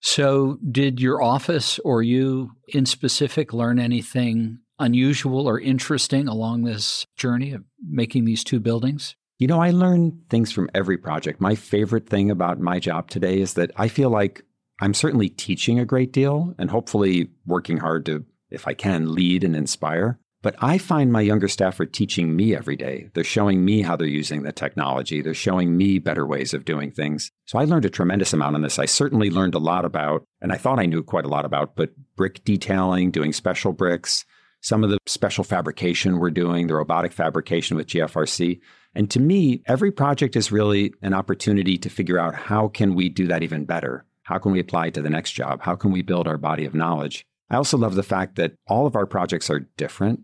So, 0.00 0.58
did 0.70 1.00
your 1.00 1.22
office 1.22 1.78
or 1.80 2.02
you 2.02 2.52
in 2.68 2.86
specific 2.86 3.52
learn 3.52 3.78
anything 3.78 4.58
unusual 4.78 5.48
or 5.48 5.60
interesting 5.60 6.28
along 6.28 6.62
this 6.62 7.04
journey 7.16 7.52
of 7.52 7.64
making 7.82 8.24
these 8.24 8.44
two 8.44 8.60
buildings? 8.60 9.16
You 9.38 9.46
know, 9.46 9.60
I 9.60 9.70
learn 9.70 10.20
things 10.30 10.50
from 10.50 10.68
every 10.74 10.98
project. 10.98 11.40
My 11.40 11.54
favorite 11.54 12.08
thing 12.08 12.30
about 12.30 12.58
my 12.60 12.80
job 12.80 13.08
today 13.08 13.40
is 13.40 13.54
that 13.54 13.70
I 13.76 13.88
feel 13.88 14.10
like 14.10 14.42
I'm 14.80 14.94
certainly 14.94 15.28
teaching 15.28 15.78
a 15.78 15.84
great 15.84 16.12
deal 16.12 16.54
and 16.58 16.70
hopefully 16.70 17.28
working 17.46 17.78
hard 17.78 18.06
to, 18.06 18.24
if 18.50 18.68
I 18.68 18.74
can, 18.74 19.12
lead 19.12 19.42
and 19.44 19.56
inspire. 19.56 20.18
But 20.40 20.54
I 20.60 20.78
find 20.78 21.10
my 21.10 21.20
younger 21.20 21.48
staff 21.48 21.80
are 21.80 21.86
teaching 21.86 22.36
me 22.36 22.54
every 22.54 22.76
day. 22.76 23.10
They're 23.12 23.24
showing 23.24 23.64
me 23.64 23.82
how 23.82 23.96
they're 23.96 24.06
using 24.06 24.42
the 24.42 24.52
technology. 24.52 25.20
They're 25.20 25.34
showing 25.34 25.76
me 25.76 25.98
better 25.98 26.24
ways 26.24 26.54
of 26.54 26.64
doing 26.64 26.92
things. 26.92 27.32
So 27.46 27.58
I 27.58 27.64
learned 27.64 27.86
a 27.86 27.90
tremendous 27.90 28.32
amount 28.32 28.54
on 28.54 28.62
this. 28.62 28.78
I 28.78 28.84
certainly 28.84 29.30
learned 29.30 29.56
a 29.56 29.58
lot 29.58 29.84
about, 29.84 30.22
and 30.40 30.52
I 30.52 30.56
thought 30.56 30.78
I 30.78 30.86
knew 30.86 31.02
quite 31.02 31.24
a 31.24 31.28
lot 31.28 31.44
about, 31.44 31.74
but 31.74 31.90
brick 32.14 32.44
detailing, 32.44 33.10
doing 33.10 33.32
special 33.32 33.72
bricks, 33.72 34.24
some 34.60 34.84
of 34.84 34.90
the 34.90 34.98
special 35.06 35.42
fabrication 35.42 36.18
we're 36.18 36.30
doing, 36.30 36.68
the 36.68 36.74
robotic 36.74 37.12
fabrication 37.12 37.76
with 37.76 37.88
GFRC. 37.88 38.60
And 38.94 39.10
to 39.10 39.20
me, 39.20 39.62
every 39.66 39.90
project 39.90 40.36
is 40.36 40.52
really 40.52 40.92
an 41.02 41.14
opportunity 41.14 41.78
to 41.78 41.90
figure 41.90 42.18
out 42.18 42.34
how 42.36 42.68
can 42.68 42.94
we 42.94 43.08
do 43.08 43.26
that 43.26 43.42
even 43.42 43.64
better? 43.64 44.04
How 44.28 44.36
can 44.36 44.52
we 44.52 44.60
apply 44.60 44.88
it 44.88 44.94
to 44.94 45.00
the 45.00 45.08
next 45.08 45.32
job? 45.32 45.62
How 45.62 45.74
can 45.74 45.90
we 45.90 46.02
build 46.02 46.28
our 46.28 46.36
body 46.36 46.66
of 46.66 46.74
knowledge? 46.74 47.24
I 47.48 47.56
also 47.56 47.78
love 47.78 47.94
the 47.94 48.02
fact 48.02 48.36
that 48.36 48.52
all 48.66 48.86
of 48.86 48.94
our 48.94 49.06
projects 49.06 49.48
are 49.48 49.66
different. 49.78 50.20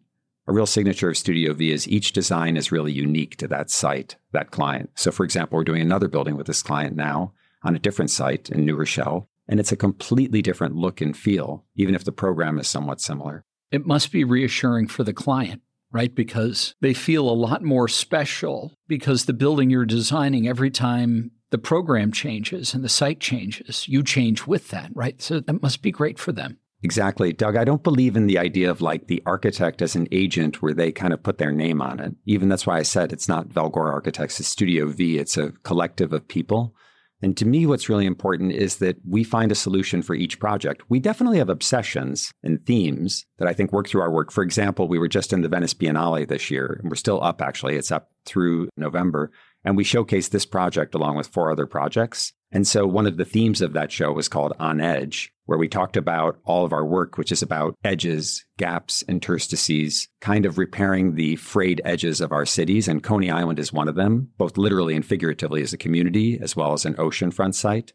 A 0.47 0.53
real 0.53 0.67
signature 0.67 1.09
of 1.09 1.17
Studio 1.17 1.55
V 1.55 1.73
is 1.73 1.88
each 1.88 2.12
design 2.12 2.59
is 2.59 2.71
really 2.71 2.93
unique 2.93 3.38
to 3.38 3.49
that 3.49 3.71
site, 3.71 4.17
that 4.33 4.51
client. 4.51 4.90
So, 4.95 5.11
for 5.11 5.25
example, 5.25 5.57
we're 5.57 5.64
doing 5.64 5.81
another 5.81 6.09
building 6.09 6.37
with 6.37 6.47
this 6.47 6.62
client 6.62 6.95
now 6.97 7.33
on 7.62 7.75
a 7.75 7.79
different 7.79 8.11
site 8.11 8.51
in 8.51 8.67
New 8.67 8.77
Rochelle, 8.77 9.27
and 9.49 9.59
it's 9.59 9.73
a 9.73 9.77
completely 9.77 10.43
different 10.43 10.77
look 10.77 11.01
and 11.01 11.17
feel, 11.17 11.64
even 11.75 11.95
if 11.95 12.05
the 12.05 12.12
program 12.12 12.59
is 12.59 12.69
somewhat 12.69 13.01
similar. 13.01 13.43
It 13.73 13.87
must 13.87 14.12
be 14.12 14.23
reassuring 14.23 14.88
for 14.88 15.03
the 15.03 15.14
client, 15.14 15.62
right? 15.90 16.14
Because 16.14 16.75
they 16.83 16.93
feel 16.93 17.27
a 17.27 17.33
lot 17.33 17.62
more 17.62 17.88
special 17.88 18.75
because 18.87 19.25
the 19.25 19.33
building 19.33 19.71
you're 19.71 19.87
designing 19.87 20.47
every 20.47 20.71
time 20.71 21.31
the 21.55 21.59
program 21.59 22.11
changes 22.11 22.75
and 22.75 22.83
the 22.83 22.88
site 22.88 23.21
changes, 23.21 23.87
you 23.87 24.03
change 24.03 24.45
with 24.45 24.71
that, 24.71 24.90
right? 24.93 25.23
So 25.23 25.38
that 25.38 25.62
must 25.62 25.83
be 25.83 25.93
great 25.93 26.19
for 26.19 26.33
them. 26.33 26.59
Exactly. 26.83 27.33
Doug, 27.33 27.57
I 27.57 27.62
don't 27.62 27.85
believe 27.85 28.17
in 28.17 28.27
the 28.27 28.38
idea 28.38 28.69
of 28.69 28.81
like 28.81 29.07
the 29.07 29.23
architect 29.25 29.81
as 29.81 29.95
an 29.95 30.09
agent 30.11 30.61
where 30.61 30.75
they 30.75 30.90
kind 30.90 31.12
of 31.12 31.23
put 31.23 31.38
their 31.38 31.53
name 31.53 31.81
on 31.81 32.01
it. 32.01 32.12
Even 32.27 32.49
that's 32.49 32.67
why 32.67 32.77
I 32.77 32.83
said 32.83 33.12
it's 33.12 33.29
not 33.29 33.51
Valgora 33.51 33.93
Architects, 33.93 34.40
it's 34.40 34.49
Studio 34.49 34.88
V. 34.88 35.17
It's 35.17 35.37
a 35.37 35.53
collective 35.62 36.12
of 36.12 36.27
people. 36.27 36.75
And 37.23 37.37
to 37.37 37.47
me, 37.47 37.67
what's 37.67 37.88
really 37.88 38.05
important 38.05 38.51
is 38.51 38.79
that 38.79 38.97
we 39.09 39.23
find 39.23 39.53
a 39.53 39.55
solution 39.55 40.03
for 40.03 40.17
each 40.17 40.40
project. 40.40 40.83
We 40.88 40.99
definitely 40.99 41.38
have 41.38 41.51
obsessions 41.51 42.33
and 42.43 42.67
themes 42.67 43.27
that 43.38 43.47
I 43.47 43.53
think 43.53 43.73
work 43.73 43.87
through 43.87 44.03
our 44.03 44.11
work. 44.11 44.33
For 44.33 44.43
example, 44.43 44.88
we 44.88 44.99
were 44.99 45.07
just 45.07 45.33
in 45.33 45.43
the 45.43 45.49
Venice 45.49 45.73
Biennale 45.73 46.27
this 46.27 46.51
year, 46.51 46.81
and 46.81 46.90
we're 46.90 46.97
still 46.97 47.23
up 47.23 47.40
actually. 47.40 47.77
It's 47.77 47.93
up 47.93 48.11
through 48.27 48.71
November. 48.77 49.31
And 49.64 49.77
we 49.77 49.85
showcased 49.85 50.31
this 50.31 50.44
project 50.44 50.94
along 50.94 51.16
with 51.16 51.29
four 51.29 51.50
other 51.50 51.66
projects. 51.66 52.33
And 52.53 52.66
so 52.66 52.87
one 52.87 53.07
of 53.07 53.16
the 53.16 53.24
themes 53.24 53.62
of 53.62 53.72
that 53.72 53.90
show 53.90 54.12
was 54.12 54.29
called 54.29 54.53
On 54.61 54.81
Edge, 54.81 55.33
where 55.46 55.59
we 55.59 55.68
talked 55.68 55.96
about 55.96 56.38
all 56.44 56.64
of 56.64 56.72
our 56.72 56.85
work, 56.85 57.18
which 57.18 57.33
is 57.33 57.42
about 57.42 57.74
edges, 57.83 58.44
gaps, 58.59 59.03
interstices, 59.09 60.09
kind 60.20 60.46
of 60.46 60.59
repairing 60.59 61.14
the 61.14 61.37
frayed 61.37 61.81
edges 61.85 62.20
of 62.20 62.31
our 62.31 62.46
cities. 62.46 62.87
And 62.87 63.03
Coney 63.03 63.31
Island 63.31 63.59
is 63.59 63.72
one 63.72 63.88
of 63.88 63.94
them, 63.94 64.31
both 64.38 64.57
literally 64.57 64.94
and 64.94 65.05
figuratively 65.05 65.62
as 65.62 65.72
a 65.72 65.79
community, 65.79 66.38
as 66.40 66.55
well 66.55 66.72
as 66.72 66.85
an 66.85 66.94
oceanfront 66.94 67.55
site. 67.55 67.92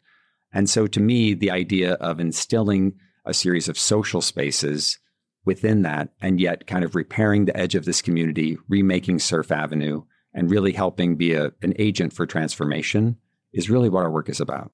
And 0.51 0.69
so 0.69 0.88
to 0.88 0.99
me, 0.99 1.34
the 1.34 1.51
idea 1.51 1.93
of 1.93 2.19
instilling 2.19 2.95
a 3.25 3.34
series 3.34 3.69
of 3.69 3.77
social 3.77 4.21
spaces 4.21 4.97
within 5.45 5.84
that, 5.84 6.10
and 6.21 6.41
yet 6.41 6.67
kind 6.67 6.84
of 6.84 6.95
repairing 6.95 7.45
the 7.45 7.55
edge 7.55 7.75
of 7.75 7.86
this 7.86 8.01
community, 8.01 8.58
remaking 8.67 9.19
Surf 9.19 9.51
Avenue, 9.51 10.03
and 10.34 10.52
really 10.52 10.74
helping 10.74 11.15
be 11.15 11.34
a, 11.34 11.52
an 11.62 11.74
agent 11.80 12.13
for 12.13 12.26
transformation 12.26 13.18
is 13.54 13.70
really 13.70 13.89
what 13.89 14.04
our 14.04 14.12
work 14.12 14.30
is 14.30 14.39
about. 14.39 14.72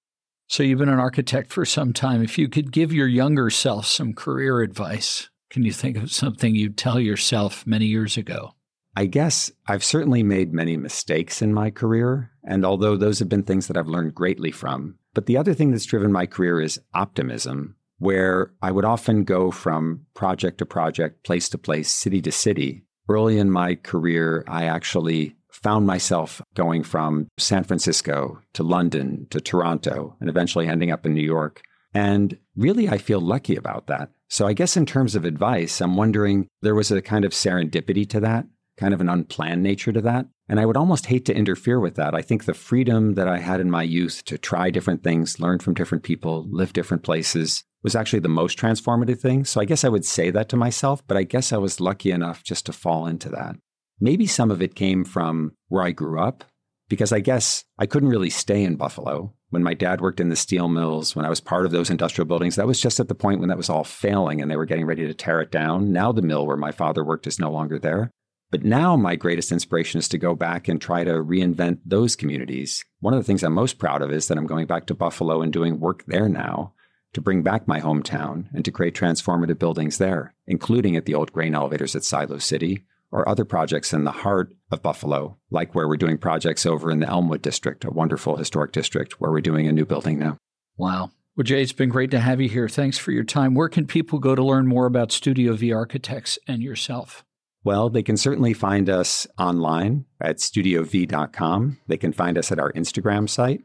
So 0.48 0.62
you've 0.62 0.80
been 0.80 0.90
an 0.90 1.00
architect 1.00 1.52
for 1.52 1.66
some 1.66 1.92
time. 1.92 2.24
If 2.24 2.38
you 2.38 2.48
could 2.48 2.72
give 2.72 2.94
your 2.94 3.08
younger 3.08 3.50
self 3.50 3.88
some 3.88 4.14
career 4.14 4.62
advice, 4.62 5.30
can 5.50 5.64
you 5.64 5.72
think 5.72 5.98
of 5.98 6.12
something 6.12 6.54
you'd 6.54 6.78
tell 6.78 7.00
yourself 7.00 7.66
many 7.66 7.86
years 7.86 8.18
ago? 8.18 8.54
I 8.96 9.06
guess 9.06 9.52
I've 9.68 9.84
certainly 9.84 10.24
made 10.24 10.54
many 10.54 10.78
mistakes 10.78 11.42
in 11.42 11.54
my 11.54 11.70
career. 11.70 12.32
And 12.44 12.66
although 12.66 12.96
those 12.96 13.20
have 13.20 13.28
been 13.28 13.44
things 13.44 13.68
that 13.68 13.76
I've 13.76 13.88
learned 13.90 14.16
greatly 14.16 14.52
from, 14.52 14.98
but 15.14 15.26
the 15.26 15.38
other 15.38 15.54
thing 15.54 15.72
that's 15.72 15.86
driven 15.86 16.12
my 16.12 16.26
career 16.26 16.62
is 16.62 16.80
optimism, 16.94 17.76
where 17.98 18.52
I 18.62 18.72
would 18.72 18.86
often 18.86 19.24
go 19.24 19.52
from 19.52 20.06
project 20.14 20.60
to 20.60 20.66
project, 20.66 21.26
place 21.26 21.50
to 21.50 21.58
place, 21.58 21.92
city 21.92 22.22
to 22.22 22.32
city. 22.32 22.84
Early 23.10 23.38
in 23.38 23.52
my 23.52 23.76
career, 23.76 24.44
I 24.48 24.66
actually 24.66 25.35
found 25.64 25.88
myself 25.88 26.42
going 26.54 26.84
from 26.84 27.28
San 27.38 27.64
Francisco 27.64 28.40
to 28.54 28.64
London 28.64 29.28
to 29.30 29.40
Toronto 29.40 30.16
and 30.20 30.30
eventually 30.30 30.68
ending 30.68 30.92
up 30.92 31.06
in 31.06 31.14
New 31.14 31.24
York. 31.24 31.62
And 31.94 32.38
really, 32.56 32.90
I 32.90 32.98
feel 32.98 33.22
lucky 33.22 33.56
about 33.56 33.88
that. 33.88 34.10
So, 34.30 34.48
I 34.48 34.54
guess 34.54 34.76
in 34.76 34.86
terms 34.86 35.16
of 35.16 35.24
advice, 35.24 35.80
I'm 35.80 35.96
wondering 35.96 36.48
there 36.62 36.76
was 36.76 36.92
a 36.92 37.02
kind 37.02 37.24
of 37.24 37.32
serendipity 37.32 38.08
to 38.10 38.20
that, 38.20 38.46
kind 38.78 38.94
of 38.94 39.00
an 39.00 39.08
unplanned 39.08 39.64
nature 39.64 39.94
to 39.94 40.02
that. 40.02 40.26
And 40.50 40.60
I 40.60 40.66
would 40.66 40.78
almost 40.78 41.06
hate 41.06 41.26
to 41.26 41.36
interfere 41.36 41.80
with 41.80 41.96
that. 41.96 42.14
I 42.14 42.22
think 42.22 42.44
the 42.44 42.54
freedom 42.54 43.14
that 43.14 43.28
I 43.28 43.40
had 43.40 43.62
in 43.62 43.72
my 43.72 43.84
youth 43.84 44.26
to 44.26 44.38
try 44.38 44.70
different 44.70 45.04
things, 45.04 45.40
learn 45.40 45.60
from 45.60 45.74
different 45.74 46.04
people, 46.04 46.46
live 46.50 46.74
different 46.74 47.04
places 47.04 47.64
was 47.82 47.96
actually 47.96 48.20
the 48.20 48.28
most 48.28 48.58
transformative 48.58 49.20
thing. 49.20 49.46
So, 49.46 49.62
I 49.62 49.66
guess 49.66 49.86
I 49.86 49.90
would 49.90 50.06
say 50.06 50.32
that 50.32 50.50
to 50.50 50.58
myself, 50.58 51.02
but 51.08 51.16
I 51.16 51.24
guess 51.24 51.54
I 51.54 51.58
was 51.58 51.80
lucky 51.80 52.12
enough 52.12 52.44
just 52.44 52.66
to 52.66 52.74
fall 52.74 53.08
into 53.08 53.30
that. 53.30 53.56
Maybe 54.00 54.28
some 54.28 54.52
of 54.52 54.62
it 54.62 54.76
came 54.76 55.06
from 55.06 55.54
where 55.70 55.84
I 55.84 55.92
grew 55.92 56.20
up, 56.20 56.44
because 56.90 57.12
I 57.12 57.20
guess 57.20 57.64
I 57.80 57.86
couldn't 57.86 58.10
really 58.10 58.30
stay 58.30 58.64
in 58.64 58.76
Buffalo. 58.76 59.34
When 59.50 59.64
my 59.64 59.74
dad 59.74 60.02
worked 60.02 60.20
in 60.20 60.30
the 60.30 60.36
steel 60.36 60.68
mills, 60.68 61.16
when 61.16 61.26
I 61.26 61.30
was 61.30 61.40
part 61.40 61.66
of 61.66 61.72
those 61.72 61.90
industrial 61.90 62.28
buildings, 62.28 62.56
that 62.56 62.68
was 62.68 62.80
just 62.80 63.00
at 63.00 63.08
the 63.08 63.16
point 63.16 63.40
when 63.40 63.50
that 63.50 63.58
was 63.58 63.70
all 63.70 63.84
failing 63.84 64.42
and 64.42 64.52
they 64.52 64.58
were 64.58 64.66
getting 64.66 64.86
ready 64.86 65.08
to 65.08 65.14
tear 65.14 65.42
it 65.42 65.52
down. 65.52 65.94
Now 65.94 66.12
the 66.12 66.22
mill 66.22 66.46
where 66.46 66.58
my 66.58 66.72
father 66.72 67.04
worked 67.04 67.26
is 67.26 67.40
no 67.40 67.50
longer 67.50 67.80
there. 67.80 68.12
But 68.52 68.64
now 68.64 68.96
my 68.96 69.16
greatest 69.16 69.52
inspiration 69.52 69.98
is 69.98 70.08
to 70.10 70.18
go 70.18 70.36
back 70.36 70.68
and 70.68 70.80
try 70.80 71.04
to 71.04 71.14
reinvent 71.14 71.80
those 71.86 72.16
communities. 72.16 72.84
One 73.00 73.14
of 73.14 73.20
the 73.20 73.24
things 73.24 73.44
I'm 73.44 73.54
most 73.54 73.80
proud 73.80 74.02
of 74.02 74.12
is 74.12 74.28
that 74.28 74.38
I'm 74.38 74.48
going 74.48 74.68
back 74.68 74.86
to 74.88 74.94
Buffalo 74.94 75.42
and 75.42 75.52
doing 75.52 75.80
work 75.80 76.04
there 76.06 76.30
now 76.30 76.74
to 77.14 77.22
bring 77.22 77.44
back 77.44 77.68
my 77.68 77.80
hometown 77.80 78.46
and 78.54 78.64
to 78.66 78.72
create 78.72 78.94
transformative 78.94 79.58
buildings 79.58 79.98
there, 79.98 80.36
including 80.48 80.96
at 80.96 81.06
the 81.06 81.16
old 81.16 81.32
grain 81.32 81.56
elevators 81.56 81.96
at 81.96 82.04
Silo 82.04 82.38
City, 82.38 82.84
or 83.12 83.28
other 83.28 83.46
projects 83.46 83.94
in 83.94 84.04
the 84.04 84.12
heart 84.12 84.50
of 84.72 84.82
Buffalo, 84.82 85.38
like 85.50 85.74
where 85.74 85.88
we're 85.88 85.98
doing 85.98 86.18
projects 86.18 86.66
over 86.66 86.92
in 86.92 87.00
the 87.00 87.08
Elmwood 87.08 87.42
District, 87.42 87.86
a 87.86 87.92
wonderful 87.92 88.36
historic 88.36 88.72
district 88.72 89.22
where 89.22 89.32
we're 89.32 89.42
doing 89.42 89.68
a 89.68 89.72
new 89.72 89.86
building 89.86 90.20
now. 90.20 90.38
Wow. 90.78 91.12
Well, 91.38 91.44
Jay, 91.44 91.62
it's 91.62 91.74
been 91.74 91.90
great 91.90 92.12
to 92.12 92.20
have 92.20 92.40
you 92.40 92.48
here. 92.48 92.70
Thanks 92.70 92.98
for 92.98 93.12
your 93.12 93.24
time. 93.24 93.56
Where 93.56 93.70
can 93.70 93.86
people 93.88 94.20
go 94.20 94.36
to 94.36 94.44
learn 94.44 94.68
more 94.68 94.86
about 94.86 95.12
Studio 95.12 95.54
V 95.54 95.74
Architects 95.74 96.40
and 96.48 96.64
yourself? 96.64 97.24
Well, 97.64 97.90
they 97.90 98.04
can 98.04 98.16
certainly 98.16 98.54
find 98.54 98.90
us 98.90 99.28
online 99.38 100.06
at 100.22 100.38
studiov.com. 100.38 101.78
They 101.88 101.98
can 101.98 102.14
find 102.14 102.38
us 102.38 102.52
at 102.52 102.60
our 102.60 102.72
Instagram 102.74 103.28
site. 103.28 103.62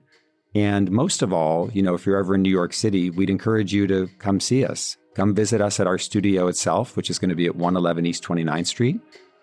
And 0.55 0.91
most 0.91 1.23
of 1.23 1.33
all, 1.33 1.71
you 1.73 1.83
know, 1.83 1.95
if 1.95 2.07
you're 2.07 2.19
ever 2.19 2.35
in 2.35 2.43
New 2.43 2.51
York 2.51 2.73
City, 2.73 3.11
we'd 3.11 3.31
encourage 3.31 3.73
you 3.73 3.87
to 3.87 4.09
come 4.19 4.41
see 4.41 4.65
us. 4.65 4.97
Come 5.15 5.35
visit 5.35 5.61
us 5.61 5.79
at 5.79 5.87
our 5.87 5.99
studio 5.99 6.49
itself, 6.49 6.97
which 6.97 7.11
is 7.11 7.19
going 7.19 7.29
to 7.29 7.37
be 7.37 7.47
at 7.47 7.55
111 7.55 8.07
East 8.07 8.25
29th 8.25 8.67
Street 8.67 9.01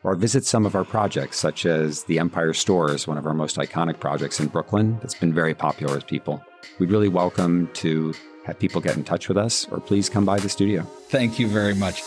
or 0.07 0.15
visit 0.15 0.45
some 0.45 0.65
of 0.65 0.73
our 0.73 0.85
projects, 0.85 1.37
such 1.37 1.65
as 1.65 2.03
the 2.03 2.17
Empire 2.17 2.53
Stores, 2.53 3.07
one 3.07 3.17
of 3.17 3.25
our 3.25 3.33
most 3.33 3.57
iconic 3.57 3.99
projects 3.99 4.39
in 4.39 4.47
Brooklyn 4.47 4.97
that's 5.01 5.13
been 5.13 5.33
very 5.33 5.53
popular 5.53 5.95
with 5.95 6.07
people. 6.07 6.41
We'd 6.79 6.91
really 6.91 7.09
welcome 7.09 7.69
to 7.73 8.13
have 8.45 8.57
people 8.57 8.79
get 8.79 8.95
in 8.95 9.03
touch 9.03 9.27
with 9.27 9.37
us, 9.37 9.67
or 9.69 9.81
please 9.81 10.07
come 10.07 10.23
by 10.23 10.39
the 10.39 10.47
studio. 10.47 10.83
Thank 11.09 11.39
you 11.39 11.49
very 11.49 11.75
much. 11.75 12.01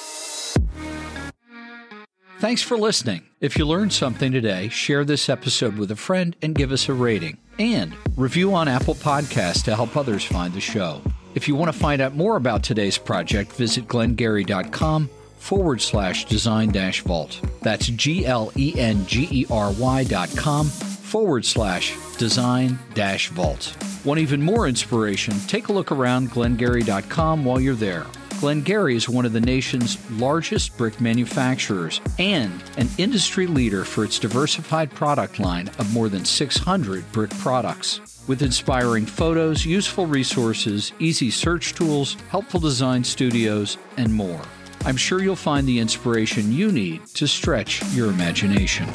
Thanks 2.38 2.62
for 2.62 2.78
listening. 2.78 3.20
If 3.38 3.58
you 3.58 3.66
learned 3.66 3.92
something 3.92 4.32
today, 4.32 4.70
share 4.70 5.04
this 5.04 5.28
episode 5.28 5.76
with 5.76 5.90
a 5.90 5.96
friend 5.96 6.34
and 6.40 6.54
give 6.54 6.72
us 6.72 6.88
a 6.88 6.94
rating. 6.94 7.36
And 7.58 7.94
review 8.16 8.54
on 8.54 8.66
Apple 8.66 8.94
Podcasts 8.94 9.62
to 9.64 9.76
help 9.76 9.94
others 9.94 10.24
find 10.24 10.54
the 10.54 10.60
show. 10.60 11.02
If 11.34 11.48
you 11.48 11.54
want 11.54 11.70
to 11.70 11.78
find 11.78 12.00
out 12.00 12.16
more 12.16 12.36
about 12.36 12.62
today's 12.62 12.96
project, 12.96 13.52
visit 13.52 13.86
glengery.com 13.86 15.10
forward 15.40 15.80
slash 15.80 16.26
design 16.26 16.70
dash 16.70 17.00
vault. 17.00 17.40
That's 17.62 17.86
G 17.88 18.26
L 18.26 18.52
E 18.56 18.74
N 18.76 19.04
G 19.06 19.26
E 19.30 19.46
R 19.50 19.72
Y 19.72 20.04
dot 20.04 20.30
com 20.36 20.66
forward 20.66 21.44
slash 21.44 21.96
design 22.18 22.78
dash 22.94 23.28
vault. 23.30 23.76
Want 24.04 24.20
even 24.20 24.40
more 24.40 24.68
inspiration? 24.68 25.34
Take 25.48 25.68
a 25.68 25.72
look 25.72 25.90
around 25.90 26.30
glengery.com 26.30 27.44
while 27.44 27.60
you're 27.60 27.74
there. 27.74 28.06
Glen-Gery 28.40 28.94
is 28.94 29.06
one 29.06 29.26
of 29.26 29.34
the 29.34 29.40
nation's 29.40 29.98
largest 30.12 30.74
brick 30.78 30.98
manufacturers 30.98 32.00
and 32.18 32.62
an 32.78 32.88
industry 32.96 33.46
leader 33.46 33.84
for 33.84 34.02
its 34.02 34.18
diversified 34.18 34.90
product 34.92 35.38
line 35.38 35.68
of 35.78 35.92
more 35.92 36.08
than 36.08 36.24
600 36.24 37.12
brick 37.12 37.30
products. 37.32 38.00
With 38.26 38.40
inspiring 38.40 39.04
photos, 39.04 39.66
useful 39.66 40.06
resources, 40.06 40.92
easy 40.98 41.30
search 41.30 41.74
tools, 41.74 42.14
helpful 42.30 42.60
design 42.60 43.04
studios, 43.04 43.76
and 43.98 44.14
more. 44.14 44.40
I'm 44.84 44.96
sure 44.96 45.22
you'll 45.22 45.36
find 45.36 45.66
the 45.66 45.78
inspiration 45.78 46.52
you 46.52 46.72
need 46.72 47.06
to 47.14 47.28
stretch 47.28 47.84
your 47.94 48.08
imagination. 48.08 48.88